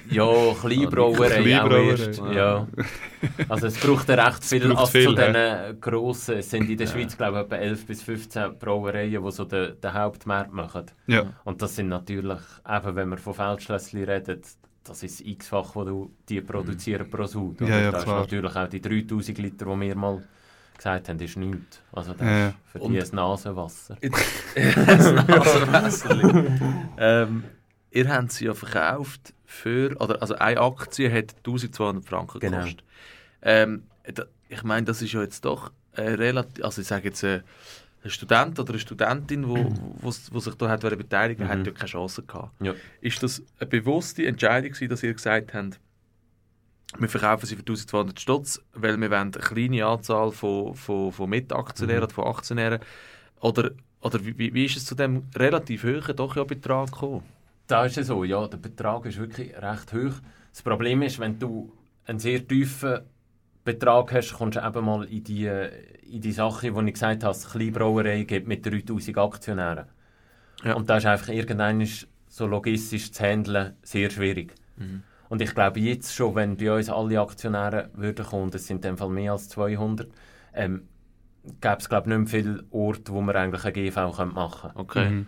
Ja, 0.09 0.31
Kleinbrauerei 0.61 1.43
Kleinbrauerei. 1.43 2.11
Ja. 2.33 2.33
ja. 2.33 2.67
Also 3.49 3.67
es 3.67 3.79
braucht 3.79 4.09
ja 4.09 4.27
recht 4.27 4.45
viel, 4.45 4.71
also 4.71 4.87
viel, 4.87 5.05
zu 5.05 5.15
diesen 5.15 5.35
ja. 5.35 5.73
grossen, 5.73 6.39
es 6.39 6.51
sind 6.51 6.71
in 6.71 6.77
der 6.77 6.87
Schweiz 6.87 7.17
glaube 7.17 7.39
ich 7.39 7.45
etwa 7.45 7.57
11 7.57 7.87
bis 7.87 8.03
15 8.03 8.59
Brauereien, 8.59 9.25
die 9.25 9.33
so 9.33 9.45
den, 9.45 9.81
den 9.81 9.95
Hauptmarkt 9.95 10.53
machen. 10.53 10.87
Ja. 11.07 11.25
Und 11.45 11.63
das 11.63 11.77
sind 11.77 11.89
natürlich, 11.89 12.41
eben 12.69 12.97
wenn 12.97 13.09
wir 13.09 13.19
von 13.19 13.35
Feldschlössli 13.35 14.05
reden, 14.05 14.41
das 14.85 15.03
ist 15.03 15.21
das 15.21 15.27
x-fach, 15.27 15.73
das 15.75 15.85
du 15.85 16.11
die 16.29 16.41
produzieren 16.41 17.09
pro 17.09 17.27
Sud. 17.27 17.61
Ja, 17.61 17.79
ja, 17.79 17.91
das 17.91 18.05
klar. 18.05 18.23
ist 18.23 18.33
natürlich 18.33 18.57
auch 18.57 18.69
die 18.69 18.81
3000 18.81 19.39
Liter, 19.39 19.67
die 19.67 19.81
wir 19.81 19.97
mal 19.97 20.23
gesagt 20.77 21.09
haben, 21.09 21.21
ist 21.21 21.37
nichts. 21.37 21.81
Also 21.93 22.15
das 22.15 22.27
ja. 22.27 22.49
ist 22.49 22.57
für 22.73 22.79
die 22.81 23.01
ein 23.01 23.09
Nasenwasser. 23.13 23.97
ein 24.57 25.27
Nasenwasser. 25.27 26.21
ähm, 26.99 27.45
ihr 27.91 28.09
habt 28.09 28.33
sie 28.33 28.47
ja 28.47 28.55
verkauft 28.55 29.35
für, 29.45 29.97
oder, 30.01 30.21
also 30.21 30.35
eine 30.35 30.61
Aktie 30.61 31.13
hat 31.13 31.37
1200 31.39 32.05
Franken 32.05 32.41
genau. 32.41 32.59
gekostet. 32.59 32.85
Ähm, 33.43 33.85
ich 34.49 34.63
meine, 34.65 34.85
das 34.87 35.03
ist 35.03 35.13
ja 35.13 35.23
jetzt 35.23 35.45
doch 35.45 35.71
äh, 35.93 36.03
relativ, 36.03 36.65
also 36.65 36.81
ich 36.81 36.89
sage 36.89 37.09
jetzt, 37.09 37.23
äh, 37.23 37.43
ein 38.05 38.11
Student 38.11 38.59
oder 38.59 38.71
eine 38.71 38.79
Studentin, 38.79 39.49
wo, 39.49 39.57
wo, 40.01 40.13
wo 40.31 40.41
sich 40.41 40.55
da 40.55 40.69
hat 40.69 40.81
beteiligen, 40.81 41.45
mhm. 41.45 41.49
hat 41.49 41.67
ja 41.67 41.73
keine 41.73 41.89
Chance 41.89 42.23
gehabt. 42.23 42.51
Ja. 42.61 42.75
Ist 43.01 43.23
das 43.23 43.43
eine 43.59 43.69
bewusste 43.69 44.27
Entscheidung 44.27 44.73
gewesen, 44.73 44.89
dass 44.89 45.03
ihr 45.03 45.13
gesagt 45.13 45.55
habt, 45.55 45.79
wir 46.99 47.09
verkaufen 47.09 47.47
sie 47.47 47.57
für 47.57 47.63
1200 47.63 48.21
Stutz, 48.21 48.61
weil 48.75 49.01
wir 49.01 49.11
wollen 49.11 49.21
eine 49.21 49.31
kleine 49.31 49.87
Anzahl 49.87 50.31
von, 50.31 50.75
von, 50.75 51.13
von 51.13 51.31
Mitaktionären 51.31 52.01
mhm. 52.01 52.05
oder 52.05 52.15
von 52.15 52.25
Aktionären 52.25 52.81
oder, 53.41 53.71
oder 54.01 54.25
wie, 54.25 54.53
wie 54.53 54.65
ist 54.65 54.77
es 54.77 54.85
zu 54.85 54.95
dem 54.95 55.25
relativ 55.35 55.85
hohen 55.85 56.17
doch 56.17 56.37
ja 56.37 56.45
Betrag 56.45 56.93
gekommen? 56.93 57.23
Da 57.67 57.87
ist 57.87 57.97
es 57.97 58.09
so, 58.09 58.25
ja, 58.25 58.47
der 58.47 58.59
Betrag 58.59 59.07
ist 59.07 59.19
wirklich 59.19 59.57
recht 59.57 59.93
hoch. 59.93 60.21
Das 60.51 60.63
Problem 60.63 61.01
ist, 61.03 61.19
wenn 61.19 61.39
du 61.39 61.73
einen 62.05 62.19
sehr 62.19 62.47
tiefen 62.47 63.01
Betrag 63.65 64.13
hast, 64.13 64.33
kommst 64.35 64.59
du 64.59 64.67
eben 64.67 64.85
mal 64.85 65.05
in 65.05 65.25
die, 65.25 65.47
in 65.47 66.21
die 66.21 66.33
Sache, 66.33 66.73
die 66.73 66.87
ich 66.87 66.95
gesagt 66.95 67.25
habe, 67.25 67.37
die 67.37 67.49
Kleinbrauerei 67.49 68.23
gibt 68.25 68.49
mit 68.49 68.67
3000 68.67 69.19
Aktionären. 69.19 69.87
Ja. 70.65 70.75
Und 70.75 70.89
da 70.91 70.97
ist 70.97 71.07
einfach 71.07 71.29
irgendwann 71.29 71.87
so 72.29 72.47
logistisch 72.47 73.13
zu 73.13 73.23
handeln 73.23 73.75
sehr 73.83 74.11
schwierig. 74.11 74.55
Mhm. 74.77 75.03
Und 75.29 75.41
ich 75.41 75.55
glaube 75.55 75.81
jetzt 75.81 76.15
schon, 76.15 76.35
wenn 76.35 76.57
bei 76.57 76.73
uns 76.73 76.91
alle 76.91 77.21
Aktionäre 77.21 77.91
würden 77.95 78.25
kommen, 78.25 78.51
das 78.51 78.67
sind 78.67 78.85
in 78.85 78.93
dem 78.93 78.99
Fall 78.99 79.09
mehr 79.09 79.33
als 79.33 79.49
200, 79.49 80.09
ähm, 80.55 80.89
gäbe 81.61 81.77
es 81.79 81.89
glaube 81.89 82.11
ich 82.11 82.19
nicht 82.19 82.33
mehr 82.33 82.43
viele 82.43 82.65
Orte, 82.71 83.13
wo 83.13 83.21
man 83.21 83.37
eigentlich 83.37 83.65
eine 83.65 83.73
GV 83.73 84.27
machen 84.27 84.35
könnte. 84.35 84.73
Okay. 84.75 85.11
Mhm. 85.11 85.27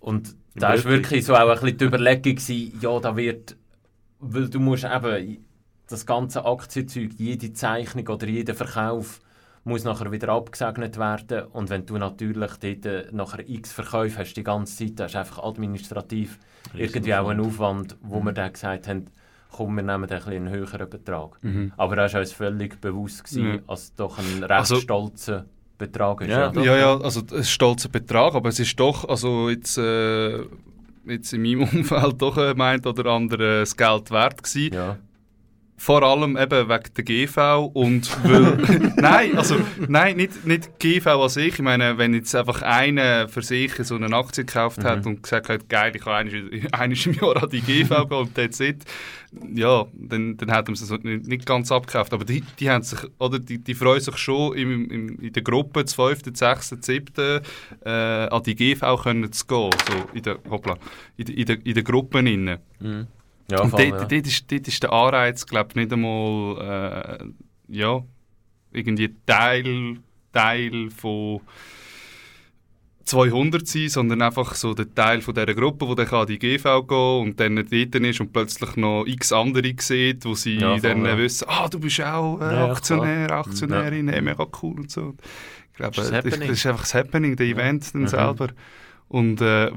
Und 0.00 0.36
da 0.54 0.70
war 0.70 0.84
wirklich 0.84 1.24
so 1.24 1.34
auch 1.34 1.48
ein 1.48 1.60
bisschen 1.60 1.78
die 1.78 1.84
Überlegung, 1.84 2.36
gewesen, 2.36 2.78
ja, 2.80 3.00
da 3.00 3.16
wird, 3.16 3.56
weil 4.20 4.48
du 4.48 4.60
musst 4.60 4.84
eben 4.84 5.45
das 5.88 6.06
ganze 6.06 6.44
Aktienzeug, 6.44 7.10
jede 7.16 7.52
Zeichnung 7.52 8.08
oder 8.08 8.26
jeder 8.26 8.54
Verkauf 8.54 9.20
muss 9.64 9.84
nachher 9.84 10.12
wieder 10.12 10.28
abgesegnet 10.28 10.96
werden 10.98 11.44
und 11.52 11.70
wenn 11.70 11.86
du 11.86 11.98
natürlich 11.98 12.52
dort 12.60 12.86
äh, 12.86 13.06
nachher 13.12 13.48
x 13.48 13.72
Verkäufe 13.72 14.20
hast 14.20 14.34
die 14.34 14.44
ganze 14.44 14.76
Zeit, 14.76 14.98
das 15.00 15.12
ist 15.12 15.16
einfach 15.16 15.42
administrativ 15.42 16.38
irgendwie 16.74 17.14
auch 17.14 17.28
ein 17.28 17.40
Aufwand, 17.40 17.96
wo 18.02 18.20
wir 18.22 18.32
dann 18.32 18.52
gesagt 18.52 18.86
haben, 18.88 19.06
komm, 19.50 19.74
wir 19.76 19.82
nehmen 19.82 20.08
ein 20.10 20.22
einen 20.24 20.48
höheren 20.50 20.88
Betrag. 20.90 21.38
Mhm. 21.42 21.72
Aber 21.76 21.96
da 21.96 22.12
war 22.12 22.20
uns 22.20 22.32
völlig 22.32 22.80
bewusst, 22.80 23.24
gewesen, 23.24 23.54
Ja. 23.54 23.58
als 23.66 23.82
es 23.84 23.94
doch 23.94 24.18
ein 24.18 24.38
recht 24.42 24.50
Also- 24.50 24.76
stolzer 24.76 25.46
Betrag 25.78 26.20
ist. 26.22 26.28
Ja, 26.30 26.52
Ja. 26.52 26.62
Ja, 26.62 26.76
ja, 26.76 26.96
also 27.00 27.22
ein 27.32 27.44
stolzer 27.44 27.88
Betrag, 27.88 28.34
aber 28.34 28.48
es 28.50 28.58
ist 28.60 28.78
doch, 28.78 29.08
also 29.08 29.50
jetzt, 29.50 29.76
äh, 29.78 30.42
jetzt 31.06 31.32
in 31.32 31.42
meinem 31.42 31.62
Umfeld 31.72 32.20
doch 32.22 32.36
ein 32.38 32.56
meint 32.56 32.86
oder 32.86 33.10
andere 33.10 33.60
das 33.60 33.76
Geld 33.76 34.10
wert 34.10 34.42
gewesen. 34.42 34.74
ja. 34.74 34.96
Vor 35.78 36.02
allem 36.02 36.36
eben 36.36 36.68
wegen 36.68 36.94
der 36.96 37.04
GV 37.04 37.66
und 37.72 38.10
weil... 38.24 38.92
nein, 38.96 39.36
also 39.36 39.56
nein, 39.88 40.16
nicht, 40.16 40.46
nicht 40.46 40.78
GV 40.78 41.06
als 41.06 41.36
ich. 41.36 41.54
Ich 41.54 41.62
meine, 41.62 41.98
wenn 41.98 42.14
jetzt 42.14 42.34
einfach 42.34 42.62
einer 42.62 43.28
für 43.28 43.42
sich 43.42 43.74
so 43.80 43.94
eine 43.94 44.14
Aktie 44.16 44.44
gekauft 44.44 44.84
hat 44.84 45.04
Mhm. 45.04 45.06
und 45.06 45.22
gesagt 45.22 45.48
hat, 45.48 45.68
geil, 45.68 45.92
ich 45.94 46.02
kann 46.02 46.14
einmal 46.72 46.96
im 47.06 47.12
Jahr 47.12 47.42
an 47.42 47.50
die 47.50 47.60
GV 47.60 48.06
gehen 48.06 48.18
und 48.18 48.34
that's 48.34 48.60
it, 48.60 48.84
ja, 49.54 49.84
dann, 49.92 50.36
dann 50.36 50.50
hat 50.50 50.66
man 50.66 50.74
es 50.74 50.90
nicht, 50.90 51.26
nicht 51.26 51.46
ganz 51.46 51.70
abgekauft. 51.70 52.12
Aber 52.12 52.24
die, 52.24 52.42
die, 52.58 52.70
haben 52.70 52.82
sich, 52.82 52.98
oder 53.18 53.38
die, 53.38 53.58
die 53.58 53.74
freuen 53.74 54.00
sich 54.00 54.16
schon 54.16 54.56
im, 54.56 54.90
im, 54.90 55.18
in 55.20 55.32
der 55.32 55.42
Gruppe, 55.42 55.84
das 55.84 55.94
5., 55.94 56.20
6., 56.32 56.76
7. 56.80 57.42
Äh, 57.84 57.90
an 57.90 58.42
die 58.44 58.54
GV 58.54 58.96
können 59.02 59.30
zu 59.32 59.46
gehen, 59.46 59.70
so 59.88 60.08
in 60.14 60.22
der, 60.22 60.38
hoppla, 60.48 60.76
in 61.16 61.24
der, 61.26 61.36
in 61.36 61.46
der, 61.46 61.66
in 61.66 61.74
der 61.74 61.82
Gruppe 61.82 62.18
innen. 62.20 62.58
Mhm. 62.80 63.06
Ja, 63.50 63.62
Und 63.62 63.70
voll, 63.70 63.90
dort, 63.90 64.00
ja. 64.02 64.06
dort, 64.18 64.26
ist, 64.26 64.50
dort 64.50 64.68
ist 64.68 64.82
der 64.82 64.92
Anreiz, 64.92 65.46
glaube 65.46 65.68
ich, 65.70 65.76
nicht 65.76 65.92
einmal 65.92 67.20
äh, 67.20 67.24
ja, 67.68 68.02
irgendwie 68.72 69.14
Teil, 69.26 69.98
Teil 70.32 70.90
von 70.90 71.40
200 73.04 73.64
sein, 73.68 73.88
sondern 73.88 74.20
einfach 74.22 74.54
so 74.56 74.74
der 74.74 74.92
Teil 74.92 75.20
von 75.20 75.32
dieser 75.32 75.54
Gruppe, 75.54 75.86
wo 75.86 75.94
dann 75.94 76.08
an 76.08 76.26
die 76.26 76.40
GV 76.40 76.82
gehen 76.82 77.20
und 77.22 77.38
dann 77.38 77.54
dort 77.54 77.72
ist 77.72 78.20
und 78.20 78.32
plötzlich 78.32 78.74
noch 78.76 79.04
x 79.06 79.32
andere 79.32 79.74
sieht, 79.78 80.24
wo 80.24 80.34
sie 80.34 80.56
Ja, 80.56 80.70
voll, 80.72 80.80
dann 80.80 81.04
ja. 81.04 81.16
wissen, 81.16 81.46
ah, 81.48 81.68
du 81.68 81.78
bist 81.78 82.00
auch 82.00 82.40
äh, 82.40 82.52
Ja, 82.52 82.72
Aktionär, 82.72 83.30
Aktionärin, 83.30 84.08
äh, 84.08 84.20
mega 84.20 84.44
cool 84.60 84.80
und 84.80 84.90
so. 84.90 85.14
Ich 85.70 85.76
glaube, 85.76 85.94
Das 85.94 86.10
das, 86.10 86.10
ist 86.10 86.12
das 86.12 86.24
das, 86.24 86.32
Happening. 86.32 86.50
ist 86.52 86.66
einfach 86.66 86.80
das 86.80 86.94
Happening, 86.94 87.36
der 87.36 87.46
Event 87.46 87.94
dann 87.94 88.02
Mhm. 88.02 88.08
selber. 88.08 88.48
Und 89.08 89.40
äh, 89.40 89.70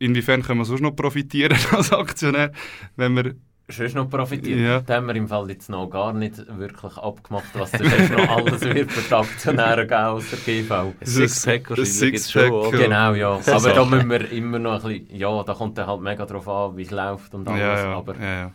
inwiefern 0.00 0.42
können 0.42 0.58
wir 0.58 0.64
sonst 0.64 0.80
noch 0.80 0.96
profitieren 0.96 1.56
als 1.70 1.92
Aktionär, 1.92 2.50
wenn 2.96 3.14
wir 3.14 3.34
Sonst 3.72 3.94
noch 3.94 4.10
profitiert. 4.10 4.58
Ja. 4.58 4.80
Da 4.80 4.96
haben 4.96 5.06
wir 5.06 5.14
im 5.14 5.28
Fall 5.28 5.48
jetzt 5.48 5.70
noch 5.70 5.88
gar 5.88 6.12
nicht 6.12 6.44
wirklich 6.58 6.96
abgemacht, 6.96 7.50
was 7.54 7.70
der 7.70 7.84
Chef 7.84 8.10
noch 8.10 8.28
alles 8.28 8.62
wird 8.62 8.90
für 8.90 9.08
die 9.08 9.14
Aktionäre 9.14 9.86
geben 9.86 10.00
aus 10.00 10.24
der 10.28 10.38
GV. 10.40 10.72
Ein 10.72 10.94
Sixpack 11.06 11.70
Ein 11.70 11.76
wahrscheinlich 11.78 11.92
Sixpack, 11.92 12.46
schon? 12.48 12.72
Ja. 12.72 12.78
Genau, 12.84 13.14
ja. 13.14 13.40
So 13.40 13.52
Aber 13.52 13.68
da 13.68 13.74
Sachen. 13.76 13.90
müssen 13.90 14.10
wir 14.10 14.32
immer 14.32 14.58
noch 14.58 14.84
ein 14.84 14.98
bisschen, 14.98 15.16
ja, 15.16 15.42
da 15.44 15.54
kommt 15.54 15.78
dann 15.78 15.86
halt 15.86 16.00
mega 16.00 16.26
drauf 16.26 16.48
an, 16.48 16.76
wie 16.76 16.82
es 16.82 16.90
läuft 16.90 17.32
und 17.32 17.46
alles. 17.46 17.60
Ja, 17.60 17.78
ja, 17.78 17.96
Aber 17.96 18.16
ja, 18.16 18.40
ja. 18.40 18.52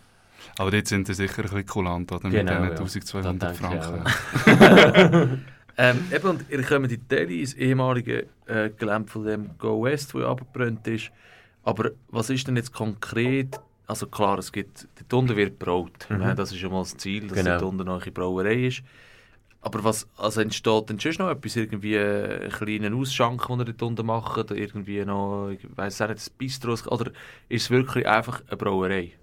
Aber 0.58 0.72
dort 0.72 0.88
sind 0.88 1.08
sie 1.08 1.14
sicher 1.14 1.38
ein 1.38 1.44
bisschen 1.44 1.66
kulant, 1.66 2.12
oder? 2.12 2.30
Genau, 2.30 2.60
mit 2.60 2.78
ja. 2.78 2.84
diesen 2.84 3.02
1200 3.02 3.42
Das 3.42 3.60
denke 3.60 3.78
ich 3.78 3.84
Franken. 3.86 5.46
Ähm, 5.78 6.06
eben, 6.14 6.28
und 6.30 6.46
ihr 6.50 6.64
kommt 6.64 6.92
in 6.92 7.08
Delhi, 7.10 7.42
ins 7.42 7.54
ehemalige 7.54 8.28
äh, 8.46 8.70
Gelände 8.70 9.12
von 9.12 9.26
dem 9.26 9.58
Go 9.58 9.84
West, 9.84 10.14
wo 10.14 10.22
ja 10.22 10.30
abgebrannt 10.30 10.88
ist. 10.88 11.12
Aber 11.66 11.92
was 12.10 12.30
ist 12.30 12.48
denn 12.48 12.56
jetzt 12.56 12.72
konkret? 12.72 13.60
Also 13.88 14.08
klar, 14.08 14.40
es 14.40 14.52
gibt, 14.52 14.88
dort 14.98 15.14
unten 15.14 15.36
wird 15.36 15.60
braut. 15.60 16.08
Mhm. 16.10 16.22
Ja, 16.22 16.34
das 16.36 16.52
ist 16.52 16.60
schon 16.60 16.72
mal 16.72 16.80
das 16.82 16.96
Ziel, 16.98 17.28
dass 17.28 17.38
Genau. 17.38 17.52
dort 17.60 17.64
unten 17.64 17.86
noch 17.86 18.02
eine 18.02 18.12
Brauerei 18.12 18.68
ist. 18.68 18.84
Aber 19.62 19.84
was 19.84 20.08
also 20.16 20.42
entsteht 20.42 20.90
denn 20.90 21.00
sonst 21.00 21.18
noch 21.18 21.30
etwas? 21.30 21.56
Irgendwie 21.56 21.98
einen 21.98 22.52
kleinen 22.52 22.94
Ausschank, 22.94 23.48
den 23.48 23.60
ihr 23.60 23.66
dort 23.66 23.82
unten 23.82 24.06
macht? 24.06 24.38
Oder 24.38 24.56
irgendwie 24.56 25.04
noch, 25.04 25.50
ich 25.50 25.66
weiss 25.76 26.00
auch 26.02 26.08
nicht, 26.10 26.20
ein 26.28 26.34
Bistro? 26.38 26.74
Oder 26.88 27.12
ist 27.50 27.64
es 27.64 27.70
wirklich 27.72 28.08
einfach 28.08 28.44
eine 28.48 28.58
Brauerei? 28.58 29.14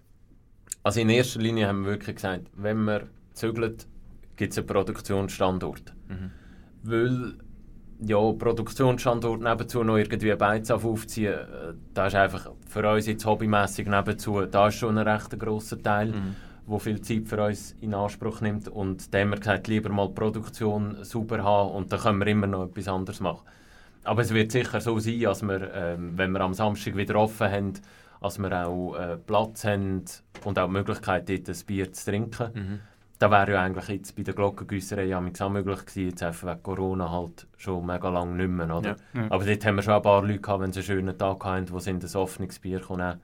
Also 0.83 1.01
in 1.01 1.11
erster 1.11 1.41
Linie 1.41 1.69
haben 1.69 1.85
wir 1.85 1.93
wirklich 1.93 2.17
gesagt, 2.17 2.49
wenn 2.57 2.85
wir 2.85 3.07
zügeln, 3.35 3.77
gibt 4.35 4.53
es 4.53 4.59
einen 4.59 4.67
Produktionsstandort. 4.67 5.95
Mhm. 6.09 6.31
Weil 6.83 7.35
ja, 8.05 8.19
Produktionsstandort 8.33 9.41
nebenzu 9.43 9.83
noch 9.85 9.97
irgendwie 9.97 10.35
Beiz 10.35 10.71
aufziehen, 10.71 11.35
äh, 11.35 11.75
da 11.95 12.07
ist 12.07 12.15
einfach 12.15 12.51
für 12.69 12.89
uns 12.91 13.07
jetzt 13.07 13.25
hobbymässig 13.27 13.89
nebenzu, 13.89 14.43
da 14.47 14.69
ist 14.69 14.77
schon 14.77 14.99
ein 14.99 15.07
recht 15.07 15.39
grosser 15.39 15.83
Teil, 15.83 16.09
Mhm. 16.09 16.37
wo 16.67 16.79
viel 16.79 17.01
Zeit 17.01 17.29
für 17.29 17.43
uns 17.45 17.77
in 17.81 17.95
Anspruch 17.95 18.41
nimmt 18.41 18.69
und 18.69 19.13
da 19.13 19.19
haben 19.21 19.31
wir 19.31 19.39
gesagt, 19.39 19.69
lieber 19.69 19.91
mal 19.91 20.09
die 20.09 20.15
Produktion 20.15 20.97
sauber 21.03 21.43
haben 21.43 21.73
und 21.73 21.93
dann 21.93 22.01
können 22.01 22.19
wir 22.21 22.27
immer 22.29 22.47
noch 22.47 22.65
etwas 22.67 22.89
anderes 22.89 23.21
machen. 23.21 23.47
Aber 24.05 24.23
es 24.23 24.35
wird 24.35 24.51
sicher 24.53 24.81
so 24.81 24.99
sein, 24.99 25.21
dass 25.21 25.43
wir, 25.43 25.73
ähm, 25.75 26.13
wenn 26.17 26.33
wir 26.33 26.41
am 26.41 26.55
Samstag 26.55 26.97
wieder 26.97 27.17
offen 27.17 27.51
haben, 27.51 27.73
dass 28.21 28.39
wir 28.39 28.67
auch 28.67 28.95
äh, 28.97 29.17
Platz 29.17 29.65
haben 29.65 30.05
und 30.45 30.59
auch 30.59 30.67
die 30.67 30.73
Möglichkeit, 30.73 31.29
dort 31.29 31.49
ein 31.49 31.67
Bier 31.67 31.93
zu 31.93 32.11
trinken. 32.11 32.51
Mhm. 32.55 32.81
Das 33.23 33.31
wäre 33.31 33.53
ja 33.53 33.63
eigentlich 33.63 33.87
jetzt 33.89 34.17
bei 34.17 34.25
der 34.25 34.35
Glockengüsserei 34.35 35.05
ja 35.05 35.19
auch 35.19 35.49
möglich 35.49 35.87
gewesen, 35.87 36.09
jetzt 36.09 36.23
einfach 36.25 36.49
wegen 36.49 36.63
Corona 36.65 37.09
halt 37.09 37.47
schon 37.57 37.87
mega 37.87 38.09
lange 38.09 38.35
nicht 38.35 38.49
mehr, 38.51 38.77
oder? 38.77 38.97
Ja, 39.15 39.21
ja. 39.21 39.27
Aber 39.31 39.45
dort 39.45 39.65
haben 39.65 39.77
wir 39.77 39.83
schon 39.83 39.95
ein 39.95 40.03
paar 40.03 40.23
Leute 40.23 40.41
gehabt, 40.41 40.61
wenn 40.61 40.73
sie 40.73 40.81
einen 40.81 40.87
schönen 40.87 41.17
Tag 41.17 41.45
hatten, 41.45 41.71
wo 41.71 41.79
sie 41.79 41.91
in 41.91 42.01
das 42.01 42.17
offenes 42.17 42.59
Bier 42.59 42.81
kommen 42.81 43.21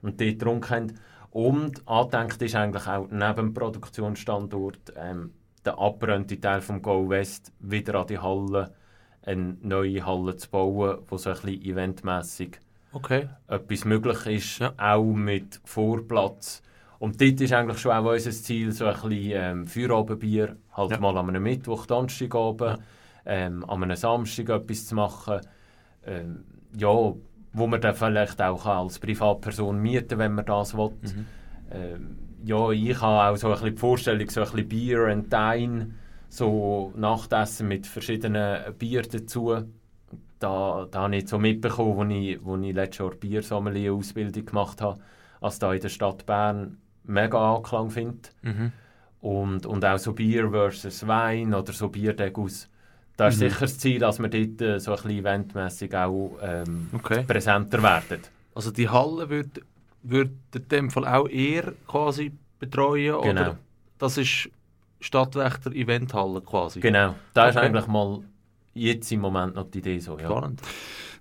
und 0.00 0.18
dort 0.18 0.30
getrunken 0.30 0.70
haben. 0.70 0.98
Und 1.30 1.86
angedenkt 1.86 2.40
ist 2.40 2.54
eigentlich 2.54 2.86
auch 2.86 3.06
neben 3.10 3.34
dem 3.36 3.52
Produktionsstandort 3.54 4.94
ähm, 4.96 5.34
der 5.64 5.78
abbrannte 5.78 6.40
Teil 6.40 6.62
vom 6.62 6.80
Go 6.80 7.10
West 7.10 7.52
wieder 7.60 7.96
an 7.96 8.06
die 8.06 8.18
Halle, 8.18 8.72
eine 9.26 9.58
neue 9.60 10.06
Halle 10.06 10.36
zu 10.36 10.48
bauen, 10.48 11.00
wo 11.06 11.18
so 11.18 11.28
ein 11.30 11.36
bisschen 11.36 11.62
eventmässig 11.62 12.60
Okay. 12.92 13.28
etwas 13.48 13.84
möglich 13.84 14.26
ist, 14.26 14.58
Ja. 14.60 14.72
auch 14.78 15.02
mit 15.02 15.60
Vorplatz. 15.64 16.62
Und 16.98 17.20
dort 17.20 17.40
ist 17.40 17.52
eigentlich 17.52 17.78
schon 17.78 17.92
auch 17.92 18.04
unser 18.10 18.30
Ziel, 18.30 18.72
so 18.72 18.86
ein 18.86 18.92
bisschen 18.94 19.32
ähm, 19.34 19.66
Feierabendbier, 19.66 20.56
halt 20.72 20.90
Ja. 20.92 21.00
mal 21.00 21.16
an 21.18 21.28
einem 21.28 21.42
Mittwoch, 21.42 21.86
Donnerstagabend, 21.86 22.78
Ja. 22.78 22.78
ähm, 23.26 23.64
an 23.68 23.82
einem 23.82 23.96
Samstag 23.96 24.48
etwas 24.48 24.86
zu 24.86 24.94
machen, 24.94 25.40
ähm, 26.06 26.44
ja, 26.76 26.88
wo 27.56 27.66
man 27.66 27.80
dann 27.80 27.94
vielleicht 27.94 28.40
auch 28.42 28.64
kann 28.64 28.78
als 28.78 28.98
Privatperson 28.98 29.78
mieten 29.80 30.18
wenn 30.18 30.34
man 30.34 30.44
das 30.44 30.76
will. 30.76 30.90
Mhm. 31.02 31.26
Ähm, 31.70 32.18
ja, 32.44 32.70
ich 32.70 33.00
habe 33.00 33.32
auch 33.32 33.36
so 33.36 33.48
ein 33.48 33.52
bisschen 33.54 33.74
die 33.74 33.80
Vorstellung, 33.80 34.28
so 34.30 34.40
ein 34.40 34.46
bisschen 34.50 34.68
Bier 34.68 35.06
and 35.06 35.32
Dine, 35.32 35.90
so 36.28 36.92
Nachtessen 36.96 37.68
mit 37.68 37.86
verschiedenen 37.86 38.74
Bier 38.78 39.02
dazu. 39.02 39.54
Da, 40.40 40.86
da 40.90 41.02
habe 41.02 41.16
ich 41.16 41.28
so 41.28 41.38
mitbekommen, 41.38 42.10
als 42.12 42.18
ich, 42.20 42.46
als 42.46 42.62
ich 42.62 42.74
letztes 42.74 42.98
Jahr 42.98 43.10
Biersommelier-Ausbildung 43.14 44.44
gemacht 44.44 44.80
habe, 44.82 45.00
als 45.40 45.58
da 45.58 45.72
in 45.72 45.80
der 45.80 45.88
Stadt 45.88 46.26
Bern 46.26 46.78
mega 47.04 47.56
Anklang 47.56 47.90
findet. 47.90 48.32
Mhm. 48.42 48.72
Und, 49.20 49.64
und 49.66 49.84
auch 49.84 49.98
so 49.98 50.12
Bier 50.12 50.50
versus 50.50 51.06
Wein 51.06 51.54
oder 51.54 51.72
so 51.72 51.88
Bierdegus. 51.88 52.68
Das 53.16 53.34
ist 53.34 53.40
Mhm. 53.40 53.48
sicher 53.48 53.60
das 53.60 53.78
Ziel, 53.78 53.98
dass 54.00 54.18
wir 54.18 54.28
dort 54.28 54.60
äh, 54.60 54.78
so 54.80 54.90
ein 54.90 54.96
bisschen 54.96 55.10
eventmässig 55.12 55.94
auch 55.94 56.36
ähm, 56.42 56.88
Okay. 56.92 57.22
präsenter 57.26 57.82
werden. 57.82 58.20
Also 58.54 58.70
die 58.70 58.88
Halle 58.88 59.28
wird, 59.30 59.62
wird 60.02 60.30
in 60.54 60.68
dem 60.68 60.90
Fall 60.90 61.06
auch 61.06 61.28
eher 61.28 61.72
quasi 61.86 62.32
betreuen? 62.58 63.20
Genau. 63.22 63.40
Oder 63.40 63.58
das 63.98 64.18
ist 64.18 64.50
Stadtwächter 65.00 65.72
Eventhalle 65.72 66.40
quasi? 66.40 66.80
Genau, 66.80 67.14
da 67.32 67.48
ist 67.48 67.56
Okay. 67.56 67.66
eigentlich 67.66 67.86
mal 67.86 68.20
jetzt 68.74 69.10
im 69.12 69.20
Moment 69.20 69.54
noch 69.54 69.70
die 69.70 69.78
Idee 69.78 69.98
so. 70.00 70.18
Ja. 70.18 70.26
Spannend. 70.26 70.60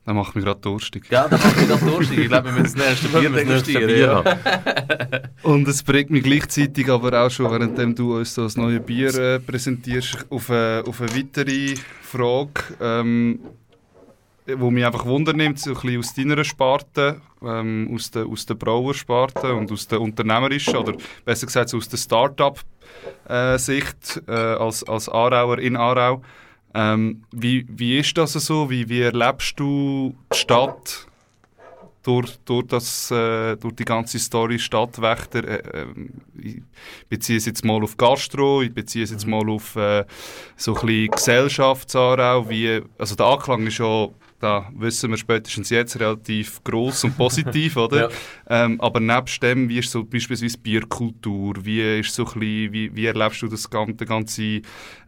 Das 0.05 0.13
macht 0.13 0.35
mich 0.35 0.43
gerade 0.43 0.59
durstig. 0.59 1.05
Ja, 1.09 1.29
da 1.29 1.37
mache 1.37 1.61
ich 1.61 1.67
das 1.67 1.81
lustig. 1.81 2.17
Ich 2.19 2.27
glaube, 2.27 2.53
wir 2.53 2.61
müssen 2.61 2.77
das 2.77 2.89
nächste 2.89 3.07
Bier 3.07 3.29
das 3.45 3.63
degustieren. 3.63 3.99
Ja. 3.99 4.21
Und 5.43 5.65
es 5.67 5.81
bringt 5.81 6.09
mich 6.09 6.23
gleichzeitig 6.23 6.89
aber 6.89 7.25
auch 7.25 7.29
schon, 7.29 7.49
während 7.49 7.97
du 7.97 8.17
uns 8.17 8.33
das 8.35 8.57
neue 8.57 8.81
Bier 8.81 9.15
äh, 9.15 9.39
präsentierst, 9.39 10.25
auf 10.29 10.49
eine, 10.49 10.83
auf 10.85 10.99
eine 10.99 11.15
weitere 11.15 11.75
Frage, 12.01 12.51
ähm, 12.81 13.39
wo 14.45 14.69
mich 14.71 14.85
einfach 14.85 15.05
wundernimmt, 15.05 15.57
so 15.59 15.69
ein 15.69 15.75
bisschen 15.75 15.99
aus 15.99 16.13
deiner 16.13 16.43
Sparte, 16.43 17.21
ähm, 17.41 17.89
aus 17.95 18.11
der, 18.11 18.25
aus 18.25 18.45
der 18.45 18.55
Brauersparte 18.55 19.53
und 19.53 19.71
aus 19.71 19.87
der 19.87 20.01
unternehmerischen, 20.01 20.75
oder 20.75 20.95
besser 21.23 21.45
gesagt 21.45 21.69
so 21.69 21.77
aus 21.77 21.87
der 21.87 21.95
Start-up-Sicht 21.95 22.67
äh, 24.27 24.31
als, 24.31 24.83
als 24.83 25.07
Aarauer 25.07 25.59
in 25.59 25.77
Aarau. 25.77 26.21
Ähm, 26.73 27.23
wie, 27.31 27.65
wie 27.69 27.99
ist 27.99 28.17
das 28.17 28.33
so? 28.33 28.69
Wie, 28.69 28.89
wie 28.89 29.01
erlebst 29.01 29.59
du 29.59 30.15
die 30.31 30.37
Stadt 30.37 31.07
durch, 32.03 32.37
durch, 32.45 32.67
das, 32.67 33.09
äh, 33.11 33.55
durch 33.55 33.75
die 33.75 33.85
ganze 33.85 34.19
Story 34.19 34.59
Stadtwächter. 34.59 35.43
Äh, 35.47 35.81
äh, 35.81 35.85
ich 36.35 36.61
beziehe 37.09 37.37
es 37.37 37.45
jetzt 37.45 37.63
mal 37.63 37.81
auf 37.81 37.97
Gastro, 37.97 38.61
ich 38.61 38.73
beziehe 38.73 39.03
es 39.03 39.11
jetzt 39.11 39.25
mhm. 39.25 39.31
mal 39.31 39.49
auf 39.49 39.75
äh, 39.75 40.05
so 40.57 40.75
ein 40.75 40.85
bisschen 40.85 41.11
Gesellschaftsarau, 41.11 42.49
wie, 42.49 42.81
also 42.97 43.15
der 43.15 43.25
Anklang 43.25 43.65
ist 43.67 43.79
ja 43.79 44.09
da 44.43 44.69
wissen 44.75 45.09
wir 45.09 45.17
spätestens 45.17 45.69
jetzt 45.69 45.97
relativ 45.99 46.61
groß 46.65 47.05
und 47.05 47.17
positiv, 47.17 47.77
oder? 47.77 48.09
Ja. 48.09 48.65
Ähm, 48.65 48.81
aber 48.81 48.99
nebst 48.99 49.41
dem, 49.41 49.69
wie 49.69 49.79
ist 49.79 49.91
so 49.91 50.03
beispielsweise 50.03 50.57
Bierkultur, 50.57 51.55
wie 51.63 51.99
ist 51.99 52.13
so 52.13 52.25
ein 52.25 52.39
bisschen, 52.39 52.73
wie, 52.73 52.93
wie 52.93 53.05
erlebst 53.05 53.41
du 53.41 53.47
das 53.47 53.69
ganze, 53.69 54.05
ganze 54.05 54.61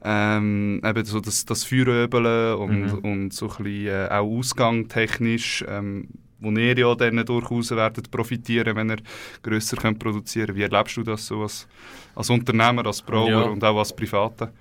ähm, 0.03 0.81
eben 0.83 1.05
so 1.05 1.19
das, 1.19 1.43
das 1.43 1.65
Feueröbeln 1.65 2.55
und, 2.55 2.81
mhm. 2.81 2.99
und 2.99 3.33
so 3.33 3.49
ein 3.49 3.63
bisschen 3.63 3.87
äh, 3.87 4.07
auch 4.09 4.37
Ausgang 4.37 4.87
technisch, 4.87 5.65
ähm, 5.67 6.07
wo 6.39 6.49
ihr 6.51 6.77
ja 6.77 6.95
dann 6.95 7.25
durchaus 7.25 7.71
werdet 7.71 8.09
profitieren, 8.09 8.75
wenn 8.75 8.91
ihr 8.91 8.97
grösser 9.43 9.75
könnt 9.75 9.99
produzieren 9.99 10.55
Wie 10.55 10.63
erlebst 10.63 10.95
du 10.95 11.03
das 11.03 11.27
so 11.27 11.41
als, 11.41 11.67
als 12.15 12.29
Unternehmer, 12.29 12.85
als 12.85 13.01
Brauer 13.01 13.29
ja. 13.29 13.41
und 13.41 13.63
auch 13.63 13.79
als 13.79 13.93
Privater? 13.93 14.53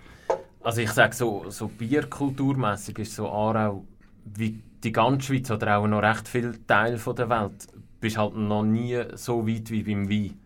Also 0.63 0.81
ich 0.81 0.91
sage 0.91 1.15
so, 1.15 1.45
so 1.49 1.69
bierkulturmässig 1.69 2.99
ist 2.99 3.15
so 3.15 3.29
Aarau 3.29 3.85
wie 4.25 4.61
die 4.83 4.93
ganze 4.93 5.27
Schweiz 5.27 5.51
oder 5.51 5.79
auch 5.79 5.87
noch 5.87 6.03
recht 6.03 6.29
viele 6.29 6.55
Teile 6.67 6.99
der 6.99 7.31
Welt, 7.31 7.67
bist 8.01 8.19
halt 8.19 8.37
noch 8.37 8.63
nie 8.63 8.99
so 9.15 9.47
weit 9.47 9.71
wie 9.71 9.83
beim 9.83 10.09
Wein. 10.09 10.39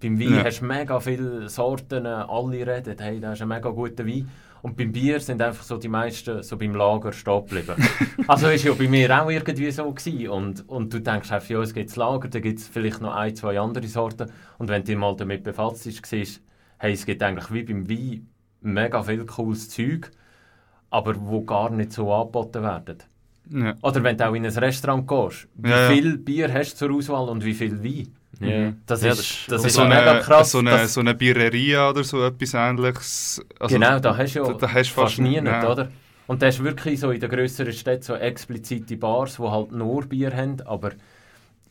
Beim 0.00 0.18
Wein 0.18 0.36
ja. 0.36 0.44
hast 0.44 0.60
du 0.60 0.64
mega 0.64 0.98
viele 0.98 1.48
Sorten, 1.48 2.06
alle 2.06 2.66
reden, 2.66 2.96
hey, 2.98 3.20
das 3.20 3.34
ist 3.34 3.42
ein 3.42 3.48
mega 3.48 3.70
guter 3.70 4.06
Wein. 4.06 4.28
Und 4.62 4.76
beim 4.76 4.92
Bier 4.92 5.18
sind 5.18 5.42
einfach 5.42 5.64
so 5.64 5.76
die 5.76 5.88
meisten 5.88 6.42
so 6.42 6.56
beim 6.56 6.74
Lager 6.74 7.12
stehen 7.12 7.44
geblieben. 7.44 7.74
also 8.28 8.48
ist 8.48 8.64
ja 8.64 8.72
bei 8.72 8.86
mir 8.86 9.22
auch 9.22 9.28
irgendwie 9.28 9.70
so 9.72 9.90
gewesen. 9.90 10.28
Und, 10.28 10.68
und 10.68 10.94
du 10.94 11.00
denkst 11.00 11.32
einfach, 11.32 11.48
ja, 11.48 11.60
es 11.60 11.74
gibt 11.74 11.90
das 11.90 11.96
Lager, 11.96 12.28
da 12.28 12.38
gibt 12.38 12.60
es 12.60 12.68
vielleicht 12.68 13.00
noch 13.00 13.12
ein, 13.12 13.34
zwei 13.34 13.58
andere 13.58 13.88
Sorten. 13.88 14.30
Und 14.58 14.68
wenn 14.68 14.82
du 14.82 14.86
dich 14.86 14.96
mal 14.96 15.16
damit 15.16 15.42
befasst 15.42 15.84
hast, 15.86 16.06
siehst 16.06 16.40
hey, 16.78 16.92
es 16.92 17.06
gibt 17.06 17.22
eigentlich 17.22 17.52
wie 17.52 17.64
beim 17.64 17.88
Wein 17.88 18.28
mega 18.60 19.02
viel 19.02 19.26
cooles 19.26 19.68
Zeug, 19.68 20.10
aber 20.90 21.14
wo 21.20 21.42
gar 21.42 21.70
nicht 21.70 21.92
so 21.92 22.12
angeboten 22.12 22.62
werden. 22.62 22.98
Ja. 23.50 23.74
Oder 23.82 24.02
wenn 24.02 24.16
du 24.16 24.28
auch 24.28 24.34
in 24.34 24.46
ein 24.46 24.52
Restaurant 24.52 25.06
gehst, 25.06 25.48
wie 25.54 25.70
ja, 25.70 25.88
viel 25.88 26.18
Bier 26.18 26.52
hast 26.52 26.74
du 26.74 26.86
zur 26.86 26.96
Auswahl 26.96 27.28
und 27.28 27.44
wie 27.44 27.54
viel 27.54 27.82
Wein? 27.82 28.08
Ja. 28.40 28.72
Das, 28.86 29.02
ist, 29.02 29.44
das, 29.48 29.62
das 29.62 29.64
ist 29.66 29.74
so 29.74 29.84
mega 29.84 30.18
krass. 30.20 30.50
So 30.50 30.58
eine, 30.58 30.86
so 30.88 31.00
eine 31.00 31.14
Biereria 31.14 31.90
oder 31.90 32.02
so 32.02 32.24
etwas 32.24 32.54
ähnliches. 32.54 33.44
Also, 33.58 33.74
genau, 33.74 33.98
da 33.98 34.16
hast 34.16 34.34
du 34.34 34.40
ja 34.40 34.46
da, 34.46 34.52
da 34.54 34.66
hast 34.66 34.88
fast, 34.88 34.90
fast 34.90 35.18
nie 35.18 35.40
nicht, 35.40 35.64
oder? 35.64 35.88
Und 36.26 36.42
das 36.42 36.56
ist 36.56 36.64
wirklich 36.64 36.98
so 37.00 37.10
in 37.10 37.20
den 37.20 37.30
grösseren 37.30 37.72
Städten 37.72 38.02
so 38.02 38.14
explizite 38.14 38.96
Bars, 38.96 39.36
die 39.36 39.42
halt 39.42 39.72
nur 39.72 40.06
Bier 40.06 40.34
haben, 40.34 40.60
aber 40.62 40.92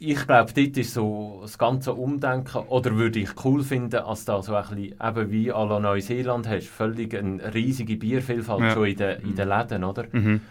ich 0.04 0.26
glaube, 0.26 0.52
dort 0.54 0.78
ist 0.78 0.94
so 0.96 1.40
das 1.44 1.58
ganze 1.58 1.94
Umdenken, 1.94 2.58
oder 2.70 2.96
würde 2.96 3.20
ich 3.20 3.30
cool 3.46 3.64
finden, 3.64 4.02
als 4.02 4.26
da 4.26 4.42
so 4.42 4.56
ein 4.56 4.64
bisschen, 4.64 4.96
eben 5.00 5.32
wie 5.32 5.54
à 5.54 5.68
la 5.68 5.80
Neuseeland 5.80 6.48
hast, 6.50 6.68
völlig 6.68 7.16
eine 7.16 7.54
riesige 7.54 7.98
Biervielfalt 7.98 8.62
ja. 8.62 8.74
schon 8.74 8.86
in 8.88 8.98
den, 8.98 9.22
in 9.22 9.36
den 9.36 9.48
Läden, 9.48 9.84
oder? 9.84 10.06
Mhm. 10.12 10.42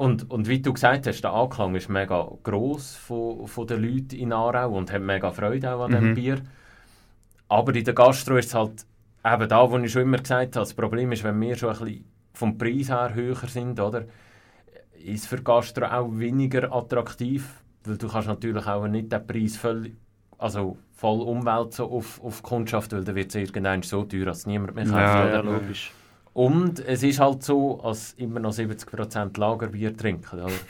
Und, 0.00 0.30
und 0.30 0.48
wie 0.48 0.62
du 0.62 0.72
gesagt 0.72 1.06
hast, 1.06 1.20
der 1.20 1.34
Anklang 1.34 1.74
ist 1.74 1.90
mega 1.90 2.26
gross 2.42 2.96
von, 2.96 3.46
von 3.46 3.66
den 3.66 3.82
Leuten 3.82 4.14
in 4.14 4.32
Aarau 4.32 4.74
und 4.74 4.90
hat 4.90 5.02
mega 5.02 5.30
Freude 5.30 5.74
auch 5.74 5.82
an 5.82 5.90
mhm. 5.90 5.94
dem 5.94 6.14
Bier. 6.14 6.40
Aber 7.48 7.74
in 7.74 7.84
der 7.84 7.92
Gastro 7.92 8.38
ist 8.38 8.46
es 8.46 8.54
halt 8.54 8.86
eben 9.22 9.48
da, 9.50 9.70
wo 9.70 9.76
ich 9.76 9.92
schon 9.92 10.00
immer 10.00 10.16
gesagt 10.16 10.56
habe, 10.56 10.64
das 10.64 10.72
Problem 10.72 11.12
ist, 11.12 11.22
wenn 11.22 11.38
wir 11.38 11.54
schon 11.54 11.74
ein 11.74 11.78
bisschen 11.84 12.04
vom 12.32 12.56
Preis 12.56 12.88
her 12.88 13.10
höher 13.12 13.36
sind, 13.46 13.78
oder, 13.78 14.06
ist 15.04 15.26
für 15.26 15.42
Gastro 15.42 15.84
auch 15.84 16.08
weniger 16.18 16.72
attraktiv, 16.72 17.62
weil 17.84 17.98
du 17.98 18.08
kannst 18.08 18.28
natürlich 18.28 18.66
auch 18.66 18.86
nicht 18.86 19.12
den 19.12 19.26
Preis 19.26 19.58
voll, 19.58 19.90
also 20.38 20.78
voll 20.92 21.20
umwälzen 21.20 21.84
auf, 21.84 22.24
auf 22.24 22.42
Kundschaft, 22.42 22.94
weil 22.94 23.04
dann 23.04 23.16
wird 23.16 23.28
es 23.28 23.34
irgendwann 23.34 23.82
so 23.82 24.04
teuer, 24.04 24.24
dass 24.24 24.46
niemand 24.46 24.76
mehr 24.76 24.84
kauft. 24.86 24.96
Ja, 24.96 25.28
ja, 25.28 25.40
logisch. 25.40 25.92
Und 26.32 26.80
es 26.80 27.02
ist 27.02 27.20
halt 27.20 27.42
so, 27.42 27.80
dass 27.82 28.12
immer 28.14 28.40
noch 28.40 28.52
70% 28.52 29.38
Lagerbier 29.38 29.96
trinken. 29.96 30.40
Oder? 30.40 30.52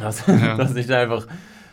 Also, 0.00 0.30
ja. 0.30 0.56
das 0.56 0.76
ist 0.76 0.92
einfach 0.92 1.26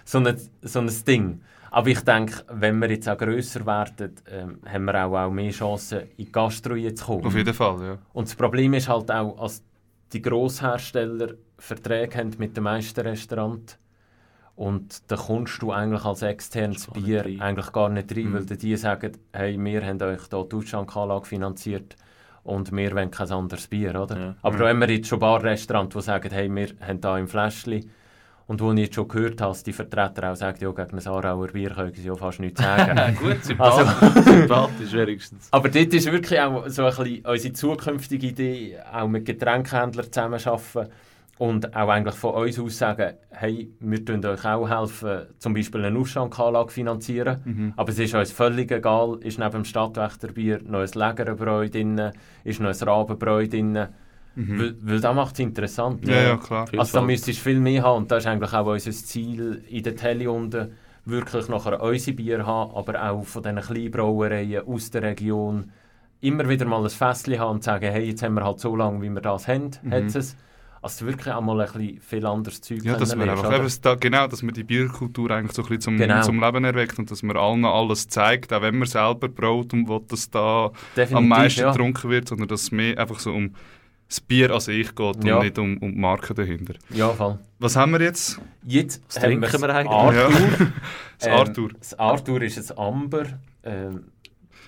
so 0.03 0.17
ein, 0.17 0.35
so 0.63 0.79
ein 0.79 0.89
Ding. 1.07 1.41
Aber 1.69 1.89
ich 1.89 1.99
denke, 1.99 2.43
wenn 2.49 2.79
wir 2.79 2.89
jetzt 2.89 3.07
auch 3.07 3.19
grösser 3.19 3.67
werden, 3.67 4.15
ähm, 4.27 4.59
haben 4.65 4.85
wir 4.85 5.05
auch, 5.05 5.13
auch 5.13 5.29
mehr 5.29 5.51
Chancen, 5.51 5.99
in 6.17 6.25
die 6.25 6.31
Gastro 6.31 6.75
zu 6.75 7.05
kommen. 7.05 7.25
Auf 7.27 7.35
jeden 7.35 7.53
Fall, 7.53 7.83
ja. 7.83 7.97
Und 8.13 8.27
das 8.27 8.35
Problem 8.35 8.73
ist 8.73 8.89
halt 8.89 9.11
auch, 9.11 9.39
dass 9.39 9.61
die 10.11 10.23
Grosshersteller 10.23 11.35
Verträge 11.59 12.17
haben 12.17 12.31
mit 12.39 12.57
den 12.57 12.63
meisten 12.63 13.01
Restaurants. 13.01 13.77
Und 14.55 15.11
da 15.11 15.17
kommst 15.17 15.61
du 15.61 15.71
eigentlich 15.71 16.03
als 16.05 16.23
externes 16.23 16.87
Bier 16.87 17.25
eigentlich 17.25 17.71
gar 17.73 17.89
nicht 17.89 18.11
rein, 18.15 18.31
mhm. 18.31 18.33
weil 18.33 18.57
die 18.57 18.75
sagen, 18.75 19.11
hey, 19.33 19.55
wir 19.63 19.85
haben 19.85 20.01
euch 20.01 20.21
hier 20.31 20.45
die 20.45 20.55
Ausschankanlage 20.55 21.25
finanziert 21.25 21.95
und 22.45 22.71
wir 22.71 22.95
wollen 22.95 23.11
kein 23.11 23.31
anderes 23.31 23.67
Bier, 23.67 23.99
oder? 23.99 24.17
Ja. 24.17 24.35
Aber 24.41 24.57
da 24.57 24.69
haben 24.69 24.79
wir 24.79 24.89
jetzt 24.89 25.07
schon 25.07 25.17
ein 25.17 25.21
paar 25.21 25.43
Restaurants, 25.43 25.95
die 25.95 26.01
sagen, 26.01 26.31
hey, 26.31 26.49
wir 26.49 26.67
haben 26.79 26.99
hier 27.01 27.17
im 27.17 27.27
Fläschchen 27.27 27.89
und 28.47 28.61
wo 28.61 28.71
ich 28.71 28.79
jetzt 28.79 28.95
schon 28.95 29.07
gehört 29.07 29.41
habe, 29.41 29.57
die 29.65 29.73
Vertreter 29.73 30.31
auch 30.31 30.35
sagen, 30.35 30.59
ja, 30.61 30.71
gegen 30.71 30.99
ein 30.99 31.07
Arauer 31.07 31.47
Bier 31.47 31.71
können 31.71 31.93
sie 31.93 32.03
ja 32.03 32.15
fast 32.15 32.39
nichts 32.39 32.61
sagen. 32.61 33.17
Gut, 33.19 33.43
sympathisch, 33.43 33.87
also, 34.03 34.21
sympathisch 34.31 34.93
wenigstens. 34.93 35.47
Aber 35.51 35.69
dort 35.69 35.93
ist 35.93 36.11
wirklich 36.11 36.39
auch 36.39 36.67
so 36.67 36.85
ein 36.85 36.95
bisschen 36.95 37.25
unsere 37.25 37.53
zukünftige 37.53 38.27
Idee, 38.27 38.77
auch 38.93 39.07
mit 39.07 39.25
Getränkhändlern 39.25 40.11
zusammenzuarbeiten 40.11 40.91
und 41.37 41.75
auch 41.75 41.89
eigentlich 41.89 42.15
von 42.15 42.33
uns 42.33 42.59
aus 42.59 42.77
sagen, 42.77 43.13
hey, 43.29 43.69
wir 43.79 44.05
können 44.05 44.25
euch 44.25 44.45
auch 44.45 44.69
helfen, 44.69 45.27
zum 45.37 45.53
Beispiel 45.53 45.83
eine 45.83 45.99
Ausschankanlage 45.99 46.71
finanzieren, 46.71 47.41
mhm. 47.43 47.73
aber 47.75 47.89
es 47.89 47.99
ist 47.99 48.15
uns 48.15 48.31
völlig 48.31 48.71
egal, 48.71 49.17
ist 49.21 49.37
neben 49.37 49.51
dem 49.51 49.65
Stadtwächterbier 49.65 50.61
noch 50.63 50.79
ein 50.79 50.89
Lägerenbräu 50.93 51.69
drin, 51.69 52.11
ist 52.45 52.61
noch 52.61 52.69
ein 52.69 52.87
Rabenbräu 52.87 53.47
drin, 53.47 53.87
mhm. 54.35 54.59
weil, 54.59 54.75
weil 54.79 54.99
das 55.01 55.15
macht 55.15 55.33
es 55.33 55.39
interessant. 55.39 56.07
Ja, 56.07 56.21
ja, 56.21 56.37
klar. 56.37 56.67
Also 56.77 56.99
da 56.99 57.05
müsstest 57.05 57.39
du 57.39 57.43
viel 57.43 57.59
mehr 57.59 57.83
haben 57.83 58.03
und 58.03 58.11
das 58.11 58.23
ist 58.23 58.27
eigentlich 58.27 58.53
auch 58.53 58.67
unser 58.67 58.91
Ziel 58.91 59.61
in 59.67 59.83
der 59.83 59.95
Tele 59.95 60.31
unten, 60.31 60.71
wirklich 61.03 61.49
nachher 61.49 61.81
unsere 61.81 62.15
Bier 62.15 62.45
haben, 62.45 62.73
aber 62.73 63.11
auch 63.11 63.23
von 63.23 63.43
diesen 63.43 63.59
Kleinbrauereien 63.59 64.65
aus 64.65 64.89
der 64.89 65.03
Region 65.03 65.71
immer 66.21 66.47
wieder 66.47 66.65
mal 66.65 66.81
ein 66.81 66.89
Festchen 66.89 67.39
haben 67.39 67.55
und 67.55 67.63
sagen, 67.63 67.91
hey, 67.91 68.05
jetzt 68.05 68.23
haben 68.23 68.33
wir 68.35 68.43
halt 68.45 68.59
so 68.59 68.75
lange, 68.75 69.01
wie 69.01 69.09
wir 69.09 69.21
das 69.21 69.47
haben, 69.47 69.71
mhm. 69.83 69.91
hat 69.91 70.15
es 70.15 70.35
also 70.85 71.07
wirklich 71.07 71.33
auch 71.33 71.41
mal 71.41 71.59
ein 71.59 71.71
bisschen 71.73 71.99
viel 71.99 72.25
anderes 72.27 72.61
Zeug 72.61 72.83
Ja, 72.83 72.95
dass 72.95 73.15
man 73.15 73.27
einfach 73.27 73.51
eben 73.51 73.67
da, 73.81 73.95
genau, 73.95 74.27
dass 74.27 74.43
man 74.43 74.53
die 74.53 74.63
Bierkultur 74.63 75.31
eigentlich 75.31 75.53
so 75.53 75.63
ein 75.63 75.67
bisschen 75.67 75.81
zum, 75.81 75.97
genau. 75.97 76.21
zum 76.21 76.39
Leben 76.39 76.63
erweckt 76.63 76.99
und 76.99 77.09
dass 77.09 77.23
man 77.23 77.35
allen 77.37 77.65
alles 77.65 78.07
zeigt, 78.07 78.53
auch 78.53 78.61
wenn 78.61 78.77
man 78.77 78.87
selber 78.87 79.27
braut 79.27 79.73
und 79.73 79.89
will, 79.89 80.01
dass 80.07 80.29
da 80.29 80.71
Definitiv, 80.95 81.17
am 81.17 81.27
meisten 81.27 81.61
ja. 81.61 81.71
getrunken 81.71 82.11
wird, 82.11 82.27
sondern 82.27 82.47
dass 82.47 82.61
es 82.61 82.71
mehr 82.71 82.99
einfach 82.99 83.19
so 83.19 83.31
um 83.31 83.55
das 84.07 84.21
Bier 84.21 84.51
an 84.51 84.59
sich 84.59 84.93
geht 84.93 85.25
ja. 85.25 85.37
und 85.37 85.43
nicht 85.43 85.57
um, 85.57 85.77
um 85.79 85.91
die 85.91 85.97
Marke 85.97 86.35
dahinter. 86.35 86.75
Ja, 86.91 87.09
voll. 87.09 87.39
Was 87.57 87.75
haben 87.75 87.91
wir 87.93 88.01
jetzt? 88.01 88.39
Jetzt 88.63 89.01
Was 89.07 89.15
trinken 89.15 89.41
wir, 89.41 89.61
wir 89.61 89.75
eigentlich. 89.75 89.91
Arthur. 89.91 90.67
das 91.19 91.27
Arthur. 91.27 91.69
Ähm, 91.71 91.77
das 91.79 91.99
Arthur 91.99 92.41
ist 92.43 92.71
ein 92.71 92.77
Amber. 92.77 93.25
Ähm, 93.63 94.03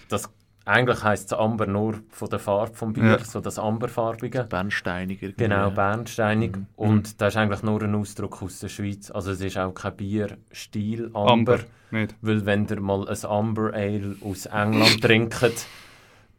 das 0.10 0.30
eigentlich 0.68 1.04
heisst 1.04 1.32
es 1.32 1.38
Amber 1.38 1.66
nur 1.66 1.96
von 2.10 2.30
der 2.30 2.40
Farbe 2.40 2.72
des 2.72 2.94
Bier, 2.94 3.04
ja. 3.04 3.24
so 3.24 3.40
das 3.40 3.58
Amberfarbige. 3.58 4.44
Bernsteiniger. 4.44 5.30
Genau, 5.32 5.72
bernsteinig. 5.72 6.58
Mhm. 6.58 6.66
Und 6.76 7.08
mhm. 7.08 7.14
das 7.18 7.34
ist 7.34 7.38
eigentlich 7.38 7.64
nur 7.64 7.82
ein 7.82 7.96
Ausdruck 7.96 8.44
aus 8.44 8.60
der 8.60 8.70
Schweiz. 8.70 9.10
Also 9.10 9.32
es 9.32 9.42
ist 9.42 9.58
auch 9.58 9.74
kein 9.74 9.96
Bierstil 9.96 11.06
Amber. 11.14 11.32
Amber 11.32 11.60
nicht. 11.92 12.16
Weil 12.22 12.46
wenn 12.46 12.68
ihr 12.68 12.82
mal 12.82 13.08
ein 13.08 13.26
Amber 13.26 13.74
Ale 13.74 14.16
aus 14.22 14.46
England 14.46 15.02
trinkt, 15.02 15.68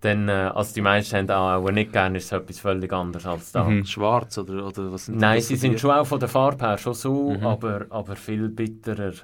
dann, 0.00 0.28
äh, 0.28 0.50
also 0.54 0.74
die 0.74 0.82
meisten 0.82 1.16
haben 1.16 1.30
auch 1.30 1.70
nicht 1.70 1.92
gerne, 1.92 2.18
ist 2.18 2.26
es 2.26 2.32
etwas 2.32 2.60
völlig 2.60 2.92
anderes 2.92 3.26
als 3.26 3.52
da. 3.52 3.64
Mhm. 3.64 3.84
Schwarz 3.84 4.38
oder, 4.38 4.66
oder 4.66 4.92
was 4.92 5.06
sind 5.06 5.18
Nein, 5.18 5.40
sie 5.40 5.56
sind 5.56 5.80
schon 5.80 5.90
auch 5.90 6.06
von 6.06 6.20
der 6.20 6.28
Farbe 6.28 6.66
her 6.66 6.78
schon 6.78 6.94
so, 6.94 7.30
mhm. 7.30 7.46
aber, 7.46 7.86
aber 7.90 8.14
viel 8.14 8.48
bitterer. 8.48 9.14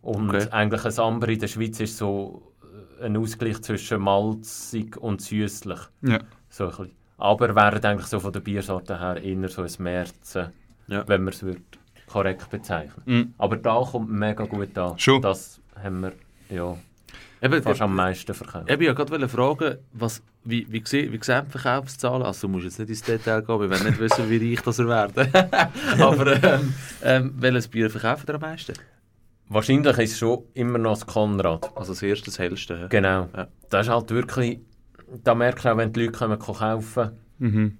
Und 0.00 0.30
okay. 0.30 0.46
eigentlich 0.50 0.84
ein 0.84 0.98
Amber 0.98 1.28
in 1.28 1.40
der 1.40 1.48
Schweiz 1.48 1.80
ist 1.80 1.98
so 1.98 2.54
ein 3.00 3.16
Ausgleich 3.16 3.60
zwischen 3.62 4.00
malzig 4.00 4.96
und 4.96 5.20
süßlich. 5.20 5.78
Ja. 6.02 6.20
So 6.48 6.64
ein 6.64 6.70
bisschen. 6.70 6.90
Aber 7.18 7.54
wäre 7.54 7.82
eigentlich 7.82 8.06
so 8.06 8.20
von 8.20 8.32
der 8.32 8.40
Biersorte 8.40 8.98
her 9.00 9.22
eher 9.22 9.48
so 9.48 9.62
ein 9.62 9.70
Märzen, 9.78 10.52
ja. 10.86 11.06
wenn 11.08 11.24
man 11.24 11.34
es 11.34 11.44
korrekt 12.06 12.48
bezeichnen 12.48 13.02
mhm. 13.04 13.34
Aber 13.38 13.56
da 13.56 13.82
kommt 13.82 14.10
mega 14.10 14.44
gut 14.44 14.76
an. 14.78 14.98
Schon. 14.98 15.20
Das 15.20 15.60
haben 15.82 16.00
wir 16.00 16.12
ja, 16.48 16.76
Eben, 17.40 17.62
fast 17.62 17.82
am 17.82 17.94
meisten 17.94 18.34
verkauft. 18.34 18.70
Ich 18.70 18.80
wollte 18.80 18.94
gerade 18.94 19.28
fragen, 19.28 19.78
was, 19.92 20.22
wie, 20.44 20.66
wie, 20.68 20.82
wie, 20.84 21.12
wie 21.12 21.18
sehen 21.24 21.44
die 21.46 21.50
Verkaufszahlen? 21.50 22.22
Also 22.22 22.46
du 22.46 22.52
musst 22.52 22.64
jetzt 22.64 22.78
nicht 22.78 22.88
ins 22.88 23.02
Detail 23.02 23.42
gehen, 23.42 23.60
wir 23.60 23.70
wollen 23.70 23.84
nicht 23.84 23.98
wissen, 23.98 24.28
wie 24.28 24.50
reich 24.50 24.62
das 24.62 24.78
werden. 24.78 25.32
Aber 26.00 26.42
ähm, 26.42 26.74
ähm, 27.02 27.34
welches 27.36 27.68
Bier 27.68 27.90
verkaufen 27.90 28.24
ihr 28.28 28.34
am 28.34 28.40
meisten? 28.40 28.74
Wahrscheinlich 29.50 29.96
ist 29.98 30.12
es 30.12 30.18
schon 30.18 30.44
immer 30.54 30.78
noch 30.78 30.92
das 30.92 31.06
Konrad. 31.06 31.70
Also 31.74 31.92
das 31.92 32.02
erste, 32.02 32.26
das 32.26 32.38
hellste. 32.38 32.86
Genau. 32.90 33.28
Ja. 33.34 33.48
Das 33.70 33.86
ist 33.86 33.92
halt 33.92 34.10
wirklich, 34.10 34.60
da 35.24 35.34
merkst 35.34 35.64
du 35.64 35.72
auch, 35.72 35.76
wenn 35.78 35.92
die 35.92 36.04
Leute 36.04 36.18
kommen 36.18 36.38
kaufen, 36.38 37.12
mhm. 37.38 37.78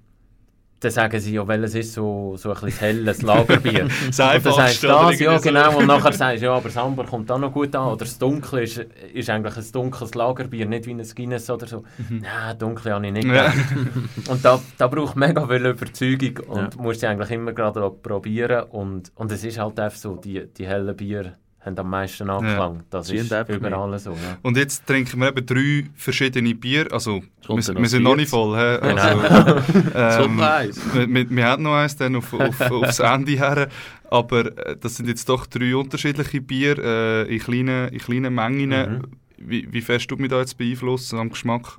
dann 0.81 0.91
sagen 0.91 1.21
sie, 1.21 1.35
ja, 1.35 1.47
welches 1.47 1.75
ist 1.75 1.93
so, 1.93 2.37
so 2.39 2.55
ein 2.55 2.61
bisschen 2.63 2.79
helles 2.79 3.21
Lagerbier. 3.21 3.85
das 3.85 4.01
und 4.19 4.19
dann 4.19 4.55
sagst 4.55 4.83
du 4.83 4.87
das, 4.89 5.21
ja 5.21 5.39
genau, 5.39 5.77
und 5.77 5.87
nachher 5.87 6.13
sagst 6.15 6.41
du, 6.41 6.47
ja, 6.47 6.55
aber 6.55 6.69
das 6.69 6.77
Amber 6.79 7.05
kommt 7.05 7.31
auch 7.31 7.39
noch 7.39 7.53
gut 7.53 7.77
an, 7.77 7.89
oder 7.89 7.99
das 7.99 8.19
Dunkle 8.19 8.63
ist, 8.63 8.79
ist 9.13 9.29
eigentlich 9.29 9.57
ein 9.59 9.73
dunkles 9.73 10.15
Lagerbier, 10.15 10.65
nicht 10.65 10.87
wie 10.87 10.93
ein 10.93 11.07
Guinness 11.15 11.51
oder 11.51 11.67
so. 11.67 11.85
Mhm. 11.99 12.23
Nein, 12.23 12.59
Dunkle 12.59 12.95
habe 12.95 13.07
ich 13.07 13.13
nicht 13.13 13.27
ja. 13.27 13.53
Und 14.31 14.43
da, 14.43 14.59
da 14.79 14.87
braucht 14.87 15.17
mega 15.17 15.47
viel 15.47 15.67
Überzeugung 15.67 16.47
und 16.49 16.75
ja. 16.77 16.83
musst 16.83 17.01
sie 17.01 17.07
eigentlich 17.09 17.31
immer 17.31 17.53
gerade 17.53 17.91
probieren 17.91 18.71
und, 18.71 19.13
und 19.17 19.31
es 19.33 19.45
ist 19.45 19.59
halt 19.59 19.79
einfach 19.79 19.99
so, 19.99 20.17
die, 20.17 20.47
die 20.47 20.67
hellen 20.67 20.97
Bier 20.97 21.37
haben 21.69 21.79
am 21.79 21.91
meisten 21.91 22.29
Anklang. 22.29 22.77
Ja. 22.77 22.83
Das 22.91 23.11
ist 23.11 23.33
überall 23.49 23.99
so. 23.99 24.11
Ja. 24.11 24.39
Und 24.43 24.57
jetzt 24.57 24.87
trinken 24.87 25.21
wir 25.21 25.29
eben 25.29 25.47
drei 25.47 25.85
verschiedene 25.95 26.55
Bier. 26.55 26.89
Also, 26.93 27.23
wir, 27.47 27.57
wir 27.57 27.89
sind 27.89 28.03
noch 28.03 28.17
nicht 28.17 28.31
voll. 28.31 28.57
He? 28.57 28.79
Genau. 28.89 29.61
Also, 29.95 30.23
ähm, 30.25 30.39
wir, 30.39 31.09
wir, 31.09 31.31
wir 31.31 31.47
haben 31.47 31.63
noch 31.63 31.75
eins 31.75 31.97
dann 31.97 32.17
auf, 32.17 32.33
auf, 32.33 32.61
aufs 32.71 32.99
Ende 32.99 33.33
her. 33.33 33.69
Aber 34.11 34.57
äh, 34.67 34.77
das 34.81 34.97
sind 34.97 35.09
jetzt 35.09 35.29
doch 35.29 35.47
drei 35.47 35.77
unterschiedliche 35.77 36.41
Bier 36.41 36.79
äh, 36.79 37.35
in, 37.35 37.41
kleinen, 37.41 37.89
in 37.89 37.99
kleinen 37.99 38.35
Mengen. 38.35 38.71
Mhm. 38.71 39.03
Wie, 39.39 39.73
wie 39.73 39.81
fest 39.81 40.09
tut 40.09 40.21
mich 40.21 40.31
da 40.31 40.41
jetzt 40.41 40.59
beeinflussen 40.59 41.19
am 41.19 41.31
Geschmack? 41.31 41.79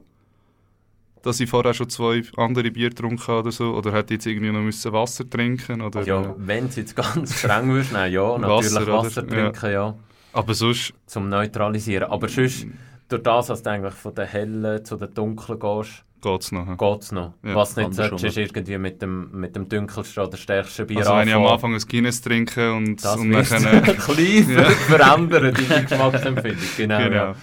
Dass 1.22 1.40
ich 1.40 1.50
vorher 1.50 1.74
schon 1.74 1.90
zwei 1.90 2.24
andere 2.38 2.72
Bier 2.72 2.90
getrunken 2.90 3.28
habe 3.28 3.40
oder 3.40 3.52
so? 3.52 3.74
Oder 3.74 3.92
hätte 3.92 4.14
ich 4.14 4.20
jetzt 4.20 4.26
irgendwie 4.28 4.52
noch 4.52 4.62
müssen 4.62 4.92
Wasser 4.92 5.30
trinken 5.30 5.82
oder? 5.82 6.04
Ja, 6.04 6.34
wenn 6.38 6.66
es 6.66 6.76
jetzt 6.76 6.96
ganz 6.96 7.38
streng 7.38 7.70
würdest, 7.70 7.94
nein, 7.94 8.12
ja, 8.12 8.38
natürlich 8.38 8.76
Wasser, 8.76 8.88
Wasser 8.88 9.28
trinken, 9.28 9.66
ja. 9.66 9.72
ja. 9.72 9.96
Aber 10.34 10.54
sonst... 10.54 10.94
Zum 11.06 11.30
Neutralisieren. 11.30 12.10
Aber 12.10 12.28
sonst, 12.28 12.68
durch 13.08 13.24
das, 13.24 13.48
dass 13.48 13.64
du 13.64 13.70
eigentlich 13.70 13.94
von 13.94 14.14
der 14.14 14.26
hellen 14.26 14.86
zu 14.86 14.96
der 14.96 15.08
dunklen 15.08 15.60
gehst, 15.60 16.04
Geht's 16.22 16.52
noch. 16.52 16.78
Geht's 16.78 17.14
noch. 17.14 17.34
Ja. 17.44 17.56
Was 17.56 17.78
nicht 17.78 17.94
solltest, 17.94 18.26
ist 18.26 18.38
irgendwie 18.38 18.78
mit 18.78 19.02
dem, 19.02 19.32
mit 19.32 19.56
dem 19.56 19.70
dunkelsten 19.70 20.22
oder 20.22 20.36
stärksten 20.36 20.86
Bier 20.86 21.00
Also 21.00 21.16
wenn 21.16 21.30
ich 21.30 21.34
am 21.34 21.46
Anfang 21.46 21.74
ein 21.74 21.80
Guinness 21.80 22.22
trinke 22.22 22.74
und, 22.74 23.04
das 23.04 23.16
und 23.16 23.32
dann... 23.32 23.66
ein 23.66 23.82
bisschen 23.84 24.54
ja. 24.54 24.64
verändern, 24.66 25.54
deine 25.54 25.86
Geschmacksempfindung. 25.86 26.68
Genau, 26.76 26.98
genau. 26.98 27.16
Ja. 27.16 27.36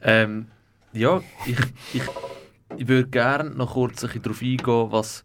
Ähm, 0.00 0.46
ja, 0.94 1.20
ich, 1.44 1.58
ich 1.92 2.02
ich 2.78 2.88
würde 2.88 3.08
gerne 3.08 3.50
noch 3.50 3.74
kurz 3.74 4.00
darauf 4.00 4.42
eingehen, 4.42 4.86
was, 4.90 5.24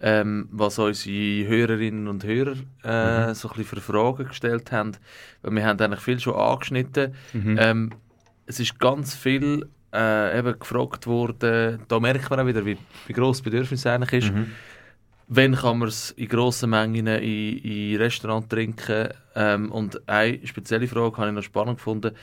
ähm, 0.00 0.48
was 0.50 0.78
unsere 0.78 1.48
Hörerinnen 1.48 2.08
und 2.08 2.24
Hörer 2.24 2.56
äh, 2.84 3.28
mhm. 3.28 3.34
so 3.34 3.48
ein 3.48 3.56
bisschen 3.56 3.80
für 3.80 3.80
Fragen 3.80 4.28
gestellt 4.28 4.72
haben. 4.72 4.92
Weil 5.42 5.54
wir 5.56 5.66
haben 5.66 5.80
eigentlich 5.80 6.00
viel 6.00 6.20
schon 6.20 6.34
angeschnitten. 6.34 7.14
Mhm. 7.32 7.56
Ähm, 7.58 7.90
es 8.46 8.60
ist 8.60 8.78
ganz 8.78 9.14
viel 9.14 9.68
äh, 9.92 10.38
eben 10.38 10.58
gefragt 10.58 11.06
worden, 11.06 11.80
da 11.88 12.00
merkt 12.00 12.30
man 12.30 12.40
auch 12.40 12.46
wieder, 12.46 12.64
wie, 12.64 12.78
wie 13.06 13.12
gross 13.12 13.38
das 13.38 13.44
Bedürfnis 13.44 13.86
eigentlich 13.86 14.24
ist. 14.24 14.32
Mhm. 14.32 14.52
Wann 15.32 15.54
kann 15.54 15.78
man 15.78 15.88
es 15.88 16.10
in 16.12 16.28
grossen 16.28 16.70
Mengen 16.70 17.06
in, 17.06 17.58
in 17.58 17.96
Restaurants 17.96 18.48
trinken? 18.48 19.08
Ähm, 19.36 19.70
und 19.70 20.08
eine 20.08 20.44
spezielle 20.46 20.88
Frage 20.88 21.16
habe 21.16 21.28
ich 21.28 21.34
noch 21.34 21.42
spannend 21.42 21.76
gefunden 21.76 22.16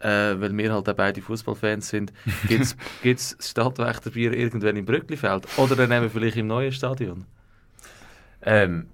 äh, 0.00 0.40
weil 0.40 0.56
wir 0.56 0.72
halt 0.72 0.88
auch 0.88 0.94
beide 0.94 1.20
Fußballfans 1.20 1.88
sind, 1.88 2.12
gibt 2.46 2.76
es 3.04 3.36
Stadtwächterbier 3.40 4.32
irgendwann 4.32 4.76
im 4.76 4.84
Brücklifeld 4.84 5.46
oder 5.56 5.76
dann 5.76 5.88
nehmen 5.88 6.04
wir 6.04 6.10
vielleicht 6.10 6.36
im 6.36 6.46
neuen 6.46 6.72
Stadion? 6.72 7.24
Ähm, 8.42 8.86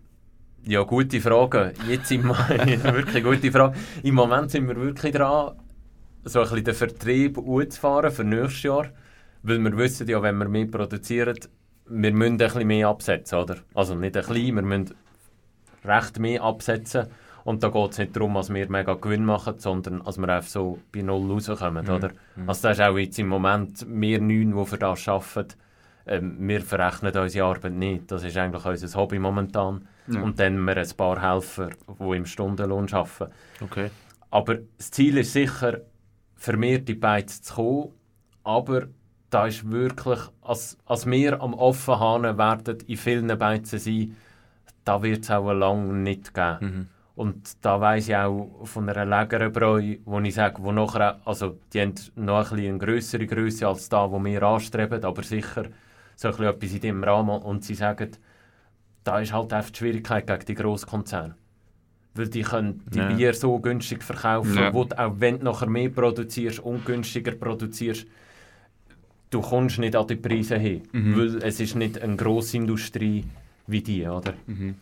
ja, 0.66 0.82
gute 0.82 1.20
Frage. 1.20 1.74
Jetzt 1.88 2.10
im 2.10 2.24
wirklich 2.28 3.22
gute 3.22 3.52
Frage. 3.52 3.76
Im 4.02 4.14
Moment 4.14 4.50
sind 4.50 4.66
wir 4.66 4.76
wirklich 4.76 5.12
dran, 5.14 5.56
so 6.24 6.40
ein 6.40 6.44
bisschen 6.44 6.64
den 6.64 6.74
Vertrieb 6.74 7.38
fahren 7.74 8.10
für 8.10 8.24
nächstes 8.24 8.62
Jahr, 8.62 8.88
weil 9.42 9.58
wir 9.58 9.76
wissen 9.76 10.08
ja, 10.08 10.22
wenn 10.22 10.38
wir 10.38 10.48
mehr 10.48 10.66
produzieren, 10.66 11.38
wir 11.86 12.12
müssen 12.12 12.32
ein 12.32 12.38
bisschen 12.38 12.66
mehr 12.66 12.88
absetzen, 12.88 13.38
oder? 13.38 13.56
Also 13.74 13.94
nicht 13.94 14.16
ein 14.16 14.24
bisschen, 14.26 14.54
wir 14.54 14.62
müssen 14.62 14.94
recht 15.84 16.18
mehr 16.18 16.42
absetzen 16.42 17.08
und 17.44 17.62
da 17.62 17.68
geht 17.68 17.92
es 17.92 17.98
nicht 17.98 18.16
darum, 18.16 18.34
dass 18.34 18.52
wir 18.52 18.70
mega 18.70 18.94
Gewinn 18.94 19.24
machen, 19.24 19.58
sondern 19.58 20.02
dass 20.02 20.16
wir 20.18 20.28
einfach 20.28 20.48
so 20.48 20.78
bei 20.92 21.02
Null 21.02 21.30
rauskommen. 21.30 21.84
Mhm. 21.84 21.92
Oder? 21.92 22.10
Mhm. 22.36 22.48
Also 22.48 22.68
das 22.68 22.78
ist 22.78 22.84
auch 22.84 22.96
jetzt 22.96 23.18
im 23.18 23.28
Moment, 23.28 23.86
wir 23.88 24.20
neun, 24.20 24.56
die 24.56 24.64
für 24.64 24.78
das 24.78 25.06
arbeiten, 25.06 25.54
ähm, 26.06 26.36
wir 26.40 26.60
verrechnen 26.62 27.16
unsere 27.16 27.46
Arbeit 27.46 27.72
nicht. 27.72 28.10
Das 28.10 28.24
ist 28.24 28.36
eigentlich 28.36 28.64
unser 28.64 28.98
Hobby 28.98 29.18
momentan. 29.18 29.86
Ja. 30.06 30.20
Und 30.20 30.38
dann 30.38 30.56
haben 30.56 30.64
wir 30.64 30.76
ein 30.76 30.96
paar 30.96 31.20
Helfer, 31.20 31.70
die 31.98 32.16
im 32.16 32.26
Stundenlohn 32.26 32.92
arbeiten. 32.92 33.32
Okay. 33.60 33.90
Aber 34.30 34.56
das 34.76 34.90
Ziel 34.90 35.18
ist 35.18 35.32
sicher, 35.32 35.80
vermehrte 36.34 36.94
Beiz 36.94 37.40
zu 37.42 37.54
kommen, 37.54 37.92
aber 38.42 38.88
da 39.30 39.46
ist 39.46 39.70
wirklich, 39.70 40.20
als, 40.42 40.78
als 40.84 41.06
wir 41.06 41.40
am 41.40 41.54
Offenhahn 41.54 42.38
werden 42.38 42.78
in 42.86 42.96
vielen 42.96 43.38
Beizen 43.38 43.78
sein, 43.78 44.16
da 44.84 45.02
wird 45.02 45.24
es 45.24 45.30
auch 45.30 45.52
lange 45.52 45.92
nicht 45.94 46.34
geben. 46.34 46.58
Mhm. 46.60 46.88
Und 47.16 47.64
da 47.64 47.80
weiss 47.80 48.08
ich 48.08 48.16
auch 48.16 48.50
von 48.64 48.88
einer 48.88 49.04
längeren 49.04 49.52
Bräu, 49.52 49.96
wo 50.04 50.18
ich 50.20 50.34
sage, 50.34 50.62
wo 50.62 50.72
nachher, 50.72 51.20
also 51.24 51.58
die 51.72 51.80
haben 51.80 51.94
noch 52.16 52.50
ein 52.50 52.58
eine 52.58 52.78
größere 52.78 53.26
Größe 53.26 53.68
als 53.68 53.88
da, 53.88 54.10
wo 54.10 54.22
wir 54.24 54.42
anstreben, 54.42 55.04
aber 55.04 55.22
sicher 55.22 55.64
so 56.16 56.28
ein 56.28 56.42
etwas 56.42 56.72
in 56.72 56.80
diesem 56.80 57.04
Rahmen. 57.04 57.40
Und 57.42 57.64
sie 57.64 57.74
sagen, 57.74 58.10
da 59.04 59.20
ist 59.20 59.32
halt 59.32 59.52
einfach 59.52 59.70
die 59.70 59.78
Schwierigkeit 59.78 60.26
gegen 60.26 60.44
die 60.44 60.54
Grosskonzerne. 60.54 61.36
Weil 62.14 62.28
die 62.28 62.42
können 62.42 62.82
die 62.92 62.98
ja. 62.98 63.08
Bier 63.08 63.34
so 63.34 63.58
günstig 63.58 64.02
verkaufen, 64.02 64.56
ja. 64.56 64.72
wo 64.72 64.84
du, 64.84 64.98
auch 64.98 65.14
wenn 65.18 65.38
du 65.38 65.44
nachher 65.44 65.68
mehr 65.68 65.90
produzierst, 65.90 66.60
ungünstiger 66.60 67.32
produzierst, 67.32 68.06
du 69.30 69.40
kommst 69.40 69.78
nicht 69.78 69.94
an 69.94 70.06
die 70.06 70.16
Preise 70.16 70.58
hin. 70.58 70.82
Mhm. 70.92 71.16
Weil 71.16 71.36
es 71.42 71.60
ist 71.60 71.76
nicht 71.76 72.00
eine 72.00 72.16
grosse 72.16 72.56
Industrie 72.56 73.24
wie 73.66 73.82
die, 73.82 74.06
oder? 74.06 74.34
Mhm. 74.46 74.76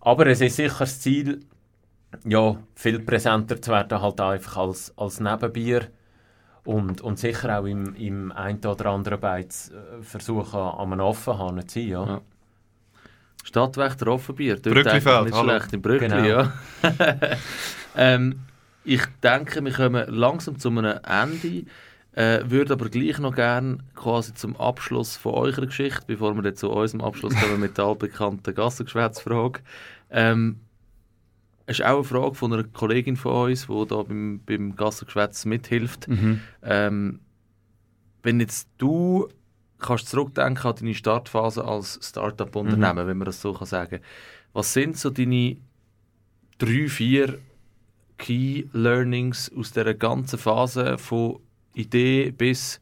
Aber 0.00 0.26
es 0.26 0.40
ist 0.40 0.56
sicher 0.56 0.80
das 0.80 1.00
Ziel, 1.00 1.40
ja, 2.24 2.56
viel 2.74 3.00
präsenter 3.00 3.60
zu 3.60 3.70
werden, 3.70 4.00
halt 4.00 4.20
einfach 4.20 4.56
als, 4.56 4.92
als 4.96 5.20
Nebenbier. 5.20 5.88
Und, 6.64 7.00
und 7.00 7.18
sicher 7.18 7.58
auch 7.58 7.64
im, 7.64 7.94
im 7.94 8.30
ein 8.32 8.58
oder 8.58 8.86
anderen 8.90 9.20
Beiz 9.20 9.70
äh, 9.70 10.02
versuchen, 10.02 10.60
an 10.60 10.92
einem 10.92 11.00
Offenhahn 11.00 11.66
zu 11.66 11.80
sein. 11.80 11.88
Ja. 11.88 12.06
ja. 12.06 12.20
Stadtwächter 13.42 14.08
Offenbier, 14.08 14.56
dort 14.56 14.74
Brücklifeld, 14.74 15.24
nicht 15.24 15.36
schlecht 15.36 15.72
im 15.72 15.80
Brückli, 15.80 16.08
genau. 16.08 16.24
ja. 16.24 16.52
ähm, 17.96 18.40
ich 18.84 19.02
denke, 19.22 19.64
wir 19.64 19.72
kommen 19.72 20.04
langsam 20.08 20.58
zu 20.58 20.68
einem 20.68 20.98
Ende. 21.04 21.64
Äh, 22.12 22.50
würde 22.50 22.72
aber 22.72 22.88
gleich 22.88 23.18
noch 23.18 23.34
gerne 23.34 23.78
quasi 23.94 24.34
zum 24.34 24.56
Abschluss 24.56 25.16
von 25.16 25.34
eurer 25.34 25.66
Geschichte, 25.66 26.02
bevor 26.06 26.34
wir 26.34 26.54
zu 26.54 26.70
unserem 26.70 27.02
Abschluss 27.02 27.34
kommen 27.36 27.60
mit 27.60 27.78
der 27.78 27.84
altbekannten 27.84 28.54
Gassengeschwätzfrage. 28.54 29.60
Ähm, 30.10 30.60
ist 31.68 31.82
auch 31.82 31.96
eine 31.96 32.04
Frage 32.04 32.34
von 32.34 32.52
einer 32.52 32.64
Kollegin 32.64 33.16
von 33.16 33.50
uns, 33.50 33.66
die 33.66 33.86
da 33.86 34.02
beim, 34.02 34.40
beim 34.44 34.74
Gassengeschwätz 34.76 35.44
mithilft. 35.44 36.08
Mhm. 36.08 36.40
Ähm, 36.62 37.20
wenn 38.22 38.40
jetzt 38.40 38.68
du 38.78 39.28
kannst 39.78 40.08
zurückdenken 40.08 40.70
an 40.70 40.76
deine 40.76 40.94
Startphase 40.94 41.64
als 41.64 41.98
Startup-Unternehmen, 42.02 43.04
mhm. 43.04 43.08
wenn 43.08 43.18
man 43.18 43.26
das 43.26 43.40
so 43.40 43.52
kann 43.52 43.66
sagen 43.66 44.00
Was 44.52 44.72
sind 44.72 44.96
so 44.96 45.10
deine 45.10 45.56
drei, 46.58 46.88
vier 46.88 47.38
Key 48.18 48.64
Learnings 48.72 49.50
aus 49.56 49.72
dieser 49.72 49.94
ganzen 49.94 50.38
Phase 50.38 50.98
von 50.98 51.38
Idee 51.74 52.32
bis 52.32 52.80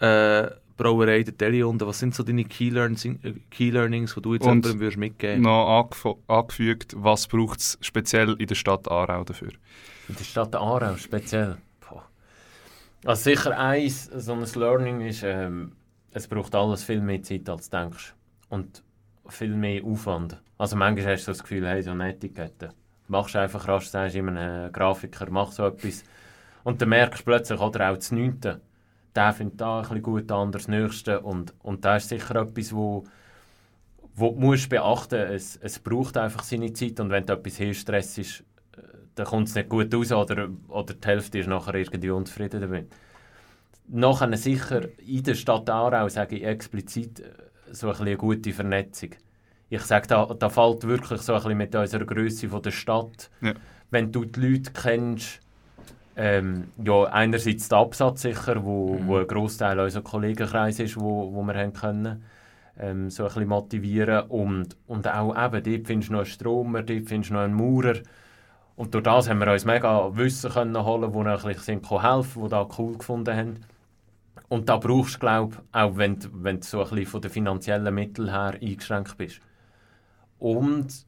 äh, 0.00 0.48
Brauerei 0.78 1.22
der 1.22 1.34
Deliunde. 1.34 1.86
Was 1.86 1.98
sind 1.98 2.14
so 2.14 2.22
deine 2.22 2.44
Key 2.44 2.70
Learnings, 2.70 3.06
Key 3.50 3.70
Learnings 3.70 4.14
die 4.14 4.22
du 4.22 4.34
jetzt 4.34 4.46
Und 4.46 4.64
jemandem 4.64 4.80
würdest 4.80 4.96
mitgeben 4.96 5.42
noch 5.42 5.90
angefügt, 6.28 6.94
was 6.96 7.26
braucht 7.26 7.60
es 7.60 7.78
speziell 7.82 8.34
in 8.38 8.46
der 8.46 8.54
Stadt 8.54 8.90
Aarau 8.90 9.24
dafür? 9.24 9.50
In 10.08 10.16
der 10.16 10.24
Stadt 10.24 10.54
Aarau 10.54 10.96
speziell? 10.96 11.58
Boah. 11.80 12.04
Also 13.04 13.24
sicher 13.24 13.58
eins, 13.58 14.06
so 14.06 14.32
ein 14.32 14.46
Learning 14.54 15.02
ist, 15.02 15.22
ähm, 15.22 15.72
es 16.12 16.26
braucht 16.26 16.54
alles 16.54 16.84
viel 16.84 17.02
mehr 17.02 17.22
Zeit, 17.22 17.48
als 17.50 17.68
du 17.68 17.76
denkst. 17.76 18.14
Und 18.48 18.82
viel 19.28 19.54
mehr 19.54 19.84
Aufwand. 19.84 20.40
Also 20.56 20.76
manchmal 20.76 21.12
hast 21.12 21.26
du 21.26 21.32
das 21.32 21.42
Gefühl, 21.42 21.66
hey, 21.66 21.82
so 21.82 21.90
eine 21.90 22.10
Etikette. 22.10 22.70
Machst 23.08 23.36
einfach 23.36 23.68
rasch, 23.68 23.88
sagst 23.88 24.16
einem 24.16 24.72
Grafiker, 24.72 25.26
mach 25.30 25.52
so 25.52 25.66
etwas. 25.66 26.02
Und 26.64 26.80
dann 26.82 26.88
merkst 26.90 27.20
du 27.20 27.24
plötzlich, 27.24 27.60
oder 27.60 27.90
auch 27.90 27.96
das 27.96 28.10
Neunte, 28.12 28.60
der 29.18 29.32
findet 29.32 29.60
da 29.60 29.78
ein 29.78 29.82
bisschen 29.82 30.02
gut, 30.02 30.30
der 30.30 30.36
andere 30.36 30.62
das 30.62 30.68
Nächste. 30.68 31.20
Und, 31.20 31.52
und 31.62 31.84
das 31.84 32.04
ist 32.04 32.08
sicher 32.10 32.36
etwas, 32.36 32.72
wo, 32.72 33.04
wo 34.14 34.30
du 34.30 34.38
musst 34.38 34.68
beachten 34.68 35.32
musst. 35.32 35.56
Es, 35.56 35.56
es 35.56 35.78
braucht 35.80 36.16
einfach 36.16 36.44
seine 36.44 36.72
Zeit 36.72 37.00
und 37.00 37.10
wenn 37.10 37.26
du 37.26 37.32
etwas 37.32 37.56
hier 37.56 37.74
Stress 37.74 38.16
ist, 38.16 38.44
äh, 38.76 38.82
dann 39.16 39.26
kommt 39.26 39.48
es 39.48 39.56
nicht 39.56 39.68
gut 39.68 39.92
raus 39.92 40.12
oder, 40.12 40.48
oder 40.68 40.94
die 40.94 41.08
Hälfte 41.08 41.40
ist 41.40 41.48
nachher 41.48 41.74
irgendwie 41.74 42.10
unzufrieden 42.10 42.60
damit. 42.60 42.92
Nachher 43.88 44.36
sicher 44.36 44.82
in 45.04 45.22
der 45.24 45.34
Stadt 45.34 45.68
Aarau 45.68 46.08
sage 46.08 46.36
ich 46.36 46.44
explizit 46.44 47.18
äh, 47.18 47.24
so 47.72 47.90
ein 47.90 47.96
eine 47.96 48.16
gute 48.16 48.52
Vernetzung. 48.52 49.10
Ich 49.68 49.82
sage, 49.82 50.06
da, 50.06 50.26
da 50.26 50.48
fällt 50.48 50.84
wirklich 50.84 51.20
so 51.22 51.34
ein 51.34 51.42
bisschen 51.42 51.58
mit 51.58 51.74
unserer 51.74 52.04
Größe 52.04 52.46
der 52.46 52.70
Stadt. 52.70 53.30
Ja. 53.40 53.54
Wenn 53.90 54.12
du 54.12 54.24
die 54.24 54.40
Leute 54.40 54.70
kennst, 54.72 55.40
ähm, 56.18 56.72
ja, 56.84 57.04
einerseits 57.04 57.68
der 57.68 57.78
Absatz 57.78 58.22
sicher, 58.22 58.64
wo, 58.64 58.94
mhm. 58.94 59.06
wo 59.06 59.16
ein 59.18 59.26
Großteil 59.26 59.78
unserer 59.78 60.02
Kollegenkreis 60.02 60.80
ist, 60.80 61.00
wo, 61.00 61.32
wo 61.32 61.42
wir 61.42 61.54
haben 61.54 61.72
können. 61.72 62.24
ähm, 62.78 63.08
so 63.10 63.22
ein 63.22 63.28
bisschen 63.28 63.48
motivieren 63.48 64.26
und, 64.28 64.76
und 64.86 65.08
auch 65.08 65.30
eben, 65.30 65.62
dort 65.62 65.86
findest 65.86 66.08
du 66.08 66.12
noch 66.12 66.20
einen 66.20 66.26
Stromer, 66.26 66.82
dort 66.82 67.06
findest 67.06 67.30
du 67.30 67.34
noch 67.34 67.40
einen 67.40 67.54
Maurer 67.54 67.94
und 68.76 68.94
durch 68.94 69.04
das 69.04 69.28
haben 69.28 69.40
wir 69.40 69.50
uns 69.50 69.64
mega 69.64 70.16
Wissen 70.16 70.50
können 70.50 70.84
holen, 70.84 71.12
wo 71.12 71.22
noch 71.22 71.44
ein 71.44 71.54
bisschen 71.54 71.80
helfen, 72.00 72.42
die 72.44 72.48
da 72.48 72.68
cool 72.78 72.96
gefunden 72.96 73.36
haben. 73.36 73.60
Und 74.48 74.68
da 74.68 74.76
brauchst 74.76 75.16
du, 75.16 75.18
glaube 75.18 75.56
ich, 75.56 75.74
auch 75.74 75.96
wenn, 75.96 76.16
wenn 76.32 76.60
du 76.60 76.66
so 76.66 76.78
ein 76.82 76.90
bisschen 76.90 77.06
von 77.06 77.20
den 77.20 77.30
finanziellen 77.30 77.94
Mitteln 77.94 78.30
her 78.30 78.56
eingeschränkt 78.60 79.18
bist. 79.18 79.40
Und 80.38 81.06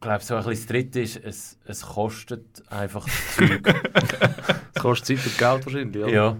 glaube, 0.00 0.22
so 0.22 0.34
ein 0.34 0.44
bisschen 0.44 0.60
das 0.60 0.66
Dritte 0.66 1.00
ist, 1.00 1.16
es, 1.16 1.58
es 1.64 1.82
kostet 1.82 2.62
einfach 2.70 3.04
das 3.04 3.36
Zeug. 3.36 3.66
es 4.74 4.82
kostet 4.82 5.18
Zeit 5.18 5.26
und 5.26 5.38
Geld 5.38 5.66
wahrscheinlich, 5.66 6.04
oder? 6.04 6.12
Ja. 6.12 6.36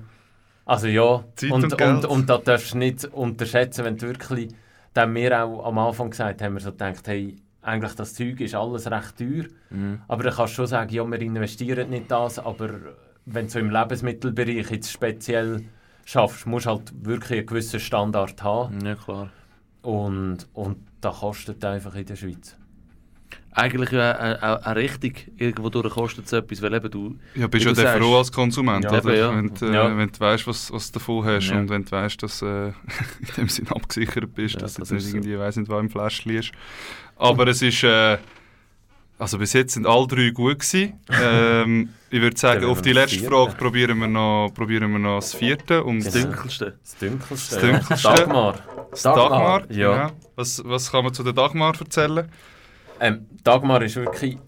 Also 0.65 0.87
ja, 0.87 1.25
Zeit 1.35 1.51
und, 1.51 1.65
und, 1.65 1.81
und, 1.81 2.05
und 2.05 2.29
da 2.29 2.39
darfst 2.39 2.75
du 2.75 2.79
nicht 2.79 3.05
unterschätzen, 3.07 3.85
wenn 3.87 3.97
du 3.97 4.09
wirklich, 4.09 4.49
da 4.93 5.03
haben 5.03 5.15
wir 5.15 5.43
auch 5.43 5.65
am 5.65 5.79
Anfang 5.79 6.11
gesagt, 6.11 6.43
haben 6.43 6.55
wir 6.55 6.61
so 6.61 6.73
gedacht, 6.73 7.09
hey, 7.09 7.37
eigentlich 7.63 7.95
das 7.95 8.15
Zeug 8.15 8.41
ist 8.41 8.55
alles 8.55 8.91
recht 8.91 9.17
teuer. 9.17 9.45
Mhm. 9.71 10.03
Aber 10.09 10.23
dann 10.25 10.35
kannst 10.35 10.53
du 10.53 10.57
schon 10.57 10.67
sagen, 10.67 10.93
ja, 10.93 11.05
wir 11.05 11.21
investieren 11.21 11.91
nicht 11.91 12.11
das, 12.11 12.39
aber 12.39 12.71
wenn 13.25 13.47
du 13.47 13.53
so 13.53 13.59
im 13.59 13.71
Lebensmittelbereich 13.71 14.71
jetzt 14.71 14.93
speziell 14.93 15.65
schaffst, 16.05 16.47
musst 16.47 16.67
du 16.67 16.71
halt 16.71 16.93
wirklich 17.05 17.39
einen 17.39 17.47
gewissen 17.47 17.81
Standard 17.81 18.43
haben. 18.43 18.85
Ja, 18.85 18.95
klar. 18.95 19.31
Und, 19.83 20.47
und 20.53 20.79
das 21.01 21.21
kostet 21.21 21.65
einfach 21.65 21.95
in 21.95 22.07
der 22.07 22.17
Schweiz. 22.17 22.58
Eigentlich 23.53 23.91
ja 23.91 24.13
eine, 24.13 24.65
eine 24.65 24.77
Richtung, 24.77 25.13
irgendwo 25.37 25.69
durch 25.69 25.93
kostet 25.93 26.27
es 26.27 26.33
etwas, 26.33 26.63
weil 26.63 26.75
eben 26.75 26.91
du... 26.91 27.19
Ja, 27.35 27.47
bist 27.47 27.65
ja 27.65 27.73
dann 27.73 28.01
froh 28.01 28.19
als 28.19 28.31
Konsument, 28.31 28.85
ja, 28.85 28.93
oder? 28.93 29.15
Ja. 29.15 29.35
Wenn, 29.35 29.53
äh, 29.63 29.75
ja. 29.75 29.97
wenn 29.97 30.09
du 30.11 30.21
weißt, 30.21 30.47
was, 30.47 30.73
was 30.73 30.93
du 30.93 30.99
davon 30.99 31.25
hast 31.25 31.49
ja. 31.49 31.59
und 31.59 31.69
wenn 31.69 31.85
du 31.85 31.91
weißt, 31.91 32.23
dass 32.23 32.43
äh, 32.43 32.69
in 32.69 32.75
dem 33.37 33.49
Sinne 33.49 33.71
abgesichert 33.71 34.33
bist, 34.35 34.55
ja, 34.55 34.61
dass 34.61 34.75
das 34.75 34.89
du 34.89 34.95
nicht 34.95 35.09
irgendwie, 35.09 35.35
so. 35.35 35.41
weiss 35.41 35.57
nicht, 35.57 35.69
was 35.69 35.81
im 35.81 35.91
Fläschchen 35.91 36.37
ist. 36.37 36.53
Aber 37.17 37.47
es 37.49 37.63
ist... 37.63 37.83
Äh, 37.83 38.19
also 39.19 39.37
bis 39.39 39.53
jetzt 39.53 39.75
sind 39.75 39.87
alle 39.87 40.07
drei 40.07 40.31
gut 40.31 40.61
gewesen. 40.61 41.01
ähm, 41.11 41.89
ich 42.11 42.21
würde 42.21 42.39
sagen, 42.39 42.65
auf 42.67 42.83
die 42.83 42.93
letzte 42.93 43.19
Frage 43.25 43.53
probieren 43.53 43.99
wir 43.99 44.07
noch, 44.07 44.51
probieren 44.55 44.93
wir 44.93 44.99
noch 44.99 45.17
das 45.17 45.35
vierte. 45.35 45.83
Um 45.83 46.03
das 46.03 46.13
Dünkelste. 46.13 46.79
Das 46.81 46.97
Dünkelste. 46.97 47.55
Das 47.57 47.65
Dünkelste. 47.65 48.09
Dagmar. 48.09 48.55
Das 48.91 49.03
Dagmar. 49.03 49.71
Ja. 49.71 49.97
ja. 49.97 50.13
Was, 50.37 50.63
was 50.65 50.93
kann 50.93 51.05
man 51.05 51.13
zu 51.13 51.25
der 51.25 51.33
Dagmar 51.33 51.75
erzählen? 51.79 52.31
Ähm, 53.01 53.27
Dagmar 53.45 53.83
ist 53.83 53.97
wirklich 53.97 54.39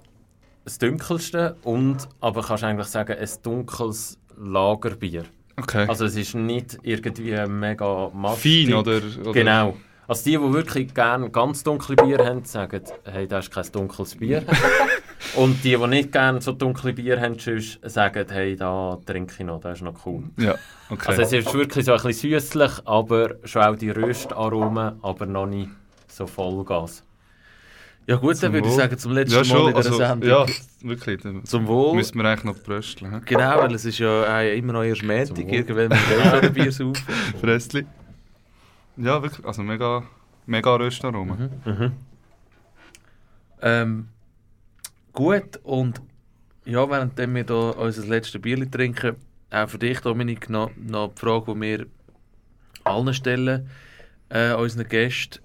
das 0.64 0.78
Dunkelste 0.78 1.56
und 1.62 2.08
aber 2.20 2.42
kannst 2.42 2.64
eigentlich 2.64 2.86
sagen, 2.86 3.16
ein 3.18 3.28
dunkles 3.42 4.18
Lagerbier. 4.36 5.24
Okay. 5.56 5.86
Also 5.88 6.06
es 6.06 6.16
ist 6.16 6.34
nicht 6.34 6.78
irgendwie 6.82 7.36
mega 7.46 8.10
mastig. 8.14 8.68
Fein 8.68 8.74
oder, 8.74 9.00
oder? 9.20 9.32
Genau. 9.32 9.76
Also 10.08 10.24
die, 10.24 10.36
die 10.36 10.52
wirklich 10.52 10.92
gerne 10.92 11.30
ganz 11.30 11.62
dunkle 11.62 11.94
Bier 11.94 12.18
haben, 12.18 12.44
sagen, 12.44 12.82
hey, 13.04 13.28
das 13.28 13.46
ist 13.46 13.54
kein 13.54 13.70
dunkles 13.70 14.16
Bier. 14.16 14.42
Und 15.36 15.62
die, 15.62 15.76
die 15.76 15.86
nicht 15.86 16.10
gerne 16.10 16.40
so 16.40 16.50
dunkle 16.50 16.92
Bier 16.92 17.20
haben, 17.20 17.36
sagen, 17.38 18.26
hey, 18.28 18.56
da 18.56 18.98
trinke 19.06 19.34
ich 19.38 19.46
noch, 19.46 19.60
das 19.60 19.78
ist 19.78 19.84
noch 19.84 19.94
cool. 20.06 20.24
Ja, 20.36 20.56
okay. 20.88 21.10
Also 21.10 21.22
es 21.22 21.32
ist 21.32 21.54
wirklich 21.54 21.84
so 21.84 21.92
ein 21.92 22.02
bisschen 22.02 22.40
süßlich, 22.40 22.72
aber 22.86 23.36
schon 23.44 23.62
auch 23.62 23.76
die 23.76 23.90
Röstaromen, 23.90 24.98
aber 25.02 25.26
noch 25.26 25.46
nicht 25.46 25.70
so 26.08 26.26
Vollgas. 26.26 27.04
Ja 28.06 28.16
gut, 28.16 28.36
zum 28.36 28.42
dann 28.42 28.52
würde 28.54 28.68
ich 28.68 28.74
sagen, 28.74 28.98
zum 28.98 29.12
letzten 29.12 29.36
ja, 29.36 29.44
schon, 29.44 29.62
Mal 29.62 29.70
in 29.70 29.76
dieser 29.76 29.90
also, 29.90 29.98
Sendung. 29.98 30.30
Ja, 30.30 30.46
wirklich. 30.82 31.20
Zum 31.44 31.66
Wohl. 31.66 31.94
Müssen 31.94 32.18
wir 32.18 32.24
eigentlich 32.24 32.44
noch 32.44 32.62
brösteln. 32.62 33.22
Genau, 33.24 33.58
weil 33.58 33.74
es 33.74 33.84
ist 33.84 33.98
ja 33.98 34.40
äh, 34.40 34.58
immer 34.58 34.72
noch 34.72 34.82
erst 34.82 35.02
Montag, 35.02 35.38
irgendwann 35.38 35.88
mit 35.88 36.42
dem 36.42 36.52
Bier 36.52 36.72
saufen. 36.72 37.04
Fressli. 37.40 37.86
Ja, 38.96 39.22
wirklich. 39.22 39.46
Also 39.46 39.62
mega, 39.62 40.02
mega 40.46 40.74
Röstaromen. 40.76 41.60
Mhm. 41.64 41.72
Mhm. 41.72 41.92
Ähm, 43.62 44.08
gut, 45.12 45.60
und 45.62 46.00
ja, 46.64 46.88
während 46.88 47.16
wir 47.16 47.44
hier 47.44 47.78
unser 47.78 48.06
letztes 48.06 48.40
Bier 48.40 48.70
trinken, 48.70 49.16
auch 49.50 49.68
für 49.68 49.78
dich, 49.78 50.00
Dominik, 50.00 50.48
noch, 50.48 50.70
noch 50.76 51.12
die 51.14 51.20
Frage, 51.20 51.54
die 51.54 51.60
wir 51.60 51.86
allen 52.84 53.14
stellen, 53.14 53.68
äh, 54.28 54.52
unseren 54.54 54.88
Gästen. 54.88 55.40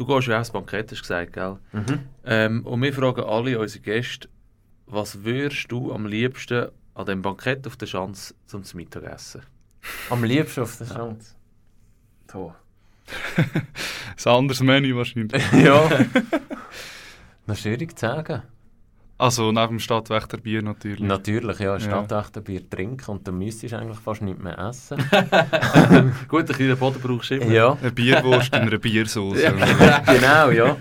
Du 0.00 0.06
gehst 0.06 0.28
ja 0.28 0.36
auch 0.36 0.38
ins 0.38 0.50
Bankett, 0.50 0.90
hast 0.90 1.00
du 1.00 1.02
gesagt, 1.02 1.34
gell? 1.34 1.58
Mhm. 1.72 2.00
Ähm, 2.24 2.66
und 2.66 2.80
wir 2.80 2.90
fragen 2.94 3.22
alle 3.22 3.58
unsere 3.58 3.82
Gäste, 3.82 4.30
was 4.86 5.24
würdest 5.24 5.70
du 5.70 5.92
am 5.92 6.06
liebsten 6.06 6.68
an 6.94 7.04
dem 7.04 7.20
Bankett 7.20 7.66
auf 7.66 7.76
der 7.76 7.84
Schanze 7.84 8.34
zum 8.46 8.62
Mittagessen? 8.72 9.42
Am 10.08 10.24
liebsten 10.24 10.62
auf 10.62 10.74
der 10.78 10.86
Schanze? 10.86 11.34
Toll. 12.28 12.54
ein 13.36 14.32
anderes 14.32 14.62
Menü 14.62 14.96
wahrscheinlich. 14.96 15.52
ja. 15.52 15.86
Das 17.46 17.58
ist 17.58 17.62
schwierig 17.64 17.98
zu 17.98 18.06
sagen. 18.06 18.42
Also 19.20 19.52
neben 19.52 19.74
dem 19.74 19.78
Stadtwächterbier 19.80 20.62
natürlich. 20.62 21.00
Natürlich, 21.00 21.58
ja. 21.58 21.78
Stadtwächterbier 21.78 22.70
trinken 22.70 23.10
und 23.10 23.28
dann 23.28 23.36
müsstest 23.36 23.74
du 23.74 23.78
eigentlich 23.78 23.98
fast 23.98 24.22
nicht 24.22 24.42
mehr 24.42 24.58
essen. 24.58 24.96
Gut, 26.28 26.48
ein 26.48 26.56
kleiner 26.56 26.76
Boden 26.76 27.00
brauchst 27.02 27.30
du 27.30 27.34
immer. 27.34 27.52
Ja. 27.52 27.76
Eine 27.78 27.90
Bierwurst 27.92 28.54
in 28.54 28.62
einer 28.62 28.78
Biersauce. 28.78 29.36
genau, 30.06 30.50
ja. 30.50 30.74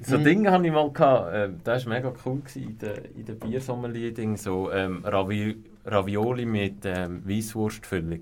So 0.00 0.16
Dinge 0.16 0.50
hatte 0.50 0.66
ich 0.66 0.72
mal, 0.72 0.90
gehabt, 0.90 1.34
äh, 1.34 1.50
das 1.62 1.84
war 1.84 1.92
mega 1.92 2.10
cool 2.24 2.40
gewesen, 2.40 2.62
in 2.70 2.78
der, 2.78 3.04
in 3.14 3.24
der 3.26 3.34
Biersommelier-Ding, 3.34 4.38
so 4.38 4.72
ähm, 4.72 5.04
Ravi 5.04 5.62
Ravioli 5.84 6.46
mit 6.46 6.84
ähm, 6.84 7.22
Weisswurstfüllung. 7.26 8.20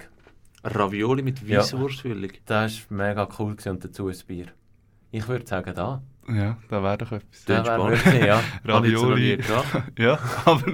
Ravioli 0.65 1.23
mit 1.23 1.49
Weisswurstfüllung? 1.49 2.31
Ja, 2.31 2.39
das 2.47 2.91
war 2.91 2.97
mega 2.97 3.29
cool 3.39 3.53
gewesen, 3.53 3.71
und 3.71 3.85
dazu 3.85 4.09
ein 4.09 4.17
Bier. 4.27 4.47
Ich 5.13 5.29
würde 5.29 5.47
sagen, 5.47 5.73
da. 5.73 6.03
Ja, 6.29 6.57
da 6.69 6.83
wäre 6.83 6.99
doch 6.99 7.13
etwas. 7.13 7.45
Da 7.47 7.65
wäre 7.67 7.91
wirklich, 7.91 8.25
ja. 8.25 8.41
Ravioli. 8.65 9.39
ja, 9.99 10.19
aber... 10.45 10.73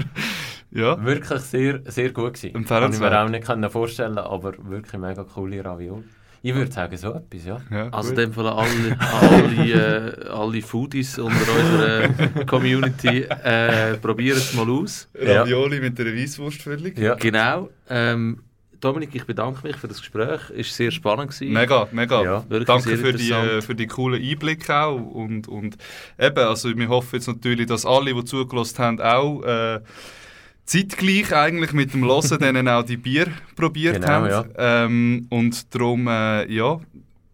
Ja. 0.73 1.05
Wirklich 1.05 1.41
sehr, 1.41 1.81
sehr 1.87 2.11
gut 2.13 2.35
gewesen. 2.35 2.65
Kann 2.65 2.93
ich 2.93 3.01
mir 3.01 3.21
auch 3.21 3.29
nicht 3.29 3.73
vorstellen, 3.73 4.19
aber 4.19 4.55
wirklich 4.69 5.01
mega 5.01 5.25
coole 5.25 5.65
Ravioli. 5.65 6.05
Ich 6.43 6.55
würde 6.55 6.73
sagen, 6.73 6.97
so 6.97 7.13
etwas, 7.13 7.45
ja. 7.45 7.61
ja 7.71 7.89
also 7.91 8.11
in 8.11 8.17
dem 8.17 8.33
Fall 8.33 8.47
alle, 8.47 8.97
alle, 9.21 10.27
äh, 10.27 10.29
alle 10.31 10.63
Foodies 10.63 11.19
unter 11.19 11.37
unserer 11.37 12.45
Community, 12.47 13.25
äh, 13.25 13.99
probieren 13.99 14.39
es 14.39 14.55
mal 14.55 14.71
aus. 14.71 15.09
Ravioli 15.15 15.77
ja. 15.77 15.83
mit 15.83 16.01
einer 16.01 16.15
Weisswurstfüllung. 16.15 16.97
Ja. 16.97 17.15
Genau. 17.17 17.69
Ähm, 17.91 18.43
Dominik, 18.81 19.11
ich 19.13 19.25
bedanke 19.25 19.67
mich 19.67 19.77
für 19.77 19.89
das 19.89 19.99
Gespräch. 19.99 20.41
Es 20.51 20.69
war 20.69 20.75
sehr 20.75 20.91
spannend. 20.91 21.31
Gewesen. 21.31 21.53
Mega, 21.53 21.89
mega. 21.93 22.23
Ja, 22.23 22.45
Danke 22.65 22.97
für 22.97 23.13
die, 23.13 23.31
äh, 23.31 23.61
für 23.61 23.75
die 23.75 23.87
coolen 23.87 24.23
Einblicke 24.23 24.75
auch. 24.75 24.97
Und, 24.97 25.49
und 25.49 25.77
eben, 26.19 26.39
also 26.39 26.75
wir 26.75 26.89
hoffen 26.89 27.17
jetzt 27.17 27.29
natürlich, 27.29 27.67
dass 27.67 27.85
alle, 27.85 28.15
die 28.15 28.25
zugelassen 28.25 28.79
haben, 28.79 29.01
auch 29.01 29.43
äh, 29.43 29.81
zeitgleich 30.65 31.35
eigentlich 31.35 31.73
mit 31.73 31.93
dem 31.93 32.05
Hören 32.05 32.39
dann 32.41 32.69
auch 32.69 32.83
die 32.83 32.97
Bier 32.97 33.27
probiert 33.55 33.97
genau, 33.97 34.09
haben. 34.09 34.29
Ja. 34.29 34.45
Ähm, 34.57 35.27
und 35.29 35.75
darum, 35.75 36.09
äh, 36.09 36.51
ja, 36.51 36.81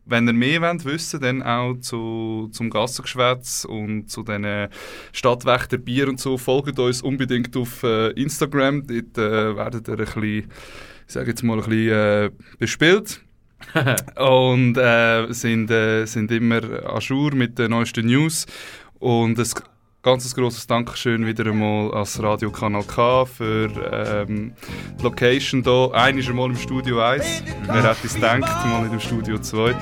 wenn 0.06 0.26
ihr 0.26 0.32
mehr 0.32 0.62
wollt 0.62 0.84
wissen, 0.84 1.20
dann 1.20 1.42
auch 1.42 1.74
zu, 1.80 2.48
zum 2.52 2.70
Gassengeschwätz 2.70 3.64
und 3.64 4.08
zu 4.08 4.22
den 4.22 4.68
Stadtwächter 5.12 5.78
Bier 5.78 6.08
und 6.08 6.20
so, 6.20 6.38
folgt 6.38 6.78
uns 6.78 7.02
unbedingt 7.02 7.56
auf 7.56 7.82
äh, 7.82 8.10
Instagram. 8.10 8.86
Dort 8.86 9.18
äh, 9.18 9.56
werdet 9.56 9.88
ihr 9.88 9.98
ein 9.98 10.04
bisschen 10.04 10.50
ich 11.06 11.12
sage 11.12 11.30
jetzt 11.30 11.42
mal, 11.42 11.58
ein 11.58 11.68
bisschen 11.68 11.90
äh, 11.90 12.30
bespielt. 12.58 13.20
und 14.16 14.76
äh, 14.76 15.32
sind, 15.32 15.70
äh, 15.70 16.04
sind 16.04 16.30
immer 16.30 16.60
à 16.60 17.00
jour 17.00 17.34
mit 17.34 17.58
den 17.58 17.70
neuesten 17.70 18.06
News. 18.06 18.46
Und 18.98 19.38
ein 19.38 19.46
ganz 20.02 20.34
grosses 20.34 20.66
Dankeschön 20.66 21.26
wieder 21.26 21.46
einmal 21.46 21.92
als 21.92 22.22
Radio 22.22 22.50
Kanal 22.50 22.84
K 22.84 23.24
für 23.24 23.70
ähm, 24.28 24.52
die 24.98 25.02
Location 25.02 25.62
hier. 25.62 25.90
Einmal 25.94 26.34
mal 26.34 26.50
im 26.50 26.56
Studio 26.56 27.00
1. 27.00 27.42
Wer 27.66 27.82
hätte 27.82 28.06
es 28.06 28.14
gedacht, 28.14 28.66
mal 28.66 28.82
nicht 28.82 28.92
im 28.92 29.00
Studio 29.00 29.38
2. 29.38 29.74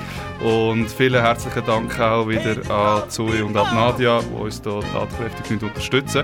Und 0.43 0.89
vielen 0.89 1.21
herzlichen 1.21 1.65
Dank 1.65 1.99
auch 1.99 2.27
wieder 2.27 2.57
an 2.71 3.09
Zoe 3.09 3.43
und 3.45 3.55
an 3.55 3.75
Nadia, 3.75 4.19
die 4.21 4.33
uns 4.33 4.61
hier 4.63 4.79
tatkräftig 4.79 5.61
unterstützen. 5.61 6.23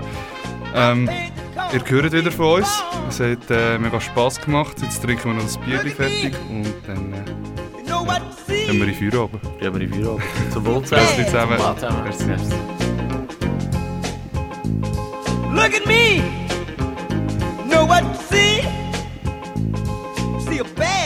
Ähm, 0.74 1.08
ihr 1.72 1.84
hört 1.84 2.12
wieder 2.12 2.32
von 2.32 2.60
uns. 2.60 2.82
Es 3.08 3.20
hat 3.20 3.50
äh, 3.50 3.78
mega 3.78 4.00
Spass 4.00 4.40
gemacht. 4.40 4.76
Jetzt 4.82 5.02
trinken 5.02 5.24
wir 5.24 5.34
noch 5.34 5.42
das 5.42 5.58
Bier 5.58 5.80
fertig 5.80 6.34
und 6.48 6.72
dann 6.86 7.12
äh, 7.12 7.42
ja, 8.66 8.72
wir 8.72 8.88
in 8.88 8.94
Feierabend. 8.94 9.42
Ja, 9.60 9.72
wir 9.72 9.80
in 9.80 9.92
Feierabend. 9.92 10.24
Zum 10.52 10.66
Wohl 10.66 10.82
zusammen. 10.82 11.06
Zum 11.16 11.24
zusammen. 11.24 12.04
Merci. 12.04 12.24
Merci. 12.24 12.54
Look 15.52 15.74
at 15.74 15.86
me! 15.86 16.22
Know 17.68 17.84
what 17.84 18.02
to 18.02 18.14
see? 18.14 18.62
See 20.40 20.58
a 20.58 20.64
bag. 20.76 21.01